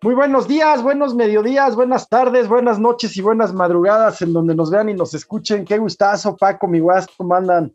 Muy 0.00 0.14
buenos 0.14 0.46
días, 0.46 0.80
buenos 0.80 1.16
mediodías, 1.16 1.74
buenas 1.74 2.08
tardes, 2.08 2.46
buenas 2.46 2.78
noches 2.78 3.16
y 3.16 3.20
buenas 3.20 3.52
madrugadas 3.52 4.22
en 4.22 4.32
donde 4.32 4.54
nos 4.54 4.70
vean 4.70 4.88
y 4.88 4.94
nos 4.94 5.12
escuchen. 5.12 5.64
Qué 5.64 5.76
gustazo, 5.76 6.36
Paco, 6.36 6.68
mi 6.68 6.78
guas, 6.78 7.08
¿cómo 7.16 7.34
andan? 7.34 7.74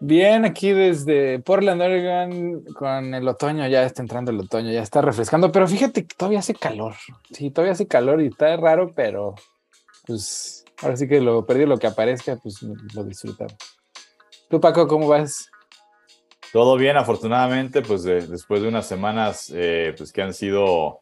Bien, 0.00 0.44
aquí 0.44 0.72
desde 0.72 1.38
Portland, 1.38 1.80
Oregon, 1.82 2.64
con 2.74 3.14
el 3.14 3.28
otoño, 3.28 3.68
ya 3.68 3.84
está 3.84 4.02
entrando 4.02 4.32
el 4.32 4.40
otoño, 4.40 4.72
ya 4.72 4.82
está 4.82 5.00
refrescando, 5.00 5.52
pero 5.52 5.68
fíjate 5.68 6.04
que 6.04 6.16
todavía 6.16 6.40
hace 6.40 6.54
calor. 6.54 6.94
Sí, 7.30 7.52
todavía 7.52 7.74
hace 7.74 7.86
calor 7.86 8.20
y 8.20 8.26
está 8.26 8.56
raro, 8.56 8.92
pero 8.92 9.36
pues 10.04 10.64
ahora 10.82 10.96
sí 10.96 11.06
que 11.06 11.20
lo 11.20 11.46
perdido 11.46 11.68
lo 11.68 11.78
que 11.78 11.86
aparezca, 11.86 12.34
pues 12.42 12.60
lo 12.62 13.04
disfrutamos. 13.04 13.54
¿Tú, 14.50 14.60
Paco, 14.60 14.88
cómo 14.88 15.06
vas? 15.06 15.48
Todo 16.52 16.76
bien, 16.76 16.96
afortunadamente, 16.96 17.82
pues 17.82 18.04
después 18.04 18.62
de 18.62 18.68
unas 18.68 18.86
semanas 18.86 19.52
eh, 19.54 19.94
pues 19.96 20.12
que 20.12 20.22
han 20.22 20.32
sido, 20.32 20.98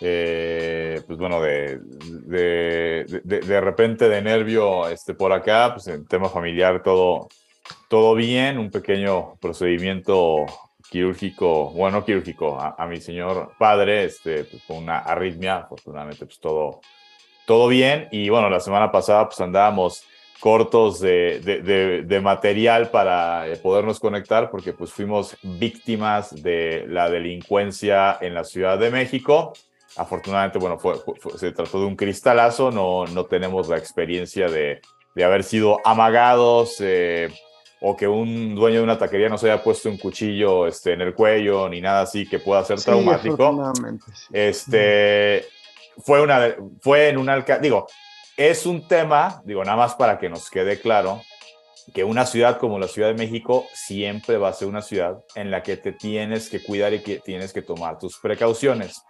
eh, 0.00 1.00
pues 1.06 1.18
bueno, 1.18 1.40
de, 1.40 1.80
de, 2.26 3.20
de, 3.24 3.60
repente 3.60 4.08
de 4.10 4.20
nervio 4.20 4.88
este, 4.88 5.14
por 5.14 5.32
acá, 5.32 5.72
pues 5.72 5.86
en 5.86 6.06
tema 6.06 6.28
familiar 6.28 6.82
todo, 6.82 7.28
todo 7.88 8.14
bien, 8.14 8.58
un 8.58 8.70
pequeño 8.70 9.36
procedimiento 9.40 10.44
quirúrgico, 10.90 11.70
bueno, 11.70 12.04
quirúrgico, 12.04 12.58
a, 12.60 12.86
mi 12.86 13.00
señor 13.00 13.52
padre, 13.58 14.04
este, 14.04 14.44
pues, 14.44 14.62
con 14.64 14.78
una 14.78 14.98
arritmia, 14.98 15.58
afortunadamente 15.58 16.26
pues 16.26 16.40
todo, 16.40 16.80
todo 17.46 17.68
bien, 17.68 18.08
y 18.10 18.28
bueno, 18.28 18.50
la 18.50 18.60
semana 18.60 18.92
pasada 18.92 19.26
pues 19.26 19.40
andábamos 19.40 20.04
cortos 20.40 21.00
de, 21.00 22.20
material 22.22 22.90
para 22.90 23.46
eh, 23.46 23.56
podernos 23.56 24.00
conectar 24.00 24.50
porque 24.50 24.72
pues 24.72 24.90
fuimos 24.90 25.36
víctimas 25.42 26.42
de 26.42 26.86
la 26.88 27.10
delincuencia 27.10 28.18
en 28.20 28.34
la 28.34 28.44
Ciudad 28.44 28.78
de 28.78 28.90
México. 28.90 29.52
Afortunadamente, 29.96 30.58
bueno, 30.58 30.78
fue, 30.78 30.94
se 31.36 31.52
trató 31.52 31.80
de 31.80 31.86
un 31.86 31.96
cristalazo, 31.96 32.70
no, 32.70 33.04
no 33.06 33.26
tenemos 33.26 33.68
la 33.68 33.76
experiencia 33.76 34.48
de, 34.48 34.80
haber 35.22 35.44
sido 35.44 35.78
amagados 35.84 36.76
eh, 36.80 37.28
o 37.82 37.94
que 37.94 38.08
un 38.08 38.54
dueño 38.54 38.78
de 38.78 38.84
una 38.84 38.96
taquería 38.96 39.28
nos 39.28 39.44
haya 39.44 39.62
puesto 39.62 39.90
un 39.90 39.98
cuchillo 39.98 40.66
este, 40.66 40.94
en 40.94 41.02
el 41.02 41.14
cuello 41.14 41.68
ni 41.68 41.82
nada 41.82 42.02
así 42.02 42.26
que 42.26 42.38
pueda 42.38 42.64
ser 42.64 42.80
traumático. 42.80 43.72
Este, 44.32 45.44
fue, 45.98 46.22
una, 46.22 46.54
fue 46.80 47.10
en 47.10 47.18
un 47.18 47.28
alcalde, 47.28 47.64
digo, 47.64 47.86
es 48.36 48.66
un 48.66 48.86
tema, 48.86 49.42
digo, 49.44 49.64
nada 49.64 49.76
más 49.76 49.94
para 49.94 50.18
que 50.18 50.28
nos 50.28 50.50
quede 50.50 50.80
claro, 50.80 51.22
que 51.92 52.04
una 52.04 52.26
ciudad 52.26 52.58
como 52.58 52.78
la 52.78 52.88
Ciudad 52.88 53.08
de 53.08 53.14
México 53.14 53.66
siempre 53.72 54.36
va 54.36 54.48
a 54.48 54.52
ser 54.52 54.68
una 54.68 54.82
ciudad 54.82 55.24
en 55.34 55.50
la 55.50 55.62
que 55.62 55.76
te 55.76 55.92
tienes 55.92 56.48
que 56.48 56.62
cuidar 56.62 56.92
y 56.94 57.00
que 57.00 57.18
tienes 57.18 57.52
que 57.52 57.62
tomar 57.62 57.98
tus 57.98 58.18
precauciones. 58.18 59.02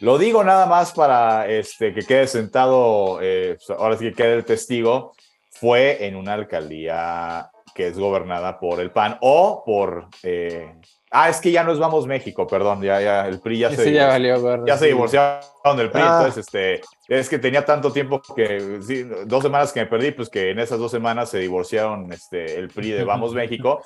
Lo 0.00 0.18
digo 0.18 0.44
nada 0.44 0.66
más 0.66 0.92
para 0.92 1.48
este, 1.48 1.94
que 1.94 2.02
quede 2.02 2.26
sentado, 2.26 3.18
eh, 3.22 3.56
pues, 3.56 3.78
ahora 3.78 3.96
sí 3.96 4.04
que 4.06 4.14
quede 4.14 4.34
el 4.34 4.44
testigo, 4.44 5.14
fue 5.50 6.06
en 6.06 6.16
una 6.16 6.34
alcaldía 6.34 7.50
que 7.74 7.88
es 7.88 7.98
gobernada 7.98 8.58
por 8.58 8.80
el 8.80 8.90
PAN 8.90 9.18
o 9.20 9.62
por 9.64 10.08
eh, 10.22 10.74
Ah, 11.10 11.28
es 11.28 11.40
que 11.40 11.52
ya 11.52 11.62
nos 11.62 11.78
vamos 11.78 12.06
México, 12.06 12.46
perdón, 12.46 12.82
ya, 12.82 13.00
ya, 13.00 13.28
el 13.28 13.38
PRI 13.38 13.58
ya 13.60 13.70
se, 13.70 13.92
ya, 13.92 14.08
valió, 14.08 14.66
ya 14.66 14.76
se 14.76 14.86
divorciaron 14.86 15.76
del 15.76 15.90
PRI, 15.90 16.02
ah. 16.02 16.16
entonces, 16.18 16.46
este, 16.46 16.80
es 17.06 17.28
que 17.28 17.38
tenía 17.38 17.64
tanto 17.64 17.92
tiempo 17.92 18.20
que, 18.34 18.80
sí, 18.82 19.04
dos 19.24 19.42
semanas 19.42 19.72
que 19.72 19.80
me 19.80 19.86
perdí, 19.86 20.10
pues 20.10 20.28
que 20.28 20.50
en 20.50 20.58
esas 20.58 20.80
dos 20.80 20.90
semanas 20.90 21.30
se 21.30 21.38
divorciaron 21.38 22.12
este, 22.12 22.58
el 22.58 22.68
PRI 22.68 22.90
de 22.90 23.04
Vamos 23.04 23.34
México. 23.34 23.82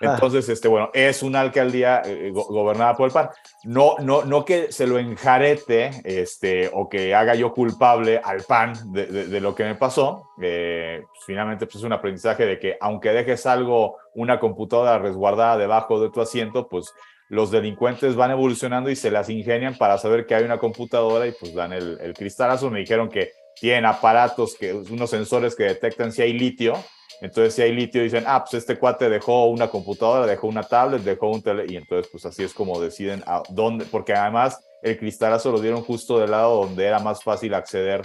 Entonces, 0.00 0.48
este, 0.48 0.68
bueno, 0.68 0.90
es 0.92 1.22
una 1.22 1.40
alcaldía 1.40 2.02
eh, 2.04 2.30
gobernada 2.32 2.94
por 2.94 3.06
el 3.06 3.12
PAN. 3.12 3.30
No, 3.64 3.96
no, 4.00 4.24
no 4.24 4.44
que 4.44 4.72
se 4.72 4.86
lo 4.86 4.98
enjarete 4.98 5.90
este, 6.04 6.70
o 6.72 6.88
que 6.88 7.14
haga 7.14 7.34
yo 7.34 7.52
culpable 7.52 8.20
al 8.22 8.42
PAN 8.42 8.92
de, 8.92 9.06
de, 9.06 9.40
lo 9.40 9.54
que 9.54 9.64
me 9.64 9.74
pasó. 9.74 10.30
Eh, 10.42 11.02
finalmente, 11.26 11.66
pues 11.66 11.76
es 11.76 11.82
un 11.82 11.92
aprendizaje 11.92 12.44
de 12.46 12.58
que 12.58 12.76
aunque 12.80 13.10
dejes 13.10 13.46
algo, 13.46 13.96
una 14.14 14.40
computadora 14.40 14.98
resguardada 14.98 15.56
debajo 15.56 16.00
de 16.00 16.10
tu 16.10 16.20
asiento, 16.20 16.68
pues 16.68 16.92
los 17.28 17.50
delincuentes 17.50 18.16
van 18.16 18.30
evolucionando 18.30 18.90
y 18.90 18.96
se 18.96 19.10
las 19.10 19.30
ingenian 19.30 19.76
para 19.76 19.98
saber 19.98 20.26
que 20.26 20.34
hay 20.34 20.44
una 20.44 20.58
computadora 20.58 21.26
y 21.26 21.32
pues 21.32 21.54
dan 21.54 21.72
el, 21.72 21.98
el 22.00 22.14
cristalazo. 22.14 22.70
Me 22.70 22.80
dijeron 22.80 23.08
que 23.08 23.32
tienen 23.60 23.86
aparatos, 23.86 24.56
que, 24.56 24.72
unos 24.74 25.10
sensores 25.10 25.54
que 25.54 25.64
detectan 25.64 26.12
si 26.12 26.22
hay 26.22 26.32
litio 26.32 26.74
entonces, 27.20 27.54
si 27.54 27.62
hay 27.62 27.72
litio, 27.72 28.02
dicen, 28.02 28.24
ah, 28.26 28.44
pues 28.44 28.54
este 28.54 28.76
cuate 28.76 29.08
dejó 29.08 29.46
una 29.46 29.68
computadora, 29.68 30.26
dejó 30.26 30.46
una 30.46 30.62
tablet, 30.62 31.02
dejó 31.02 31.28
un 31.30 31.42
tele, 31.42 31.64
y 31.68 31.76
entonces, 31.76 32.10
pues 32.10 32.26
así 32.26 32.42
es 32.42 32.52
como 32.52 32.80
deciden 32.80 33.22
a 33.26 33.42
dónde, 33.48 33.86
porque 33.86 34.12
además 34.12 34.60
el 34.82 34.98
cristalazo 34.98 35.50
lo 35.50 35.60
dieron 35.60 35.82
justo 35.82 36.18
del 36.18 36.32
lado 36.32 36.64
donde 36.64 36.84
era 36.84 36.98
más 36.98 37.22
fácil 37.22 37.54
acceder 37.54 38.02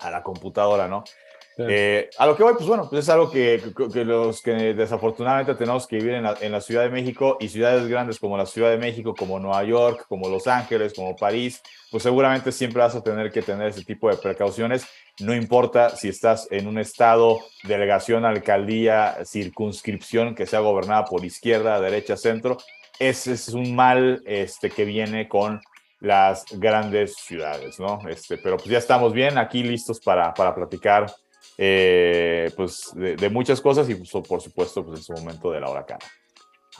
a 0.00 0.10
la 0.10 0.22
computadora, 0.22 0.88
¿no? 0.88 1.04
Eh, 1.68 2.08
a 2.16 2.26
lo 2.26 2.36
que 2.36 2.42
voy, 2.42 2.54
pues 2.54 2.66
bueno, 2.66 2.88
pues 2.88 3.04
es 3.04 3.08
algo 3.10 3.30
que, 3.30 3.60
que, 3.92 4.04
los 4.04 4.40
que 4.40 4.74
desafortunadamente 4.74 5.54
tenemos 5.54 5.86
que 5.86 5.96
vivir 5.96 6.14
en 6.14 6.22
la, 6.22 6.36
en 6.40 6.52
la, 6.52 6.60
Ciudad 6.60 6.84
de 6.84 6.90
México 6.90 7.36
y 7.38 7.48
ciudades 7.48 7.86
grandes 7.86 8.18
como 8.18 8.36
la 8.38 8.46
Ciudad 8.46 8.70
de 8.70 8.78
México, 8.78 9.14
como 9.14 9.38
Nueva 9.38 9.62
York, 9.64 10.06
como 10.08 10.28
Los 10.28 10.46
Ángeles, 10.46 10.94
como 10.94 11.16
París, 11.16 11.60
pues 11.90 12.02
seguramente 12.02 12.50
siempre 12.52 12.80
vas 12.80 12.94
a 12.94 13.02
tener 13.02 13.30
que 13.30 13.42
tener 13.42 13.68
ese 13.68 13.84
tipo 13.84 14.08
de 14.08 14.16
precauciones. 14.16 14.86
No 15.20 15.34
importa 15.34 15.96
si 15.96 16.08
estás 16.08 16.48
en 16.50 16.66
un 16.66 16.78
estado, 16.78 17.40
delegación, 17.64 18.24
alcaldía, 18.24 19.18
circunscripción 19.24 20.34
que 20.34 20.46
sea 20.46 20.60
gobernada 20.60 21.04
por 21.04 21.24
izquierda, 21.24 21.80
derecha, 21.80 22.16
centro, 22.16 22.58
ese 22.98 23.32
es 23.32 23.48
un 23.48 23.74
mal 23.74 24.22
este, 24.26 24.70
que 24.70 24.84
viene 24.84 25.28
con 25.28 25.60
las 26.00 26.44
grandes 26.52 27.14
ciudades, 27.16 27.78
¿no? 27.78 28.00
Este, 28.08 28.38
pero 28.38 28.56
pues 28.56 28.68
ya 28.68 28.78
estamos 28.78 29.12
bien 29.12 29.38
aquí 29.38 29.62
listos 29.62 30.00
para, 30.00 30.32
para 30.32 30.54
platicar 30.54 31.06
eh, 31.58 32.50
pues 32.56 32.90
de, 32.94 33.28
muchas 33.28 33.60
cosas 33.60 33.88
y 33.90 33.94
pues, 33.94 34.10
por 34.26 34.40
supuesto 34.40 34.84
pues 34.84 35.00
en 35.00 35.04
su 35.04 35.12
momento 35.12 35.50
de 35.52 35.60
la 35.60 35.68
hora 35.68 35.84
cara. 35.84 36.06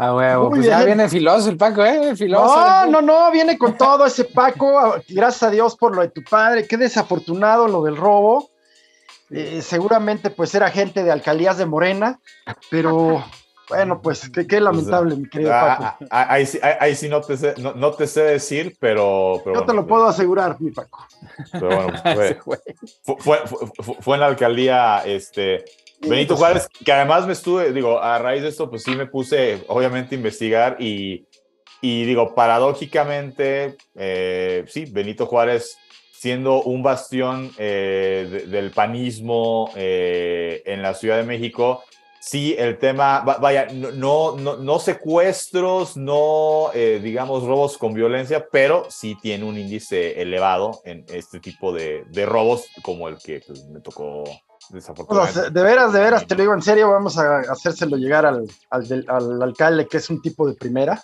Ah, 0.03 0.15
huevo, 0.15 0.49
pues 0.49 0.65
ya 0.65 0.83
viene 0.83 1.11
filoso 1.11 1.51
el 1.51 1.59
Paco, 1.59 1.85
¿eh? 1.85 2.17
Filoso. 2.17 2.57
No, 2.57 2.87
no, 2.87 3.03
no, 3.03 3.31
viene 3.31 3.59
con 3.59 3.77
todo 3.77 4.07
ese 4.07 4.25
Paco. 4.25 4.95
Gracias 5.11 5.43
a 5.43 5.51
Dios 5.51 5.77
por 5.77 5.95
lo 5.95 6.01
de 6.01 6.09
tu 6.09 6.25
padre. 6.25 6.67
Qué 6.67 6.79
desafortunado 6.79 7.69
lo 7.69 7.83
del 7.83 7.99
robo. 7.99 8.49
Eh, 9.29 9.61
seguramente 9.61 10.31
pues 10.31 10.55
era 10.55 10.71
gente 10.71 11.05
de 11.05 11.13
alcaldías 11.13 11.59
de 11.59 11.67
Morena, 11.67 12.19
pero 12.71 13.23
bueno, 13.69 14.01
pues 14.01 14.31
qué, 14.31 14.47
qué 14.47 14.59
lamentable, 14.59 15.17
mi 15.17 15.29
querido 15.29 15.53
ah, 15.53 15.77
Paco. 15.79 15.85
Ah, 15.85 16.07
ah, 16.11 16.33
ahí, 16.33 16.49
ahí, 16.81 16.97
sí 16.97 17.11
no 17.11 17.21
te, 17.21 17.37
sé, 17.37 17.55
no, 17.59 17.91
te 17.91 18.07
sé 18.07 18.23
decir, 18.23 18.79
pero... 18.81 19.43
Yo 19.45 19.65
te 19.67 19.75
lo 19.75 19.87
puedo 19.87 20.07
asegurar, 20.07 20.59
mi 20.61 20.71
Paco. 20.71 21.07
Pero 21.53 21.67
bueno, 21.67 21.93
pues, 22.15 22.37
fue, 23.19 23.39
fue, 24.01 24.17
en 24.17 24.21
la 24.21 24.27
alcaldía 24.27 25.03
este, 25.05 25.65
Benito 26.01 26.37
Juárez, 26.37 26.69
que 26.85 26.93
además 26.93 27.27
me 27.27 27.35
estuve, 27.35 27.73
digo, 27.73 28.01
a 28.03 28.19
raíz 28.19 28.43
de 28.43 28.49
esto, 28.49 28.71
pues 28.71 28.83
sí 28.83 28.93
me 28.93 29.07
puse, 29.07 29.63
obviamente, 29.69 30.15
a 30.15 30.19
investigar 30.19 30.77
y, 30.81 31.27
y 31.81 32.05
digo, 32.05 32.35
paradójicamente, 32.35 33.77
eh, 33.95 34.65
sí, 34.67 34.87
Benito 34.91 35.27
Juárez 35.27 35.77
siendo 36.21 36.63
un 36.63 36.83
bastión 36.83 37.51
eh, 37.57 38.45
del 38.47 38.73
panismo 38.73 39.71
eh, 39.75 40.63
en 40.67 40.83
la 40.83 40.93
Ciudad 40.93 41.17
de 41.17 41.23
México, 41.23 41.83
sí, 42.21 42.55
el 42.59 42.79
tema, 42.79 43.21
vaya, 43.21 43.69
no, 43.73 44.37
no, 44.37 44.59
no 44.59 44.79
secuestros, 44.79 45.97
no, 45.97 46.73
eh, 46.75 47.01
digamos, 47.03 47.45
robos 47.45 47.79
con 47.79 47.95
violencia, 47.95 48.47
pero 48.53 48.85
sí 48.91 49.17
tiene 49.23 49.47
un 49.47 49.57
índice 49.57 50.21
elevado 50.21 50.83
en 50.85 51.07
este 51.09 51.41
tipo 51.41 51.73
de, 51.73 52.05
de 52.11 52.27
robos 52.27 52.67
como 52.83 53.09
el 53.09 53.17
que 53.17 53.41
pues, 53.47 53.65
me 53.69 53.81
tocó 53.81 54.25
desafortunadamente. 54.71 55.51
de 55.51 55.63
veras, 55.63 55.93
de 55.93 56.01
veras, 56.01 56.27
te 56.27 56.35
lo 56.35 56.43
digo 56.43 56.55
en 56.55 56.63
serio, 56.63 56.91
vamos 56.91 57.19
a 57.19 57.41
hacérselo 57.41 57.97
llegar 57.97 58.27
al, 58.27 58.47
al, 58.71 59.05
al 59.09 59.43
alcalde, 59.43 59.87
que 59.87 59.99
es 59.99 60.11
un 60.11 60.21
tipo 60.21 60.47
de 60.47 60.55
primera 60.55 61.03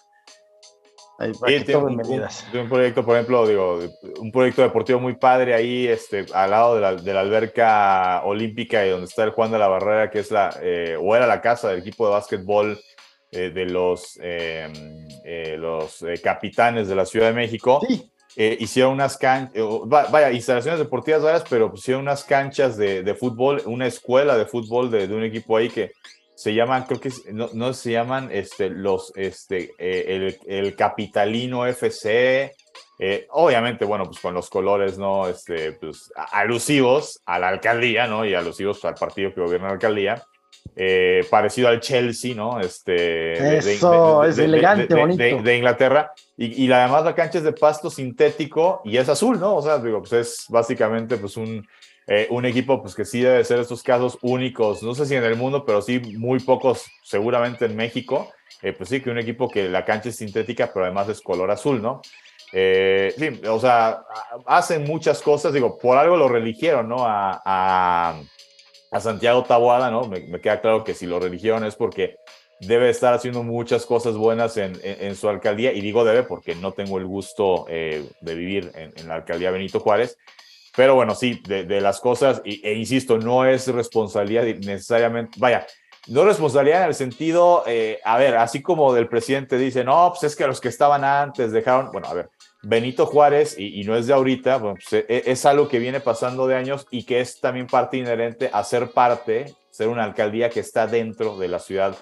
un, 1.19 2.69
proyecto, 2.69 3.05
por 3.05 3.17
ejemplo, 3.17 3.47
digo, 3.47 3.79
un 4.21 4.31
proyecto 4.31 4.63
deportivo 4.63 5.01
muy 5.01 5.17
padre 5.17 5.55
ahí, 5.55 5.87
este, 5.87 6.27
al 6.35 6.51
lado 6.51 6.75
de 6.75 6.81
la, 6.81 6.95
de 6.95 7.15
la 7.15 7.21
alberca 7.21 8.23
olímpica 8.25 8.85
y 8.85 8.91
donde 8.91 9.07
está 9.07 9.25
el 9.25 9.31
Juan 9.31 9.51
de 9.51 9.59
la 9.59 9.69
Barrera, 9.69 10.11
que 10.11 10.19
es 10.19 10.31
la, 10.31 10.55
eh, 10.61 10.97
o 11.01 11.17
era 11.17 11.27
la 11.27 11.41
casa 11.41 11.71
del 11.71 11.81
equipo 11.81 12.07
de 12.07 12.13
básquetbol 12.13 12.79
eh, 13.31 13.51
de 13.51 13.65
los, 13.65 14.19
em, 14.21 15.09
eh, 15.25 15.57
los 15.59 16.05
capitanes 16.23 16.89
de 16.89 16.95
la 16.95 17.07
Ciudad 17.07 17.29
de 17.29 17.35
México. 17.35 17.81
Sí. 17.89 18.13
Hicieron 18.37 18.93
unas 18.93 19.17
canchas, 19.17 19.63
vaya, 19.87 20.31
instalaciones 20.31 20.79
deportivas 20.79 21.23
varias, 21.23 21.45
pero 21.49 21.71
pusieron 21.71 22.03
unas 22.03 22.23
canchas 22.25 22.77
de, 22.77 23.03
de 23.03 23.15
fútbol, 23.15 23.63
una 23.65 23.87
escuela 23.87 24.37
de 24.37 24.45
fútbol 24.45 24.91
de, 24.91 25.09
de 25.09 25.15
un 25.15 25.25
equipo 25.25 25.57
ahí 25.57 25.71
que 25.71 25.93
se 26.37 26.53
llaman, 26.53 26.85
creo 26.85 27.01
que 27.01 27.11
no, 27.33 27.49
no 27.55 27.73
se 27.73 27.93
llaman 27.93 28.29
este, 28.31 28.69
los, 28.69 29.11
este, 29.17 29.73
eh, 29.79 30.05
el, 30.09 30.39
el, 30.47 30.77
Capitalino 30.77 31.67
FC. 31.67 32.55
Eh, 32.99 33.27
obviamente, 33.31 33.87
bueno, 33.87 34.05
pues 34.05 34.21
con 34.21 34.35
los 34.35 34.51
colores, 34.51 34.99
¿no? 34.99 35.29
Este, 35.29 35.73
pues 35.73 36.13
alusivos 36.33 37.21
a 37.25 37.39
la 37.39 37.49
alcaldía, 37.49 38.07
¿no? 38.07 38.27
Y 38.27 38.35
alusivos 38.35 38.85
al 38.85 38.95
partido 38.95 39.33
que 39.35 39.41
gobierna 39.41 39.69
la 39.69 39.75
alcaldía. 39.75 40.27
Eh, 40.75 41.25
parecido 41.31 41.69
al 41.69 41.81
Chelsea, 41.81 42.35
¿no? 42.35 42.61
Este, 42.61 43.59
Eso, 43.59 44.25
es 44.25 44.39
elegante, 44.39 44.95
bonito. 44.95 45.43
De, 45.43 45.57
Inglaterra. 45.57 46.13
Y, 46.37 46.65
y, 46.65 46.73
además 46.73 47.05
la 47.05 47.15
cancha 47.15 47.39
es 47.39 47.45
de 47.45 47.53
pasto 47.53 47.91
sintético 47.91 48.81
y 48.85 48.97
es 48.97 49.09
azul, 49.09 49.39
¿no? 49.39 49.57
O 49.57 49.63
sea, 49.63 49.79
digo, 49.79 50.01
pues 50.01 50.13
es 50.13 50.47
básicamente 50.49 51.17
pues 51.17 51.37
un, 51.37 51.67
eh, 52.09 52.29
un 52.31 52.45
equipo 52.45 52.81
pues 52.81 52.95
que 52.95 53.05
sí 53.05 53.21
debe 53.21 53.43
ser 53.45 53.59
estos 53.59 53.83
casos 53.83 54.17
únicos, 54.23 54.83
no 54.83 54.95
sé 54.95 55.07
si 55.07 55.17
en 55.17 55.25
el 55.25 55.37
mundo, 55.37 55.65
pero 55.65 55.83
sí 55.83 55.99
muy 55.99 56.39
pocos 56.39 56.85
seguramente 57.03 57.65
en 57.65 57.75
México. 57.75 58.33
Eh, 58.63 58.73
pues 58.73 58.89
sí, 58.89 59.01
que 59.01 59.11
un 59.11 59.19
equipo 59.19 59.49
que 59.49 59.69
la 59.69 59.85
cancha 59.85 60.09
es 60.09 60.17
sintética, 60.17 60.71
pero 60.73 60.85
además 60.85 61.09
es 61.09 61.21
color 61.21 61.51
azul, 61.51 61.83
¿no? 61.83 62.01
Eh, 62.53 63.13
sí, 63.19 63.41
o 63.49 63.59
sea, 63.59 64.05
hacen 64.47 64.85
muchas 64.85 65.21
cosas, 65.21 65.53
digo, 65.53 65.77
por 65.77 65.99
algo 65.99 66.17
lo 66.17 66.29
religieron, 66.29 66.89
¿no? 66.89 67.05
A, 67.05 67.43
a, 67.45 68.21
Santiago 69.01 69.45
Taboada, 69.45 69.91
¿no? 69.91 70.09
Me, 70.09 70.41
queda 70.41 70.61
claro 70.61 70.85
que 70.85 70.95
si 70.95 71.07
lo 71.07 71.19
religieron 71.21 71.65
es 71.65 71.75
porque 71.75 72.17
debe 72.61 72.89
estar 72.89 73.13
haciendo 73.13 73.43
muchas 73.43 73.85
cosas 73.85 74.17
buenas 74.17 74.57
en, 74.57 75.15
su 75.15 75.29
alcaldía, 75.29 75.73
y 75.73 75.81
digo 75.81 76.05
debe 76.05 76.23
porque 76.23 76.55
no 76.55 76.73
tengo 76.73 76.99
el 76.99 77.05
gusto 77.05 77.67
eh, 77.69 78.09
de 78.21 78.35
vivir 78.35 78.73
en, 78.75 78.93
en, 78.97 79.09
la 79.09 79.17
alcaldía 79.17 79.51
Benito 79.51 79.81
Juárez, 79.81 80.17
pero 80.77 80.95
bueno, 80.95 81.15
sí, 81.15 81.41
de, 81.47 81.81
las 81.81 82.01
cosas, 82.01 82.43
e 82.45 82.75
insisto, 82.75 83.19
no 83.19 83.47
es 83.47 83.67
responsabilidad 83.69 84.45
necesariamente, 84.45 85.39
vaya, 85.41 85.67
no 86.09 86.25
responsabilidad 86.25 86.83
en 86.83 86.89
el 86.89 86.95
sentido, 86.95 87.65
eh, 87.67 87.99
a 88.05 88.19
ver, 88.19 88.37
así 88.37 88.63
como 88.63 88.93
del 88.93 89.09
presidente 89.09 89.57
dice, 89.57 89.83
no, 89.85 90.11
pues 90.11 90.25
es 90.25 90.37
que 90.37 90.47
los 90.47 90.61
que 90.61 90.69
estaban 90.69 91.03
antes 91.03 91.51
dejaron, 91.51 91.91
bueno, 91.93 92.09
a 92.09 92.15
ver, 92.15 92.29
Benito 92.63 93.07
Juárez, 93.07 93.57
y, 93.59 93.85
no 93.85 93.97
es 93.97 94.07
de 94.07 94.15
ahorita, 94.15 94.61
pues, 94.61 94.93
e, 94.93 95.07
e, 95.09 95.23
es, 95.27 95.47
algo 95.47 95.69
que 95.69 95.79
viene 95.79 96.01
pasando 96.01 96.47
de 96.47 96.57
años 96.57 96.87
y 96.91 97.05
que 97.05 97.21
es 97.21 97.41
también 97.41 97.67
parte 97.67 97.97
inherente 97.97 98.51
a 98.53 98.65
ser 98.65 98.91
parte, 98.91 99.55
ser 99.71 99.89
una 99.89 100.05
alcaldía 100.05 100.51
que 100.51 100.61
está 100.61 100.87
dentro 100.87 101.39
de 101.39 101.49
la 101.49 101.59
Ciudad 101.59 101.97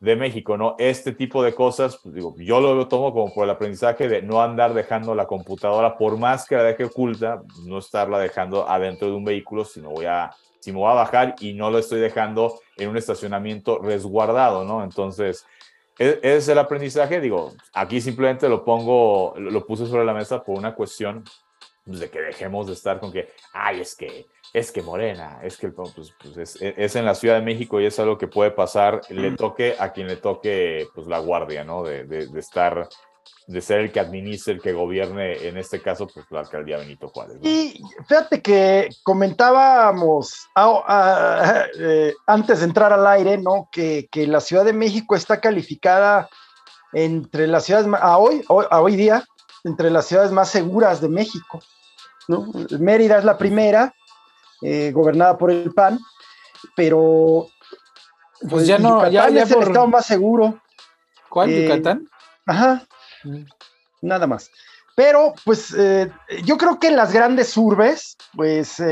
de 0.00 0.16
México, 0.16 0.56
¿no? 0.56 0.76
Este 0.78 1.12
tipo 1.12 1.42
de 1.42 1.54
cosas, 1.54 1.98
pues 2.02 2.14
digo, 2.14 2.34
yo 2.38 2.60
lo 2.60 2.88
tomo 2.88 3.12
como 3.12 3.32
por 3.32 3.44
el 3.44 3.50
aprendizaje 3.50 4.08
de 4.08 4.22
no 4.22 4.42
andar 4.42 4.72
dejando 4.72 5.14
la 5.14 5.26
computadora, 5.26 5.96
por 5.98 6.16
más 6.16 6.46
que 6.46 6.56
la 6.56 6.62
deje 6.64 6.84
oculta, 6.84 7.42
no 7.66 7.78
estarla 7.78 8.18
dejando 8.18 8.68
adentro 8.68 9.08
de 9.08 9.14
un 9.14 9.24
vehículo, 9.24 9.64
sino 9.66 9.90
voy 9.90 10.06
a, 10.06 10.30
si 10.58 10.72
me 10.72 10.78
voy 10.78 10.90
a 10.90 10.94
bajar 10.94 11.34
y 11.40 11.52
no 11.52 11.70
lo 11.70 11.78
estoy 11.78 12.00
dejando 12.00 12.58
en 12.78 12.88
un 12.88 12.96
estacionamiento 12.96 13.78
resguardado, 13.78 14.64
¿no? 14.64 14.82
Entonces, 14.82 15.44
es 16.00 16.48
el 16.48 16.58
aprendizaje. 16.58 17.20
Digo, 17.20 17.52
aquí 17.74 18.00
simplemente 18.00 18.48
lo 18.48 18.64
pongo, 18.64 19.34
lo 19.36 19.66
puse 19.66 19.86
sobre 19.86 20.04
la 20.04 20.14
mesa 20.14 20.42
por 20.42 20.58
una 20.58 20.74
cuestión 20.74 21.24
pues, 21.84 22.00
de 22.00 22.10
que 22.10 22.20
dejemos 22.20 22.66
de 22.66 22.72
estar 22.72 22.98
con 22.98 23.12
que, 23.12 23.28
ay, 23.52 23.80
es 23.80 23.94
que, 23.94 24.26
es 24.54 24.72
que 24.72 24.82
Morena, 24.82 25.40
es 25.42 25.58
que 25.58 25.68
pues, 25.68 25.92
pues 26.22 26.56
es, 26.60 26.96
en 26.96 27.04
la 27.04 27.14
Ciudad 27.14 27.34
de 27.34 27.42
México 27.42 27.80
y 27.80 27.86
es 27.86 27.98
algo 27.98 28.16
que 28.16 28.28
puede 28.28 28.50
pasar, 28.50 29.02
le 29.10 29.32
toque 29.32 29.76
a 29.78 29.92
quien 29.92 30.06
le 30.06 30.16
toque 30.16 30.86
pues 30.94 31.06
la 31.06 31.18
guardia, 31.18 31.64
¿no? 31.64 31.82
De, 31.82 32.04
de, 32.04 32.40
estar, 32.40 32.88
de 33.46 33.60
ser 33.60 33.80
el 33.80 33.92
que 33.92 34.00
administre, 34.00 34.54
el 34.54 34.60
que 34.60 34.72
gobierne, 34.72 35.48
en 35.48 35.56
este 35.56 35.82
caso, 35.82 36.06
pues 36.06 36.26
la 36.30 36.40
alcaldía 36.40 36.78
Benito 36.78 37.08
Juárez. 37.08 37.38
Y 37.42 37.82
fíjate 38.06 38.40
que 38.40 38.88
comentábamos 39.02 40.48
eh, 41.78 42.14
antes 42.26 42.60
de 42.60 42.64
entrar 42.64 42.92
al 42.92 43.06
aire, 43.06 43.38
¿no? 43.38 43.68
Que, 43.72 44.08
que, 44.10 44.26
la 44.26 44.40
Ciudad 44.40 44.64
de 44.64 44.72
México 44.72 45.16
está 45.16 45.40
calificada 45.40 46.28
entre 46.92 47.46
las 47.46 47.64
ciudades, 47.64 47.88
a 48.00 48.18
hoy, 48.18 48.44
a 48.48 48.80
hoy 48.80 48.96
día, 48.96 49.24
entre 49.64 49.90
las 49.90 50.06
ciudades 50.06 50.32
más 50.32 50.48
seguras 50.48 51.00
de 51.00 51.08
México. 51.08 51.60
¿no? 52.28 52.46
Mérida 52.78 53.18
es 53.18 53.24
la 53.24 53.36
primera, 53.36 53.94
eh, 54.62 54.92
gobernada 54.92 55.36
por 55.36 55.50
el 55.50 55.72
PAN, 55.72 55.98
pero 56.76 57.46
pues, 58.40 58.50
pues 58.50 58.66
ya 58.66 58.78
no, 58.78 59.08
ya, 59.08 59.26
es 59.26 59.50
el 59.50 59.62
estado 59.62 59.86
más 59.88 60.06
seguro. 60.06 60.60
¿Cuál? 61.28 61.50
Eh, 61.50 61.64
¿Yucatán? 61.64 62.08
Ajá. 62.46 62.86
Nada 64.02 64.26
más. 64.26 64.50
Pero, 64.96 65.34
pues, 65.44 65.74
eh, 65.76 66.10
yo 66.44 66.58
creo 66.58 66.78
que 66.78 66.88
en 66.88 66.96
las 66.96 67.12
grandes 67.12 67.56
urbes, 67.56 68.16
pues, 68.34 68.82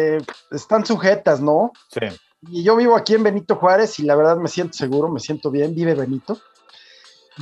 están 0.51 0.87
sujetas, 0.87 1.41
¿no? 1.41 1.73
Sí. 1.91 2.07
Y 2.51 2.63
yo 2.63 2.77
vivo 2.77 2.97
aquí 2.97 3.15
en 3.15 3.25
Benito 3.25 3.57
Juárez 3.57 3.99
y 3.99 4.05
la 4.05 4.15
verdad 4.15 4.37
me 4.37 4.49
siento 4.49 4.75
seguro, 4.75 5.09
me 5.09 5.21
siento 5.21 5.51
bien, 5.51 5.75
vive 5.75 5.95
Benito. 5.95 6.41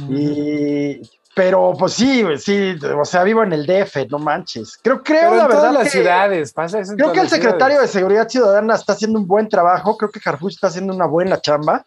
Y 0.08 1.00
pero 1.36 1.74
pues 1.78 1.92
sí, 1.92 2.24
sí, 2.38 2.74
o 2.98 3.04
sea, 3.04 3.22
vivo 3.22 3.42
en 3.42 3.52
el 3.52 3.66
DF, 3.66 4.08
no 4.08 4.18
manches. 4.18 4.78
Creo, 4.82 5.02
creo 5.02 5.34
la 5.34 5.46
verdad. 5.46 5.70
las 5.70 5.90
ciudades, 5.90 6.50
pasa 6.54 6.80
eso 6.80 6.94
Creo 6.96 7.12
que 7.12 7.20
el 7.20 7.28
secretario 7.28 7.78
de 7.78 7.86
Seguridad 7.88 8.26
Ciudadana 8.26 8.74
está 8.74 8.94
haciendo 8.94 9.18
un 9.18 9.26
buen 9.26 9.46
trabajo. 9.46 9.98
Creo 9.98 10.10
que 10.10 10.18
Harfuch 10.24 10.54
está 10.54 10.68
haciendo 10.68 10.94
una 10.94 11.04
buena 11.04 11.38
chamba. 11.38 11.84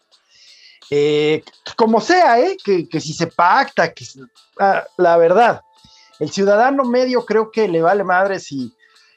Eh, 0.90 1.44
como 1.76 2.00
sea, 2.00 2.40
¿eh? 2.40 2.56
Que, 2.62 3.00
si 3.00 3.12
se 3.12 3.28
pacta, 3.28 3.92
que 3.92 4.04
ah, 4.58 4.84
la 4.96 5.16
verdad, 5.16 5.62
el 6.18 6.30
ciudadano 6.30 6.84
medio 6.84 7.24
creo 7.24 7.50
que 7.50 7.68
le 7.68 7.80
vale 7.80 8.02
madre 8.02 8.40
si, 8.40 8.74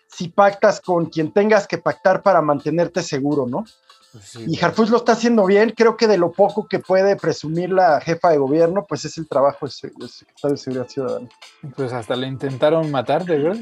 si 0.08 0.30
pactas 0.30 0.80
con 0.80 1.08
quien 1.08 1.32
tengas 1.32 1.68
que 1.68 1.80
pactar 1.80 2.22
para 2.22 2.42
mantenerte 2.42 3.02
seguro, 3.02 3.48
¿no? 3.48 3.66
Pues 4.14 4.36
y 4.48 4.64
Harfuch 4.64 4.90
lo 4.90 4.98
está 4.98 5.14
haciendo 5.14 5.44
bien. 5.44 5.72
Creo 5.76 5.98
que 5.98 6.08
de 6.08 6.20
lo 6.20 6.32
poco 6.32 6.68
que 6.68 6.78
puede 6.78 7.16
presumir 7.16 7.72
la 7.72 8.00
jefa 8.00 8.30
de 8.30 8.38
gobierno, 8.38 8.86
pues 8.88 9.06
es 9.06 9.18
el 9.18 9.28
trabajo 9.28 9.66
del 9.66 9.72
secretario 9.72 10.56
de 10.56 10.58
Seguridad 10.58 10.88
Ciudadana. 10.88 11.30
Pues 11.76 11.92
hasta 11.92 12.16
le 12.16 12.28
intentaron 12.28 12.92
matar, 12.92 13.26
¿de 13.26 13.40
verdad? 13.40 13.62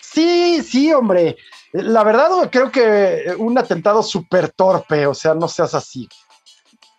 Sí, 0.00 0.62
sí, 0.62 0.90
hombre. 0.94 1.36
La 1.72 2.02
verdad, 2.02 2.30
creo 2.50 2.70
que 2.70 3.34
un 3.36 3.58
atentado 3.58 4.02
súper 4.02 4.48
torpe, 4.48 5.06
o 5.06 5.12
sea, 5.12 5.34
no 5.34 5.48
seas 5.48 5.74
así. 5.74 6.08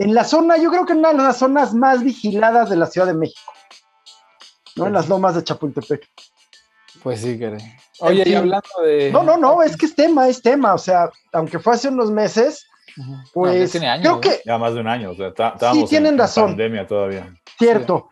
En 0.02 0.16
la 0.16 0.24
zona, 0.24 0.58
yo 0.58 0.72
creo 0.72 0.86
que 0.88 0.94
en 0.94 1.00
una 1.00 1.10
de 1.10 1.18
las 1.18 1.38
zonas 1.38 1.76
más 1.76 2.04
vigiladas 2.04 2.72
de 2.72 2.76
la 2.76 2.88
Ciudad 2.88 3.06
de 3.06 3.14
México, 3.14 3.54
¿no? 4.76 4.88
En 4.88 4.94
las 4.94 5.08
lomas 5.08 5.36
de 5.36 5.44
Chapultepec. 5.44 6.10
Pues 7.04 7.22
sí, 7.22 7.38
que. 7.38 7.56
Oye, 8.00 8.24
y 8.28 8.34
hablando 8.34 8.68
de. 8.84 9.12
No, 9.12 9.22
no, 9.22 9.38
no, 9.38 9.62
es 9.62 9.78
que 9.78 9.86
es 9.86 9.96
tema, 9.96 10.28
es 10.28 10.42
tema. 10.42 10.74
O 10.74 10.80
sea, 10.80 11.12
aunque 11.34 11.60
fue 11.60 11.76
hace 11.76 11.90
unos 11.90 12.10
meses, 12.10 12.66
pues 13.32 13.72
creo 13.72 14.20
que... 14.20 14.42
Ya 14.44 14.58
más 14.58 14.74
de 14.74 14.80
un 14.80 14.88
año, 14.88 15.12
o 15.12 15.16
sea, 15.16 15.28
estábamos 15.28 15.84
sí, 15.84 15.86
tienen 15.86 16.14
en 16.14 16.20
razón. 16.20 16.46
pandemia 16.48 16.88
todavía. 16.88 17.32
Cierto. 17.60 18.10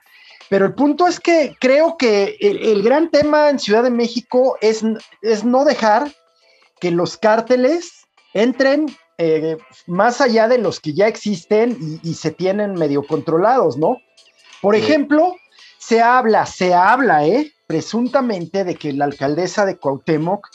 Pero 0.48 0.68
el 0.68 0.76
punto 0.76 1.08
es 1.08 1.20
que 1.20 1.56
creo 1.60 1.98
que 1.98 2.38
el, 2.40 2.84
gran 2.84 3.10
tema 3.10 3.50
en 3.50 3.58
Ciudad 3.58 3.82
de 3.82 3.90
México 3.90 4.58
es, 4.62 4.84
es 5.24 5.44
no 5.44 5.66
dejar 5.66 6.12
que 6.80 6.92
los 6.92 7.18
cárteles 7.18 8.06
entren 8.36 8.86
eh, 9.21 9.57
más 9.85 10.21
allá 10.21 10.47
de 10.47 10.59
los 10.59 10.80
que 10.80 10.94
ya 10.94 11.07
existen 11.07 11.99
y, 12.02 12.14
se 12.14 12.31
tienen 12.31 12.76
medio 12.76 13.06
controlados, 13.06 13.78
¿no? 13.78 13.97
Por 14.61 14.78
ejemplo, 14.78 15.35
se 15.78 16.02
habla, 16.02 16.45
se 16.45 16.73
habla, 16.73 17.28
¿eh? 17.28 17.52
Presuntamente 17.68 18.64
de 18.64 18.76
que 18.76 18.94
la 18.94 19.04
alcaldesa 19.04 19.66
de 19.66 19.78
Cuauhtémoc 19.78 20.47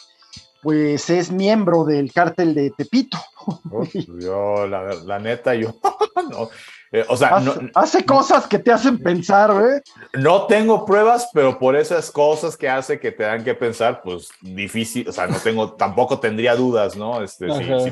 pues 0.63 1.11
es 1.11 1.31
miembro 1.31 1.85
del 1.85 2.11
cártel 2.11 2.55
de 2.55 2.71
Tepito. 2.71 3.19
Yo, 4.19 4.67
la, 4.67 5.19
neta, 5.19 5.55
yo 5.55 5.75
no. 6.31 6.49
Eh, 6.91 7.05
o 7.07 7.19
sea, 7.19 7.43
hace, 7.75 8.07
cosas 8.07 8.47
que 8.47 8.59
te 8.59 8.73
hacen 8.73 8.99
pensar, 8.99 9.51
¿eh? 9.51 9.83
No 10.15 10.47
tengo 10.47 10.87
pruebas, 10.87 11.29
pero 11.35 11.59
por 11.59 11.77
esas 11.77 12.11
cosas 12.11 12.57
que 12.57 12.71
hace 12.71 12.99
que 12.99 13.13
te 13.13 13.25
dan 13.25 13.45
que 13.45 13.55
pensar, 13.55 14.01
pues 14.03 14.31
difícil, 14.41 15.07
o 15.07 15.13
sea, 15.13 15.27
no 15.27 15.37
tengo, 15.37 15.75
tampoco 15.75 16.19
tendría 16.19 16.57
dudas, 16.57 16.97
¿no? 16.97 17.23
Este, 17.23 17.47
sí, 17.51 17.91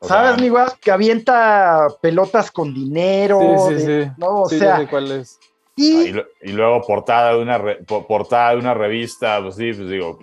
¿Sabes, 0.00 0.40
mi 0.40 0.50
Que 0.80 0.90
avienta 0.90 1.86
pelotas 2.00 2.50
con 2.50 2.72
dinero. 2.72 3.40
Sí, 3.68 3.78
sí, 3.78 3.86
sí. 3.86 4.10
¿no? 4.16 4.42
O 4.42 4.48
sea, 4.48 4.86
cuál 4.88 5.12
es. 5.12 5.38
Y, 5.80 6.12
luego 6.42 6.82
portada 6.82 7.34
de 7.34 7.38
una 7.38 7.62
portada 7.86 8.50
de 8.50 8.56
una 8.56 8.74
revista, 8.74 9.40
pues 9.40 9.54
sí, 9.54 9.72
pues 9.72 9.88
digo, 9.88 10.18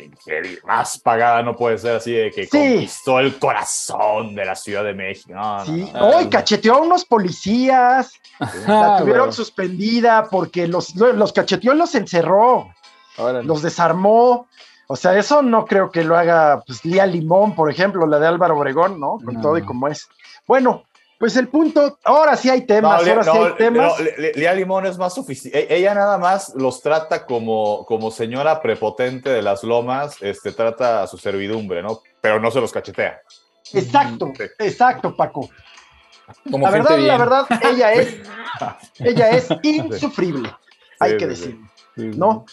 más 0.65 0.99
pagada 0.99 1.43
no 1.43 1.55
puede 1.55 1.77
ser 1.77 1.95
así 1.95 2.11
de 2.11 2.29
que 2.29 2.49
conquistó 2.49 3.21
el 3.21 3.39
corazón 3.39 4.35
de 4.35 4.43
la 4.43 4.55
Ciudad 4.55 4.83
de 4.83 4.93
México. 4.93 5.33
sí. 5.65 5.89
Hoy 5.97 6.27
cacheteó 6.27 6.75
a 6.75 6.81
unos 6.81 7.05
policías, 7.05 8.11
la 8.67 8.97
tuvieron 8.99 9.31
suspendida 9.31 10.27
porque 10.29 10.67
los, 10.67 10.93
los 10.95 11.31
cacheteó 11.31 11.73
y 11.73 11.77
los 11.77 11.95
encerró, 11.95 12.67
los 13.43 13.61
desarmó. 13.61 14.49
O 14.87 14.95
sea, 14.95 15.17
eso 15.17 15.41
no 15.41 15.65
creo 15.65 15.89
que 15.89 16.03
lo 16.03 16.15
haga 16.15 16.63
pues, 16.65 16.85
Lía 16.85 17.05
Limón, 17.05 17.55
por 17.55 17.71
ejemplo, 17.71 18.05
la 18.05 18.19
de 18.19 18.27
Álvaro 18.27 18.57
Obregón, 18.57 18.99
¿no? 18.99 19.17
Con 19.23 19.41
todo 19.41 19.57
y 19.57 19.63
como 19.63 19.87
es. 19.87 20.07
Bueno, 20.47 20.83
pues 21.17 21.37
el 21.37 21.47
punto, 21.47 21.97
ahora 22.03 22.35
sí 22.35 22.49
hay 22.49 22.65
temas, 22.65 23.07
ahora 23.07 23.23
sí 23.23 23.29
hay 23.31 23.53
temas. 23.57 23.93
Lía 24.35 24.53
Limón 24.53 24.85
es 24.85 24.97
más 24.97 25.15
suficiente. 25.15 25.59
E-, 25.59 25.77
ella 25.77 25.95
nada 25.95 26.17
más 26.17 26.53
los 26.55 26.81
trata 26.81 27.25
como, 27.25 27.85
como 27.85 28.11
señora 28.11 28.61
prepotente 28.61 29.29
de 29.29 29.41
las 29.41 29.63
lomas, 29.63 30.17
este, 30.21 30.51
trata 30.51 31.03
a 31.03 31.07
su 31.07 31.17
servidumbre, 31.17 31.81
¿no? 31.81 32.01
Pero 32.21 32.39
no 32.39 32.51
se 32.51 32.61
los 32.61 32.71
cachetea. 32.71 33.21
Exacto, 33.73 34.31
exacto, 34.59 35.15
Paco. 35.15 35.49
la 36.45 36.69
verdad, 36.69 36.99
la 36.99 37.17
verdad, 37.17 37.45
ella 37.63 37.93
es, 37.93 38.17
ella 38.99 39.29
es 39.31 39.47
insufrible, 39.63 40.53
hay 40.99 41.17
que 41.17 41.27
decirlo, 41.27 41.65
¿no? 41.95 42.45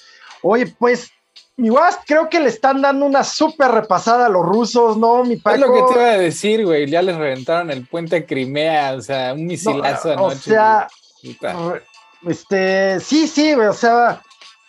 Oye, 0.42 0.74
pues 0.78 1.12
mi 1.56 1.68
guas, 1.68 1.98
creo 2.06 2.28
que 2.28 2.40
le 2.40 2.48
están 2.48 2.80
dando 2.80 3.04
una 3.06 3.24
súper 3.24 3.70
repasada 3.70 4.26
a 4.26 4.28
los 4.28 4.44
rusos, 4.44 4.96
¿no, 4.96 5.24
mi 5.24 5.36
Paco? 5.36 5.56
Es 5.56 5.60
lo 5.60 5.72
que 5.72 5.92
te 5.92 6.00
iba 6.00 6.10
a 6.10 6.18
decir, 6.18 6.64
güey. 6.64 6.86
Ya 6.88 7.02
les 7.02 7.16
reventaron 7.16 7.70
el 7.70 7.86
puente 7.86 8.16
de 8.16 8.26
Crimea, 8.26 8.94
o 8.94 9.00
sea, 9.00 9.34
un 9.34 9.46
misilazo 9.46 10.08
no, 10.08 10.26
anoche. 10.28 10.50
O 10.50 10.54
sea, 10.54 10.88
este, 12.26 13.00
sí, 13.00 13.28
sí, 13.28 13.52
güey, 13.54 13.68
o 13.68 13.72
sea, 13.74 14.22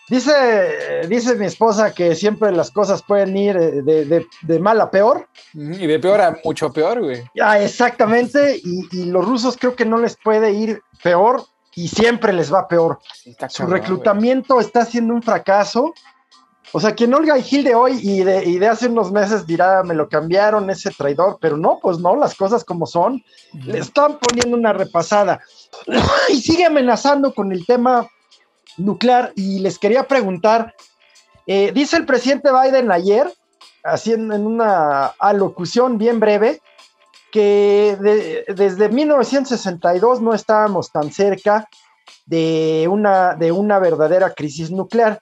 dice, 0.09 1.07
dice 1.07 1.35
mi 1.35 1.45
esposa 1.45 1.93
que 1.93 2.15
siempre 2.15 2.51
las 2.51 2.69
cosas 2.71 3.01
pueden 3.01 3.35
ir 3.37 3.57
de, 3.57 4.05
de, 4.05 4.27
de 4.41 4.59
mal 4.59 4.81
a 4.81 4.91
peor. 4.91 5.27
Y 5.53 5.87
de 5.87 5.99
peor 5.99 6.21
a 6.21 6.37
mucho 6.43 6.71
peor, 6.71 7.01
güey. 7.01 7.23
Ah, 7.41 7.59
exactamente, 7.59 8.59
y, 8.63 8.87
y 8.91 9.05
los 9.05 9.25
rusos 9.25 9.57
creo 9.57 9.75
que 9.75 9.85
no 9.85 9.97
les 9.97 10.17
puede 10.17 10.51
ir 10.51 10.81
peor 11.01 11.45
y 11.75 11.87
siempre 11.87 12.33
les 12.33 12.53
va 12.53 12.67
peor. 12.67 12.99
Su 13.47 13.63
cabrón, 13.63 13.71
reclutamiento 13.71 14.59
está 14.59 14.85
siendo 14.85 15.13
un 15.13 15.23
fracaso. 15.23 15.93
O 16.75 16.79
sea, 16.79 16.95
quien 16.95 17.13
Olga 17.13 17.37
y 17.37 17.43
Gil 17.43 17.63
de 17.63 17.75
hoy 17.75 17.99
y 18.01 18.23
de, 18.23 18.43
y 18.45 18.57
de, 18.57 18.67
hace 18.67 18.87
unos 18.87 19.11
meses 19.11 19.45
dirá, 19.45 19.83
me 19.83 19.93
lo 19.93 20.09
cambiaron, 20.09 20.71
ese 20.71 20.89
traidor, 20.89 21.37
pero 21.39 21.55
no, 21.55 21.79
pues 21.79 21.99
no, 21.99 22.15
las 22.15 22.33
cosas 22.33 22.65
como 22.65 22.87
son. 22.87 23.23
Le 23.53 23.77
están 23.77 24.17
poniendo 24.17 24.57
una 24.57 24.73
repasada. 24.73 25.39
y 26.29 26.41
sigue 26.41 26.65
amenazando 26.65 27.31
con 27.31 27.51
el 27.51 27.63
tema 27.67 28.07
nuclear. 28.77 29.33
Y 29.35 29.59
les 29.59 29.77
quería 29.77 30.07
preguntar, 30.07 30.73
eh, 31.45 31.71
dice 31.73 31.97
el 31.97 32.07
presidente 32.07 32.49
Biden 32.51 32.91
ayer, 32.91 33.31
en, 34.05 34.31
en 34.31 34.45
una 34.45 35.07
alocución 35.19 35.99
bien 35.99 36.19
breve, 36.19 36.59
que 37.31 37.97
de, 37.99 38.45
desde 38.53 38.89
1962 38.89 40.21
no 40.21 40.33
estábamos 40.33 40.91
tan 40.91 41.11
cerca 41.11 41.67
de 42.25 42.87
una, 42.89 43.35
de 43.35 43.51
una 43.51 43.79
verdadera 43.79 44.33
crisis 44.33 44.71
nuclear. 44.71 45.19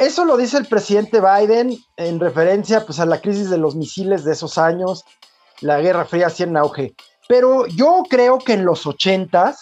Eso 0.00 0.24
lo 0.24 0.38
dice 0.38 0.56
el 0.56 0.64
presidente 0.64 1.20
Biden 1.20 1.76
en 1.98 2.20
referencia 2.20 2.86
pues, 2.86 2.98
a 3.00 3.04
la 3.04 3.20
crisis 3.20 3.50
de 3.50 3.58
los 3.58 3.76
misiles 3.76 4.24
de 4.24 4.32
esos 4.32 4.56
años, 4.56 5.04
la 5.60 5.78
Guerra 5.82 6.06
Fría 6.06 6.28
así 6.28 6.42
en 6.42 6.56
auge. 6.56 6.94
Pero 7.28 7.66
yo 7.66 8.04
creo 8.08 8.38
que 8.38 8.54
en 8.54 8.64
los 8.64 8.86
80 8.86 9.54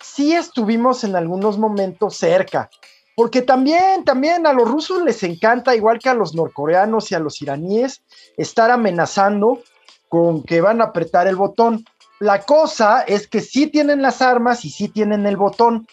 sí 0.00 0.32
estuvimos 0.32 1.04
en 1.04 1.16
algunos 1.16 1.58
momentos 1.58 2.16
cerca, 2.16 2.70
porque 3.14 3.42
también, 3.42 4.06
también 4.06 4.46
a 4.46 4.54
los 4.54 4.70
rusos 4.70 5.02
les 5.02 5.22
encanta, 5.22 5.76
igual 5.76 5.98
que 5.98 6.08
a 6.08 6.14
los 6.14 6.34
norcoreanos 6.34 7.12
y 7.12 7.16
a 7.16 7.20
los 7.20 7.42
iraníes, 7.42 8.02
estar 8.38 8.70
amenazando 8.70 9.60
con 10.08 10.44
que 10.44 10.62
van 10.62 10.80
a 10.80 10.84
apretar 10.84 11.26
el 11.26 11.36
botón. 11.36 11.84
La 12.20 12.40
cosa 12.40 13.02
es 13.02 13.28
que 13.28 13.42
sí 13.42 13.66
tienen 13.66 14.00
las 14.00 14.22
armas 14.22 14.64
y 14.64 14.70
sí 14.70 14.88
tienen 14.88 15.26
el 15.26 15.36
botón, 15.36 15.86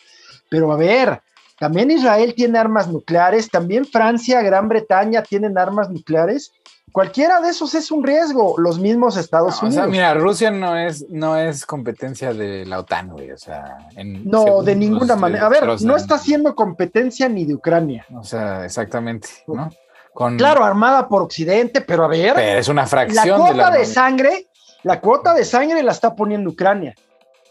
pero 0.50 0.72
a 0.72 0.78
ver, 0.78 1.22
también 1.62 1.92
Israel 1.92 2.34
tiene 2.36 2.58
armas 2.58 2.88
nucleares, 2.88 3.48
también 3.48 3.86
Francia, 3.86 4.42
Gran 4.42 4.68
Bretaña 4.68 5.22
tienen 5.22 5.60
armas 5.60 5.92
nucleares. 5.92 6.54
Cualquiera 6.92 7.40
de 7.40 7.50
esos 7.50 7.76
es 7.76 7.92
un 7.92 8.04
riesgo, 8.04 8.56
los 8.58 8.80
mismos 8.80 9.16
Estados 9.16 9.62
no, 9.62 9.68
Unidos. 9.68 9.78
O 9.78 9.82
sea, 9.84 9.92
mira, 9.92 10.16
Rusia 10.16 10.50
no 10.50 10.76
es, 10.76 11.08
no 11.12 11.38
es 11.38 11.68
competencia 11.68 12.34
de 12.34 12.66
la 12.66 12.80
OTAN, 12.80 13.10
güey. 13.10 13.30
O 13.30 13.38
sea, 13.38 13.78
en, 13.96 14.28
no, 14.28 14.64
de 14.64 14.76
ninguna 14.76 15.16
manera. 15.16 15.46
A 15.46 15.50
ver, 15.50 15.68
no 15.84 15.96
está 15.96 16.16
haciendo 16.16 16.56
competencia 16.56 17.30
ni 17.30 17.46
de 17.46 17.54
Ucrania. 17.54 18.08
O 18.16 18.24
sea, 18.24 18.66
exactamente, 18.66 19.28
¿no? 19.46 19.70
Con, 20.16 20.38
claro, 20.38 20.64
armada 20.64 21.08
por 21.08 21.22
Occidente, 21.22 21.82
pero 21.82 22.06
a 22.06 22.08
ver. 22.08 22.34
Pero 22.34 22.60
es 22.60 22.70
una 22.70 22.88
fracción. 22.88 23.40
La 23.40 23.46
cuota 23.46 23.70
de, 23.70 23.78
de 23.78 23.86
sangre, 23.86 24.48
la 24.82 25.00
cuota 25.00 25.36
de 25.36 25.46
sangre 25.46 25.84
la 25.84 25.92
está 25.92 26.16
poniendo 26.16 26.50
Ucrania. 26.50 26.96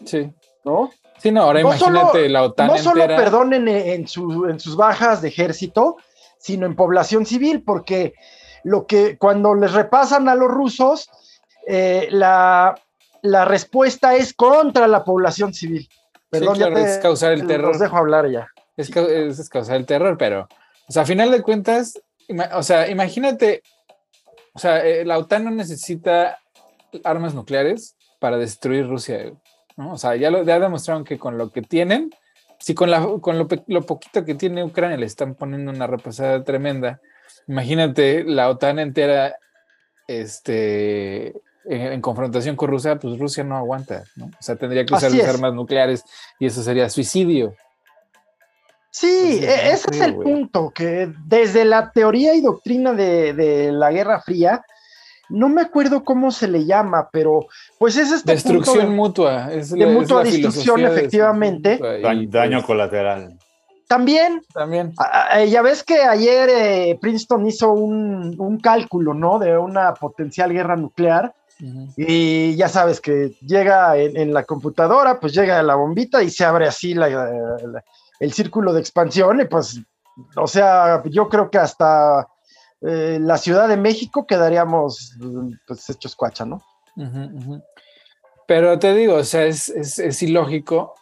Sí. 0.05 0.33
¿No? 0.64 0.90
Sí, 1.21 1.31
no, 1.31 1.43
ahora 1.43 1.61
no 1.61 1.69
imagínate 1.69 2.19
solo, 2.19 2.29
la 2.29 2.43
OTAN. 2.45 2.67
No 2.67 2.77
entera. 2.77 2.93
solo, 2.93 3.07
perdonen 3.07 3.69
en, 3.69 4.09
su, 4.09 4.47
en 4.47 4.59
sus 4.59 4.77
bajas 4.77 5.21
de 5.23 5.29
ejército, 5.29 5.97
sino 6.39 6.67
en 6.67 6.75
población 6.75 7.27
civil, 7.27 7.62
porque 7.62 8.15
lo 8.65 8.87
que 8.87 9.19
cuando 9.19 9.55
les 9.55 9.73
repasan 9.73 10.29
a 10.29 10.35
los 10.35 10.49
rusos, 10.49 11.11
eh, 11.67 12.09
la, 12.11 12.75
la, 13.23 13.45
respuesta 13.45 14.15
es 14.15 14.33
contra 14.33 14.89
la 14.89 15.05
población 15.05 15.53
civil. 15.53 15.89
Perdón, 16.31 16.55
sí, 16.55 16.61
claro, 16.61 16.79
ya 16.79 16.85
te, 16.85 16.91
es 16.91 16.99
causar 16.99 17.33
el 17.33 17.47
terror. 17.47 17.69
Los 17.69 17.81
dejo 17.81 17.97
hablar 17.97 18.31
ya. 18.31 18.49
Es 18.77 18.91
causar 19.50 19.77
el 19.77 19.85
terror, 19.85 20.17
pero, 20.17 20.49
o 20.89 20.93
sea, 20.93 21.03
a 21.03 21.07
final 21.07 21.31
de 21.31 21.43
cuentas, 21.43 22.00
o 22.55 22.62
sea, 22.62 22.89
imagínate, 22.89 23.62
o 24.55 24.59
sea, 24.59 24.85
eh, 24.87 25.05
la 25.05 25.19
OTAN 25.19 25.45
no 25.45 25.50
necesita 25.50 26.39
armas 27.05 27.35
nucleares 27.35 27.97
para 28.19 28.39
destruir 28.39 28.89
Rusia. 28.89 29.33
¿No? 29.77 29.93
O 29.93 29.99
sea, 29.99 30.17
ya, 30.17 30.31
lo, 30.31 30.43
ya 30.43 30.59
demostraron 30.59 31.05
que 31.05 31.19
con 31.19 31.39
lo 31.39 31.50
que 31.50 31.62
tienen, 31.62 32.11
si 32.59 32.75
con, 32.75 32.91
la, 32.91 33.07
con 33.21 33.39
lo, 33.39 33.49
lo, 33.67 33.83
poquito 33.83 34.25
que 34.25 34.35
tiene 34.35 34.65
Ucrania 34.65 34.97
le 34.97 35.07
están 35.07 35.35
poniendo 35.35 35.71
una 35.71 35.87
repasada 35.87 36.45
tremenda, 36.45 37.00
imagínate 37.49 38.25
la 38.25 38.49
OTAN 38.50 38.79
entera 38.79 39.37
este, 40.07 41.29
en, 41.65 41.81
en, 41.93 42.00
confrontación 42.00 42.57
con 42.57 42.69
Rusia, 42.69 42.97
pues 42.97 43.19
Rusia 43.19 43.45
no 43.45 43.57
aguanta, 43.57 44.05
¿no? 44.17 44.27
O 44.27 44.43
sea, 44.43 44.57
tendría 44.57 44.85
que 44.85 44.95
usar 44.95 45.12
las 45.12 45.29
armas 45.29 45.55
nucleares 45.55 46.05
y 46.39 46.47
eso 46.47 46.62
sería 46.62 46.91
suicidio. 46.91 47.55
Sí, 48.91 49.39
Entonces, 49.41 49.73
ese 49.73 49.91
es 49.93 50.00
el 50.00 50.17
wey. 50.17 50.25
punto, 50.25 50.73
que 50.75 51.12
desde 51.25 51.65
la 51.65 51.93
teoría 51.93 52.35
y 52.35 52.41
doctrina 52.41 52.93
de, 52.93 53.33
de, 53.35 53.73
la 53.73 53.93
Guerra 53.93 54.21
Fría, 54.21 54.65
no 55.31 55.49
me 55.49 55.63
acuerdo 55.63 56.05
cómo 56.05 56.31
se 56.31 56.49
le 56.49 56.65
llama, 56.65 57.09
pero 57.11 57.47
pues 57.79 57.97
es 57.97 58.13
este 58.13 58.33
destrucción 58.33 58.77
punto 58.77 58.91
de, 58.91 58.97
mutua, 58.97 59.53
es 59.53 59.71
de 59.71 59.79
la, 59.79 59.93
mutua 59.93 60.23
es 60.23 60.33
destrucción, 60.33 60.81
efectivamente. 60.81 61.79
Daño, 62.03 62.29
daño 62.29 62.63
colateral. 62.63 63.39
También, 63.91 64.43
también. 64.55 64.93
A, 64.99 65.43
ya 65.45 65.63
ves 65.63 65.83
que 65.83 66.01
ayer 66.01 66.49
eh, 66.49 66.99
Princeton 67.01 67.45
hizo 67.47 67.73
un, 67.73 68.37
un, 68.39 68.61
cálculo, 68.61 69.15
¿no? 69.15 69.41
De 69.41 69.59
una 69.59 69.95
potencial 69.95 70.53
guerra 70.53 70.77
nuclear. 70.77 71.35
Uh 71.61 71.65
-huh. 71.65 71.95
Y 71.97 72.55
ya 72.55 72.69
sabes 72.69 73.01
que 73.01 73.33
llega 73.41 73.97
en, 73.97 74.17
en, 74.17 74.33
la 74.33 74.45
computadora, 74.45 75.19
pues 75.19 75.35
llega 75.35 75.61
la 75.65 75.75
bombita 75.75 76.23
y 76.23 76.31
se 76.31 76.45
abre 76.45 76.69
así 76.69 76.95
la, 76.95 77.09
la, 77.09 77.85
el 78.21 78.33
círculo 78.33 78.73
de 78.73 78.81
expansión. 78.81 79.41
Y 79.41 79.47
pues, 79.47 79.81
o 80.37 80.47
sea, 80.47 81.03
yo 81.07 81.29
creo 81.29 81.51
que 81.51 81.59
hasta 81.59 82.29
eh, 82.83 83.19
la 83.21 83.37
Ciudad 83.37 83.69
de 83.69 83.77
México 83.77 84.27
quedaríamos 84.27 85.17
pues 85.67 85.89
hechos 85.91 86.17
cuacha, 86.17 86.45
¿no? 86.45 86.63
Uh 86.97 87.03
-huh, 87.03 87.35
uh 87.35 87.39
-huh. 87.39 87.65
Pero 88.47 88.79
te 88.79 88.95
digo, 88.95 89.15
o 89.17 89.25
sea, 89.25 89.45
es, 89.45 89.69
es, 89.69 89.99
es 89.99 90.23
ilógico 90.23 90.95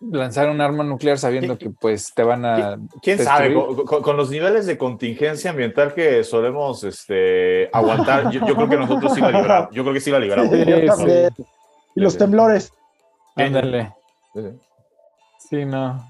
lanzar 0.00 0.48
un 0.48 0.60
arma 0.60 0.84
nuclear 0.84 1.18
sabiendo 1.18 1.58
que 1.58 1.70
pues 1.70 2.14
te 2.14 2.22
van 2.22 2.44
a 2.44 2.78
quién 3.02 3.18
sabe 3.18 3.52
con, 3.52 3.84
con, 3.84 4.02
con, 4.02 4.16
los 4.16 4.30
niveles 4.30 4.66
de 4.66 4.78
contingencia 4.78 5.50
ambiental 5.50 5.92
que 5.92 6.22
solemos 6.22 6.84
este 6.84 7.68
aguantar 7.72 8.30
yo, 8.30 8.46
yo, 8.46 8.54
creo 8.54 8.68
que 8.68 8.76
nosotros 8.76 9.14
sí 9.14 9.20
la 9.20 9.30
libramos 9.30 9.74
yo 9.74 9.82
creo 9.82 9.94
que 9.94 10.00
sí 10.00 10.10
la 10.10 10.20
libramos 10.20 10.50
sí. 10.50 11.10
Sí. 11.36 11.44
y 11.96 12.00
los 12.00 12.16
temblores 12.16 12.72
ándale 13.34 13.92
sí 15.50 15.64
no 15.64 16.08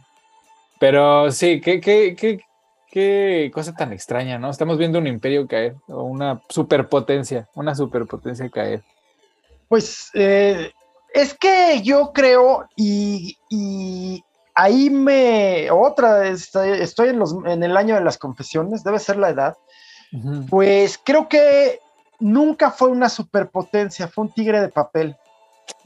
pero 0.79 1.31
sí 1.31 1.61
qué 1.61 1.81
qué 1.81 2.15
qué 2.15 2.41
qué 2.91 3.51
cosa 3.53 3.75
tan 3.75 3.93
extraña 3.93 4.39
no 4.39 4.51
estamos 4.51 4.79
viendo 4.79 4.99
un 4.99 5.07
imperio 5.07 5.47
caer 5.47 5.77
o 5.89 6.03
una 6.05 6.41
superpotencia 6.49 7.49
una 7.55 7.75
superpotencia 7.75 8.49
caer 8.49 8.83
pues 9.69 10.11
eh, 10.15 10.73
es 11.13 11.35
que 11.35 11.83
yo 11.83 12.13
creo, 12.13 12.67
y, 12.77 13.37
y 13.49 14.23
ahí 14.55 14.91
me. 14.91 15.71
Otra, 15.71 16.29
estoy, 16.29 16.71
estoy 16.71 17.11
en, 17.11 17.19
los, 17.19 17.35
en, 17.47 17.63
el 17.63 17.77
año 17.77 17.95
de 17.95 18.03
las 18.03 18.19
confesiones, 18.19 18.85
debe 18.85 18.99
ser 18.99 19.17
la 19.17 19.31
edad. 19.31 19.57
Uh 20.13 20.17
-huh. 20.17 20.49
Pues 20.49 20.99
creo 21.03 21.29
que 21.29 21.81
nunca 22.19 22.71
fue 22.71 22.89
una 22.89 23.09
superpotencia, 23.09 24.09
fue 24.09 24.25
un 24.25 24.33
tigre 24.33 24.61
de 24.61 24.69
papel. 24.69 25.17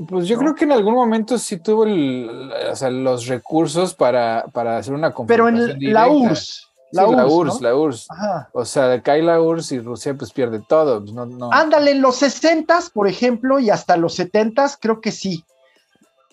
Pues 0.09 0.28
yo 0.28 0.37
¿no? 0.37 0.42
creo 0.42 0.54
que 0.54 0.64
en 0.64 0.73
algún 0.73 0.94
momento 0.94 1.38
sí 1.38 1.56
tuvo 1.59 1.85
el, 1.85 2.52
o 2.71 2.76
sea, 2.76 2.88
los 2.88 3.26
recursos 3.26 3.94
para, 3.94 4.44
para 4.52 4.78
hacer 4.78 4.94
una 4.94 5.12
Pero 5.26 5.49
en 5.49 5.56
directa. 5.56 6.00
la 6.00 6.09
URSS. 6.09 6.72
La, 6.93 7.07
sí, 7.07 7.15
URSS, 7.15 7.21
la 7.21 7.27
URSS, 7.27 7.61
¿no? 7.61 7.69
la 7.69 7.77
URSS. 7.77 8.11
Ajá. 8.11 8.51
O 8.53 8.65
sea, 8.65 9.03
cae 9.03 9.23
la 9.23 9.41
URSS 9.41 9.73
y 9.73 9.81
Rusia 9.81 10.15
pues 10.15 10.33
pierde 10.33 10.61
todo. 10.69 11.01
Pues 11.01 11.13
no, 11.13 11.27
no. 11.27 11.51
Ándale, 11.53 11.93
en 11.93 12.03
los 12.03 12.17
60 12.17 12.79
por 12.93 13.09
ejemplo, 13.09 13.59
y 13.59 13.71
hasta 13.71 13.97
los 13.97 14.15
70 14.15 14.71
creo 14.81 15.01
que 15.01 15.13
sí. 15.13 15.45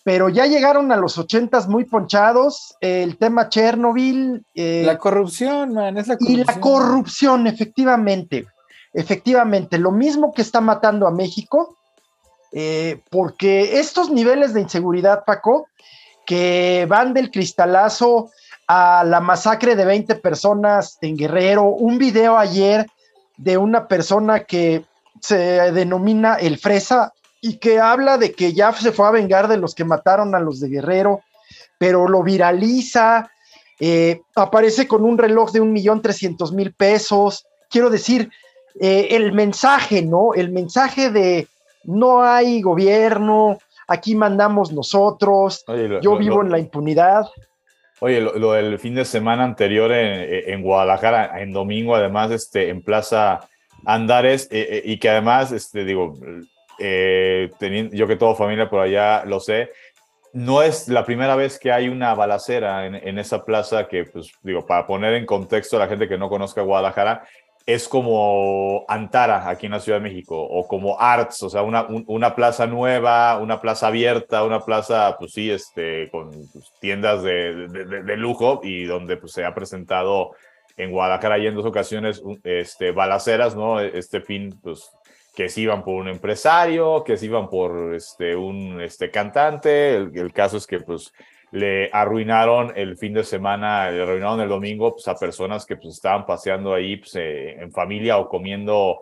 Pero 0.04 0.30
ya 0.30 0.46
llegaron 0.46 0.92
a 0.92 0.98
los 0.98 1.18
80 1.18 1.68
muy 1.68 1.86
ponchados. 1.86 2.76
El 2.80 3.18
tema 3.18 3.50
Chernobyl. 3.50 4.44
Eh, 4.56 4.84
la 4.86 4.98
corrupción, 4.98 5.74
man, 5.74 5.98
es 5.98 6.08
la 6.08 6.18
corrupción. 6.18 6.40
Y 6.40 6.44
la 6.44 6.60
corrupción, 6.60 7.48
efectivamente. 7.48 8.48
Efectivamente, 8.94 9.78
lo 9.78 9.92
mismo 9.92 10.34
que 10.34 10.42
está 10.42 10.62
matando 10.62 11.08
a 11.08 11.12
México. 11.12 11.76
Eh, 12.52 13.02
porque 13.12 13.80
estos 13.80 14.10
niveles 14.10 14.54
de 14.54 14.62
inseguridad, 14.62 15.24
Paco, 15.26 15.68
que 16.26 16.88
van 16.90 17.14
del 17.14 17.30
cristalazo 17.30 18.32
a 18.70 19.04
la 19.04 19.20
masacre 19.20 19.76
de 19.76 19.84
20 19.84 20.14
personas 20.16 21.00
en 21.02 21.18
Guerrero, 21.18 21.64
un 21.64 21.98
video 21.98 22.38
ayer 22.38 22.86
de 23.36 23.58
una 23.58 23.88
persona 23.88 24.42
que 24.44 24.86
se 25.20 25.38
denomina 25.72 26.36
el 26.36 26.60
Fresa 26.60 27.12
y 27.42 27.58
que 27.58 27.80
habla 27.80 28.20
de 28.20 28.32
que 28.32 28.54
ya 28.54 28.72
se 28.74 28.92
fue 28.92 29.08
a 29.08 29.12
vengar 29.12 29.48
de 29.48 29.58
los 29.58 29.74
que 29.74 29.86
mataron 29.86 30.36
a 30.36 30.40
los 30.40 30.60
de 30.60 30.70
Guerrero, 30.70 31.22
pero 31.80 32.08
lo 32.08 32.22
viraliza 32.22 33.32
eh, 33.80 34.22
aparece 34.36 34.88
con 34.88 35.04
un 35.04 35.18
reloj 35.18 35.52
de 35.52 35.62
un 35.62 35.74
millón 35.74 36.04
trescientos 36.04 36.52
mil 36.52 36.72
pesos. 36.72 37.48
Quiero 37.72 37.90
decir, 37.90 38.30
eh, 38.80 39.08
el 39.12 39.32
mensaje, 39.32 40.04
¿no? 40.04 40.36
El 40.36 40.52
mensaje 40.52 41.10
de 41.10 41.48
no 41.86 42.22
hay 42.22 42.62
gobierno, 42.62 43.58
aquí 43.88 44.14
mandamos 44.14 44.72
nosotros, 44.72 45.66
yo 46.04 46.18
vivo 46.18 46.44
en 46.44 46.52
la 46.52 46.60
impunidad. 46.60 47.26
Oye, 48.02 48.22
lo, 48.22 48.54
del 48.54 48.80
fin 48.80 48.96
de 48.96 49.04
semana 49.04 49.44
anterior 49.44 49.92
en, 49.92 50.62
Guadalajara, 50.62 51.42
en 51.42 51.52
domingo, 51.52 51.96
además, 51.96 52.32
este, 52.32 52.70
en 52.70 52.82
Plaza 52.82 53.42
Andares, 53.86 54.48
eh, 54.52 54.68
eh, 54.70 54.82
y 54.86 54.98
que 54.98 55.10
además, 55.10 55.52
este, 55.52 55.84
digo, 55.84 56.18
eh, 56.80 57.50
teniendo, 57.60 57.94
yo 57.96 58.08
que 58.08 58.16
todo 58.16 58.36
familia 58.36 58.70
por 58.70 58.80
allá 58.80 59.26
lo 59.26 59.42
sé, 59.42 59.72
no 60.32 60.62
es 60.62 60.88
la 60.88 61.04
primera 61.04 61.36
vez 61.36 61.60
que 61.60 61.72
hay 61.72 61.90
una 61.90 62.14
balacera 62.14 62.86
en, 62.86 62.96
en, 62.96 63.20
esa 63.20 63.44
plaza 63.44 63.88
que, 63.88 64.06
pues, 64.06 64.32
digo, 64.44 64.66
para 64.66 64.88
poner 64.88 65.16
en 65.16 65.26
contexto 65.26 65.76
a 65.76 65.80
la 65.80 65.88
gente 65.88 66.08
que 66.08 66.18
no 66.18 66.30
conozca 66.30 66.62
Guadalajara, 66.62 67.26
es 67.74 67.88
como 67.88 68.84
Antara 68.88 69.48
aquí 69.48 69.68
en 69.68 69.74
la 69.74 69.80
Ciudad 69.80 70.00
de 70.00 70.10
México 70.10 70.42
o 70.42 70.68
como 70.68 71.00
Arts, 71.00 71.44
o 71.44 71.52
sea, 71.52 71.62
una, 71.62 71.86
una 72.08 72.34
plaza 72.34 72.66
nueva, 72.66 73.38
una 73.38 73.62
plaza 73.62 73.88
abierta, 73.88 74.44
una 74.44 74.66
plaza, 74.66 75.16
pues 75.20 75.34
sí, 75.34 75.52
este, 75.52 76.10
con 76.10 76.32
pues, 76.52 76.74
tiendas 76.80 77.22
de, 77.22 77.68
de, 77.68 78.18
lujo 78.18 78.62
y 78.64 78.86
donde 78.86 79.18
pues, 79.18 79.34
se 79.34 79.46
ha 79.46 79.54
presentado 79.54 80.32
en 80.78 80.90
Guadalajara 80.90 81.38
y 81.38 81.46
en 81.46 81.54
dos 81.54 81.66
ocasiones 81.68 82.24
este, 82.44 82.90
balaceras, 82.90 83.56
¿no? 83.56 83.80
Este 83.80 84.20
fin, 84.22 84.60
pues 84.64 84.90
que 85.36 85.48
se 85.48 85.62
iban 85.62 85.84
por 85.84 85.94
un 85.94 86.08
empresario, 86.08 87.04
que 87.04 87.18
se 87.18 87.28
iban 87.28 87.50
por 87.50 87.94
este, 87.94 88.36
un 88.36 88.82
este, 88.82 89.12
cantante, 89.12 89.96
el, 89.96 90.18
el 90.18 90.34
caso 90.34 90.58
es 90.58 90.66
que 90.66 90.80
pues 90.80 91.14
le 91.52 91.90
arruinaron 91.92 92.74
el 92.76 92.98
fin 92.98 93.14
de 93.14 93.24
semana, 93.24 93.90
le 93.90 94.04
arruinaron 94.04 94.42
el 94.42 94.50
domingo 94.50 94.94
pues, 94.94 95.08
a 95.08 95.16
personas 95.16 95.66
que 95.66 95.76
pues, 95.76 95.96
estaban 95.96 96.26
paseando 96.26 96.74
ahí 96.74 96.98
pues, 96.98 97.16
eh, 97.16 97.60
en 97.60 97.72
familia 97.72 98.18
o 98.18 98.30
comiendo 98.30 99.00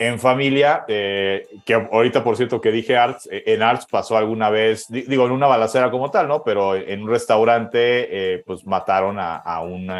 en 0.00 0.20
familia, 0.20 0.84
eh, 0.86 1.46
que 1.64 1.74
ahorita 1.74 2.22
por 2.22 2.36
cierto 2.36 2.60
que 2.60 2.70
dije 2.70 2.96
Arts, 2.96 3.28
eh, 3.32 3.42
en 3.46 3.62
Arts 3.62 3.86
pasó 3.90 4.16
alguna 4.16 4.48
vez, 4.48 4.86
digo, 4.88 5.26
en 5.26 5.32
una 5.32 5.48
balacera 5.48 5.90
como 5.90 6.10
tal, 6.10 6.28
¿no? 6.28 6.44
Pero 6.44 6.76
en 6.76 7.02
un 7.02 7.10
restaurante 7.10 8.42
pues 8.46 8.64
mataron 8.64 9.16
a, 9.18 9.60
un 9.62 9.92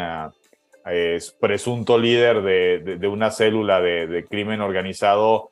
presunto 1.39 1.97
líder 1.97 2.41
de, 2.41 2.97
de, 2.97 3.07
una 3.09 3.29
célula 3.29 3.81
de 3.81 4.25
crimen 4.29 4.61
organizado 4.61 5.51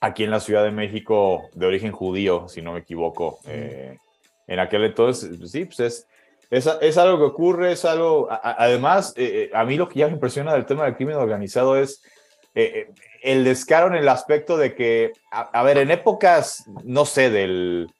aquí 0.00 0.24
en 0.24 0.30
la 0.30 0.40
Ciudad 0.40 0.64
de 0.64 0.70
México 0.70 1.50
de 1.52 1.66
origen 1.66 1.92
judío, 1.92 2.48
si 2.48 2.62
no 2.62 2.72
me 2.72 2.80
equivoco 2.80 3.38
en 4.48 4.58
aquel 4.58 4.84
entonces, 4.84 5.36
pues 5.38 5.52
sí, 5.52 5.66
pues 5.66 5.78
es, 5.80 6.06
es, 6.50 6.68
es 6.80 6.98
algo 6.98 7.18
que 7.18 7.24
ocurre, 7.24 7.72
es 7.72 7.84
algo, 7.84 8.28
además, 8.30 9.12
eh, 9.16 9.50
eh, 9.52 9.56
a 9.56 9.64
mí 9.64 9.76
lo 9.76 9.88
que 9.88 9.98
ya 9.98 10.06
me 10.06 10.14
impresiona 10.14 10.54
del 10.54 10.64
tema 10.64 10.84
del 10.84 10.96
crimen 10.96 11.16
organizado 11.16 11.76
es 11.76 12.02
eh, 12.54 12.90
el 13.22 13.44
descaro 13.44 13.88
en 13.88 13.96
el 13.96 14.08
aspecto 14.08 14.56
de 14.56 14.74
que, 14.74 15.12
a, 15.30 15.62
ver, 15.62 15.76
en 15.78 15.90
épocas, 15.90 16.64
no 16.82 17.04
sé, 17.04 17.28
del, 17.28 17.90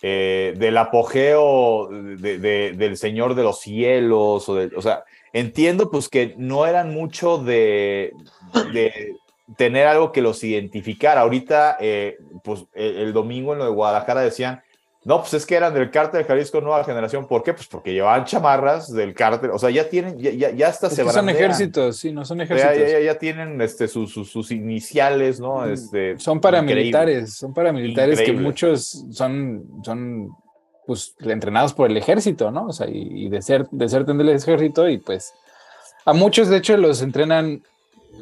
del 0.00 0.78
apogeo 0.78 1.88
de, 1.88 2.38
del 2.76 2.96
Señor 2.96 3.34
de 3.34 3.42
los 3.42 3.60
Cielos, 3.60 4.48
o, 4.48 4.58
o 4.76 4.82
sea, 4.82 5.02
entiendo 5.32 5.90
pues 5.90 6.08
que 6.08 6.34
no 6.38 6.66
eran 6.66 6.94
mucho 6.94 7.38
de, 7.38 8.12
de 8.72 9.16
tener 9.56 9.88
algo 9.88 10.12
que 10.12 10.22
los 10.22 10.44
identificara. 10.44 11.22
Ahorita, 11.22 11.78
pues 12.44 12.66
el, 12.74 13.12
domingo 13.12 13.52
en 13.54 13.58
lo 13.58 13.64
de 13.64 13.70
Guadalajara 13.72 14.20
decían, 14.20 14.62
no, 15.06 15.20
pues 15.20 15.34
es 15.34 15.46
que 15.46 15.54
eran 15.54 15.72
del 15.72 15.88
cártel 15.92 16.22
de 16.22 16.26
Jalisco 16.26 16.60
Nueva 16.60 16.82
Generación. 16.82 17.28
¿Por 17.28 17.44
qué? 17.44 17.54
Pues 17.54 17.68
porque 17.68 17.92
llevaban 17.92 18.24
chamarras 18.24 18.92
del 18.92 19.14
cártel. 19.14 19.52
O 19.52 19.58
sea, 19.60 19.70
ya 19.70 19.88
tienen, 19.88 20.18
ya, 20.18 20.32
ya, 20.32 20.50
ya 20.50 20.66
hasta 20.66 20.90
se 20.90 21.04
van. 21.04 21.14
Son 21.14 21.28
ejércitos, 21.28 21.98
sí, 21.98 22.10
no 22.10 22.24
son 22.24 22.40
ejércitos. 22.40 22.76
Ya, 22.76 22.98
ya, 22.98 23.16
tienen 23.16 23.60
este, 23.60 23.86
sus, 23.86 24.12
sus, 24.12 24.50
iniciales, 24.50 25.38
¿no? 25.38 25.58
Mm, 25.60 25.72
este, 25.72 26.18
son 26.18 26.40
paramilitares, 26.40 27.34
son 27.34 27.54
paramilitares 27.54 28.20
que 28.20 28.32
muchos 28.32 29.04
son, 29.12 29.80
son 29.84 30.30
pues, 30.88 31.14
entrenados 31.20 31.72
por 31.72 31.88
el 31.88 31.96
ejército, 31.96 32.50
¿no? 32.50 32.66
O 32.66 32.72
sea, 32.72 32.88
y, 32.90 33.28
de 33.28 33.42
ser, 33.42 33.68
de 33.70 33.88
ser 33.88 34.06
del 34.06 34.28
ejército, 34.30 34.88
y 34.88 34.98
pues 34.98 35.34
a 36.04 36.14
muchos, 36.14 36.48
de 36.48 36.56
hecho, 36.56 36.76
los 36.76 37.00
entrenan 37.00 37.62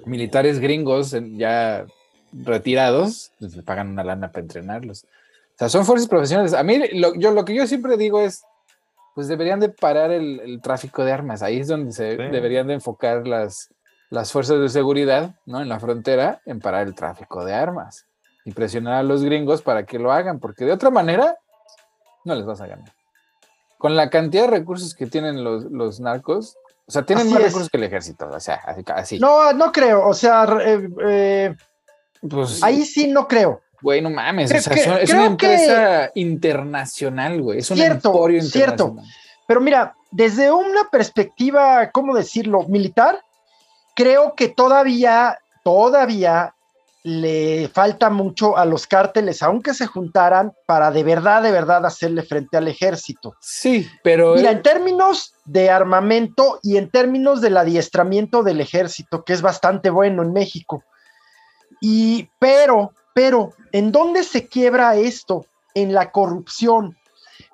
militares 0.05 0.59
gringos 0.59 1.17
ya 1.39 1.87
retirados, 2.35 3.31
les 3.39 3.55
pagan 3.63 3.89
una 3.89 4.05
lana 4.05 4.33
para 4.33 4.43
entrenarlos. 4.43 5.07
O 5.55 5.59
sea, 5.59 5.69
son 5.69 5.85
fuerzas 5.85 6.09
profesionales. 6.09 6.53
A 6.53 6.63
mí, 6.63 6.81
lo, 6.95 7.15
yo, 7.15 7.31
lo 7.31 7.45
que 7.45 7.55
yo 7.55 7.67
siempre 7.67 7.97
digo 7.97 8.21
es, 8.21 8.43
pues 9.15 9.29
deberían 9.29 9.61
de 9.61 9.69
parar 9.69 10.11
el, 10.11 10.61
tráfico 10.63 11.05
de 11.05 11.13
armas. 11.13 11.43
Ahí 11.43 11.61
es 11.61 11.69
donde 11.69 11.93
se 11.93 12.17
deberían 12.17 12.67
de 12.67 12.75
enfocar 12.75 13.27
las, 13.27 13.73
las 14.11 14.33
fuerzas 14.33 14.61
de 14.61 14.69
seguridad, 14.69 15.37
¿no? 15.47 15.61
En 15.61 15.69
la 15.69 15.79
frontera, 15.79 16.41
en 16.47 16.59
parar 16.59 16.87
el 16.87 16.95
tráfico 16.95 17.45
de 17.45 17.55
armas 17.55 18.07
y 18.45 18.53
presionar 18.53 18.95
a 18.95 19.03
los 19.03 19.23
gringos 19.23 19.63
para 19.63 19.87
que 19.87 19.99
lo 19.99 20.13
hagan, 20.13 20.41
porque 20.41 20.65
de 20.65 20.73
otra 20.73 20.91
manera 20.91 21.39
no 22.25 22.35
les 22.35 22.45
vas 22.45 22.61
a 22.61 22.67
ganar. 22.67 22.93
Con 23.79 23.97
la 23.97 24.11
cantidad 24.11 24.45
de 24.45 24.59
recursos 24.59 24.95
que 24.95 25.07
tienen 25.07 25.45
los, 25.45 25.65
los 25.65 26.01
narcos, 26.01 26.57
o 26.87 26.91
sea, 26.91 27.05
tienen 27.05 27.31
más 27.31 27.43
recursos 27.43 27.71
que 27.71 27.79
el 27.79 27.85
ejército, 27.85 28.29
o 28.29 28.41
sea, 28.41 28.57
así. 28.95 29.19
No, 29.19 29.53
no 29.53 29.73
creo, 29.73 30.07
o 30.07 30.15
sea, 30.15 30.45
eh, 30.61 30.89
eh, 31.03 31.57
pues, 32.29 32.63
ahí 32.63 32.85
sí 32.85 33.07
no 33.07 33.27
creo. 33.27 33.63
Güey, 33.85 34.01
no 34.01 34.09
mames, 34.09 34.51
o 34.51 34.59
sea, 34.59 34.99
es 34.99 35.13
una 35.13 35.27
empresa 35.27 36.11
internacional, 36.15 37.43
güey, 37.43 37.59
es 37.59 37.71
un 37.71 37.77
cierto, 37.77 38.09
emporio 38.09 38.39
internacional. 38.39 38.79
Cierto. 38.79 39.15
Pero 39.47 39.61
mira, 39.61 39.95
desde 40.11 40.51
una 40.51 40.89
perspectiva, 40.91 41.91
¿cómo 41.91 42.17
decirlo? 42.17 42.63
Militar, 42.67 43.21
creo 43.95 44.35
que 44.35 44.49
todavía, 44.49 45.39
todavía 45.63 46.55
le 47.03 47.69
falta 47.69 48.09
mucho 48.09 48.57
a 48.57 48.65
los 48.65 48.87
cárteles, 48.87 49.43
aunque 49.43 49.75
se 49.75 49.85
juntaran, 49.85 50.55
para 50.65 50.91
de 50.91 51.05
verdad, 51.05 51.43
de 51.43 51.53
verdad 51.53 51.85
hacerle 51.85 52.23
frente 52.23 52.57
al 52.57 52.69
ejército. 52.69 53.37
Sí, 53.43 53.87
pero... 54.03 54.35
Mira, 54.35 54.51
en 54.51 54.63
términos 54.63 55.35
de 55.45 55.69
armamento 55.69 56.59
y 56.63 56.79
en 56.79 56.89
términos 56.89 57.43
del 57.43 57.59
adiestramiento 57.59 58.43
del 58.43 58.63
ejército, 58.63 59.25
que 59.25 59.35
es 59.35 59.43
bastante 59.43 59.91
bueno 59.91 60.23
en 60.23 60.33
México. 60.33 60.83
Y, 61.83 62.31
pero, 62.39 62.95
pero, 63.15 63.55
¿en 63.73 63.93
dónde 63.93 64.23
se 64.25 64.49
quiebra 64.49 64.97
esto? 64.97 65.47
En 65.75 65.95
la 65.95 66.11
corrupción. 66.13 66.99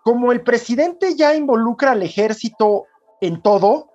Como 0.02 0.32
el 0.32 0.42
presidente 0.42 1.14
ya 1.14 1.34
involucra 1.34 1.92
al 1.92 2.02
ejército 2.02 2.86
en 3.20 3.40
todo, 3.40 3.90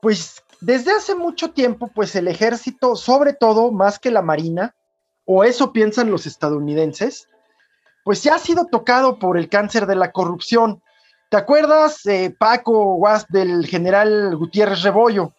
pues 0.00 0.42
desde 0.60 0.92
hace 0.92 1.14
mucho 1.14 1.52
tiempo, 1.52 1.90
pues 1.94 2.16
el 2.16 2.28
ejército, 2.28 2.96
sobre 2.96 3.34
todo 3.34 3.70
más 3.70 3.98
que 3.98 4.10
la 4.10 4.22
marina, 4.22 4.74
o 5.24 5.44
eso 5.44 5.72
piensan 5.72 6.10
los 6.10 6.26
estadounidenses, 6.26 7.28
pues 8.04 8.22
ya 8.22 8.34
ha 8.34 8.38
sido 8.38 8.66
tocado 8.66 9.18
por 9.18 9.38
el 9.38 9.48
cáncer 9.48 9.86
de 9.86 9.96
la 9.96 10.12
corrupción. 10.12 10.82
¿Te 11.30 11.36
acuerdas, 11.36 12.04
eh, 12.06 12.34
Paco 12.36 12.96
Guas, 12.96 13.26
del 13.28 13.66
general 13.66 14.36
Gutiérrez 14.36 14.82
Rebollo? 14.82 15.32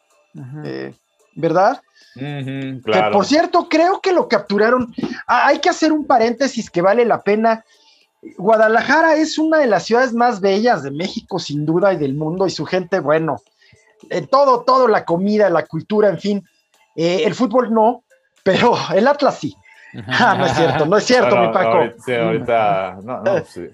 Eh, 0.63 0.93
¿Verdad? 1.35 1.81
Que 2.15 3.09
por 3.11 3.25
cierto, 3.25 3.67
creo 3.69 3.99
que 3.99 4.13
lo 4.13 4.27
capturaron. 4.27 4.93
Ah, 5.27 5.47
hay 5.47 5.59
que 5.59 5.69
hacer 5.69 5.91
un 5.91 6.05
paréntesis 6.05 6.69
que 6.69 6.81
vale 6.81 7.05
la 7.05 7.21
pena. 7.23 7.65
Guadalajara 8.37 9.15
es 9.15 9.37
una 9.37 9.57
de 9.59 9.67
las 9.67 9.83
ciudades 9.83 10.13
más 10.13 10.39
bellas 10.39 10.83
de 10.83 10.91
México, 10.91 11.39
sin 11.39 11.65
duda, 11.65 11.93
y 11.93 11.97
del 11.97 12.13
mundo, 12.13 12.47
y 12.47 12.51
su 12.51 12.65
gente, 12.65 12.99
bueno, 12.99 13.37
en 14.09 14.27
todo, 14.27 14.61
todo, 14.61 14.87
la 14.87 15.05
comida, 15.05 15.49
la 15.49 15.65
cultura, 15.65 16.09
en 16.09 16.19
fin. 16.19 16.47
Eh, 16.95 17.23
el 17.25 17.33
fútbol 17.33 17.73
no, 17.73 18.03
pero 18.43 18.75
el 18.95 19.07
Atlas 19.07 19.39
sí. 19.39 19.55
Ah, 20.07 20.35
no 20.37 20.45
es 20.45 20.53
cierto, 20.53 20.85
no 20.85 20.97
es 20.97 21.03
cierto, 21.03 21.35
mi 21.35 21.47
Paco. 21.49 21.79
Ahorita, 22.07 22.97
no, 23.03 23.21
no, 23.21 23.45
sí. 23.45 23.67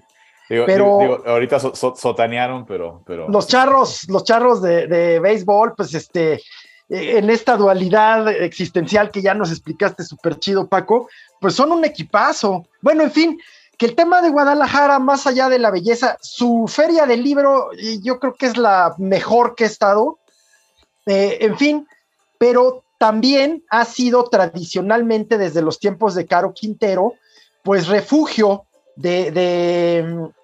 pero 0.48 1.26
ahorita 1.26 1.58
sotanearon, 1.58 2.66
pero, 2.66 3.02
pero. 3.06 3.28
Los 3.28 3.46
charros, 3.46 4.06
los 4.08 4.24
charros 4.24 4.60
de, 4.60 4.86
de 4.86 5.18
béisbol, 5.18 5.74
pues 5.74 5.94
este, 5.94 6.42
en 6.90 7.30
esta 7.30 7.56
dualidad 7.56 8.28
existencial 8.28 9.10
que 9.10 9.22
ya 9.22 9.32
nos 9.32 9.50
explicaste 9.50 10.02
súper 10.02 10.38
chido, 10.40 10.66
Paco, 10.68 11.08
pues 11.40 11.54
son 11.54 11.70
un 11.70 11.84
equipazo. 11.84 12.66
Bueno, 12.82 13.04
en 13.04 13.12
fin, 13.12 13.40
que 13.78 13.86
el 13.86 13.94
tema 13.94 14.20
de 14.20 14.30
Guadalajara, 14.30 14.98
más 14.98 15.26
allá 15.26 15.48
de 15.48 15.60
la 15.60 15.70
belleza, 15.70 16.18
su 16.20 16.66
feria 16.68 17.06
del 17.06 17.22
libro, 17.22 17.70
yo 18.02 18.18
creo 18.18 18.34
que 18.34 18.46
es 18.46 18.56
la 18.56 18.94
mejor 18.98 19.54
que 19.54 19.64
he 19.64 19.66
estado. 19.68 20.18
Eh, 21.06 21.38
en 21.40 21.56
fin, 21.56 21.88
pero 22.38 22.82
también 22.98 23.64
ha 23.70 23.84
sido 23.84 24.24
tradicionalmente 24.24 25.38
desde 25.38 25.62
los 25.62 25.78
tiempos 25.78 26.16
de 26.16 26.26
Caro 26.26 26.52
Quintero, 26.52 27.14
pues 27.62 27.86
refugio 27.86 28.64
de, 28.96 29.30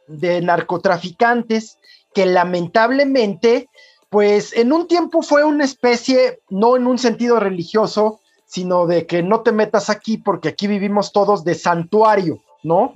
de 0.06 0.40
narcotraficantes 0.40 1.78
que 2.14 2.24
lamentablemente 2.24 3.68
pues 4.08 4.56
en 4.56 4.72
un 4.72 4.86
tiempo 4.86 5.22
fue 5.22 5.44
una 5.44 5.64
especie, 5.64 6.40
no 6.50 6.76
en 6.76 6.86
un 6.86 6.98
sentido 6.98 7.40
religioso, 7.40 8.20
sino 8.46 8.86
de 8.86 9.06
que 9.06 9.22
no 9.22 9.40
te 9.40 9.52
metas 9.52 9.90
aquí 9.90 10.18
porque 10.18 10.48
aquí 10.48 10.66
vivimos 10.66 11.12
todos 11.12 11.44
de 11.44 11.54
santuario, 11.54 12.38
¿no? 12.62 12.92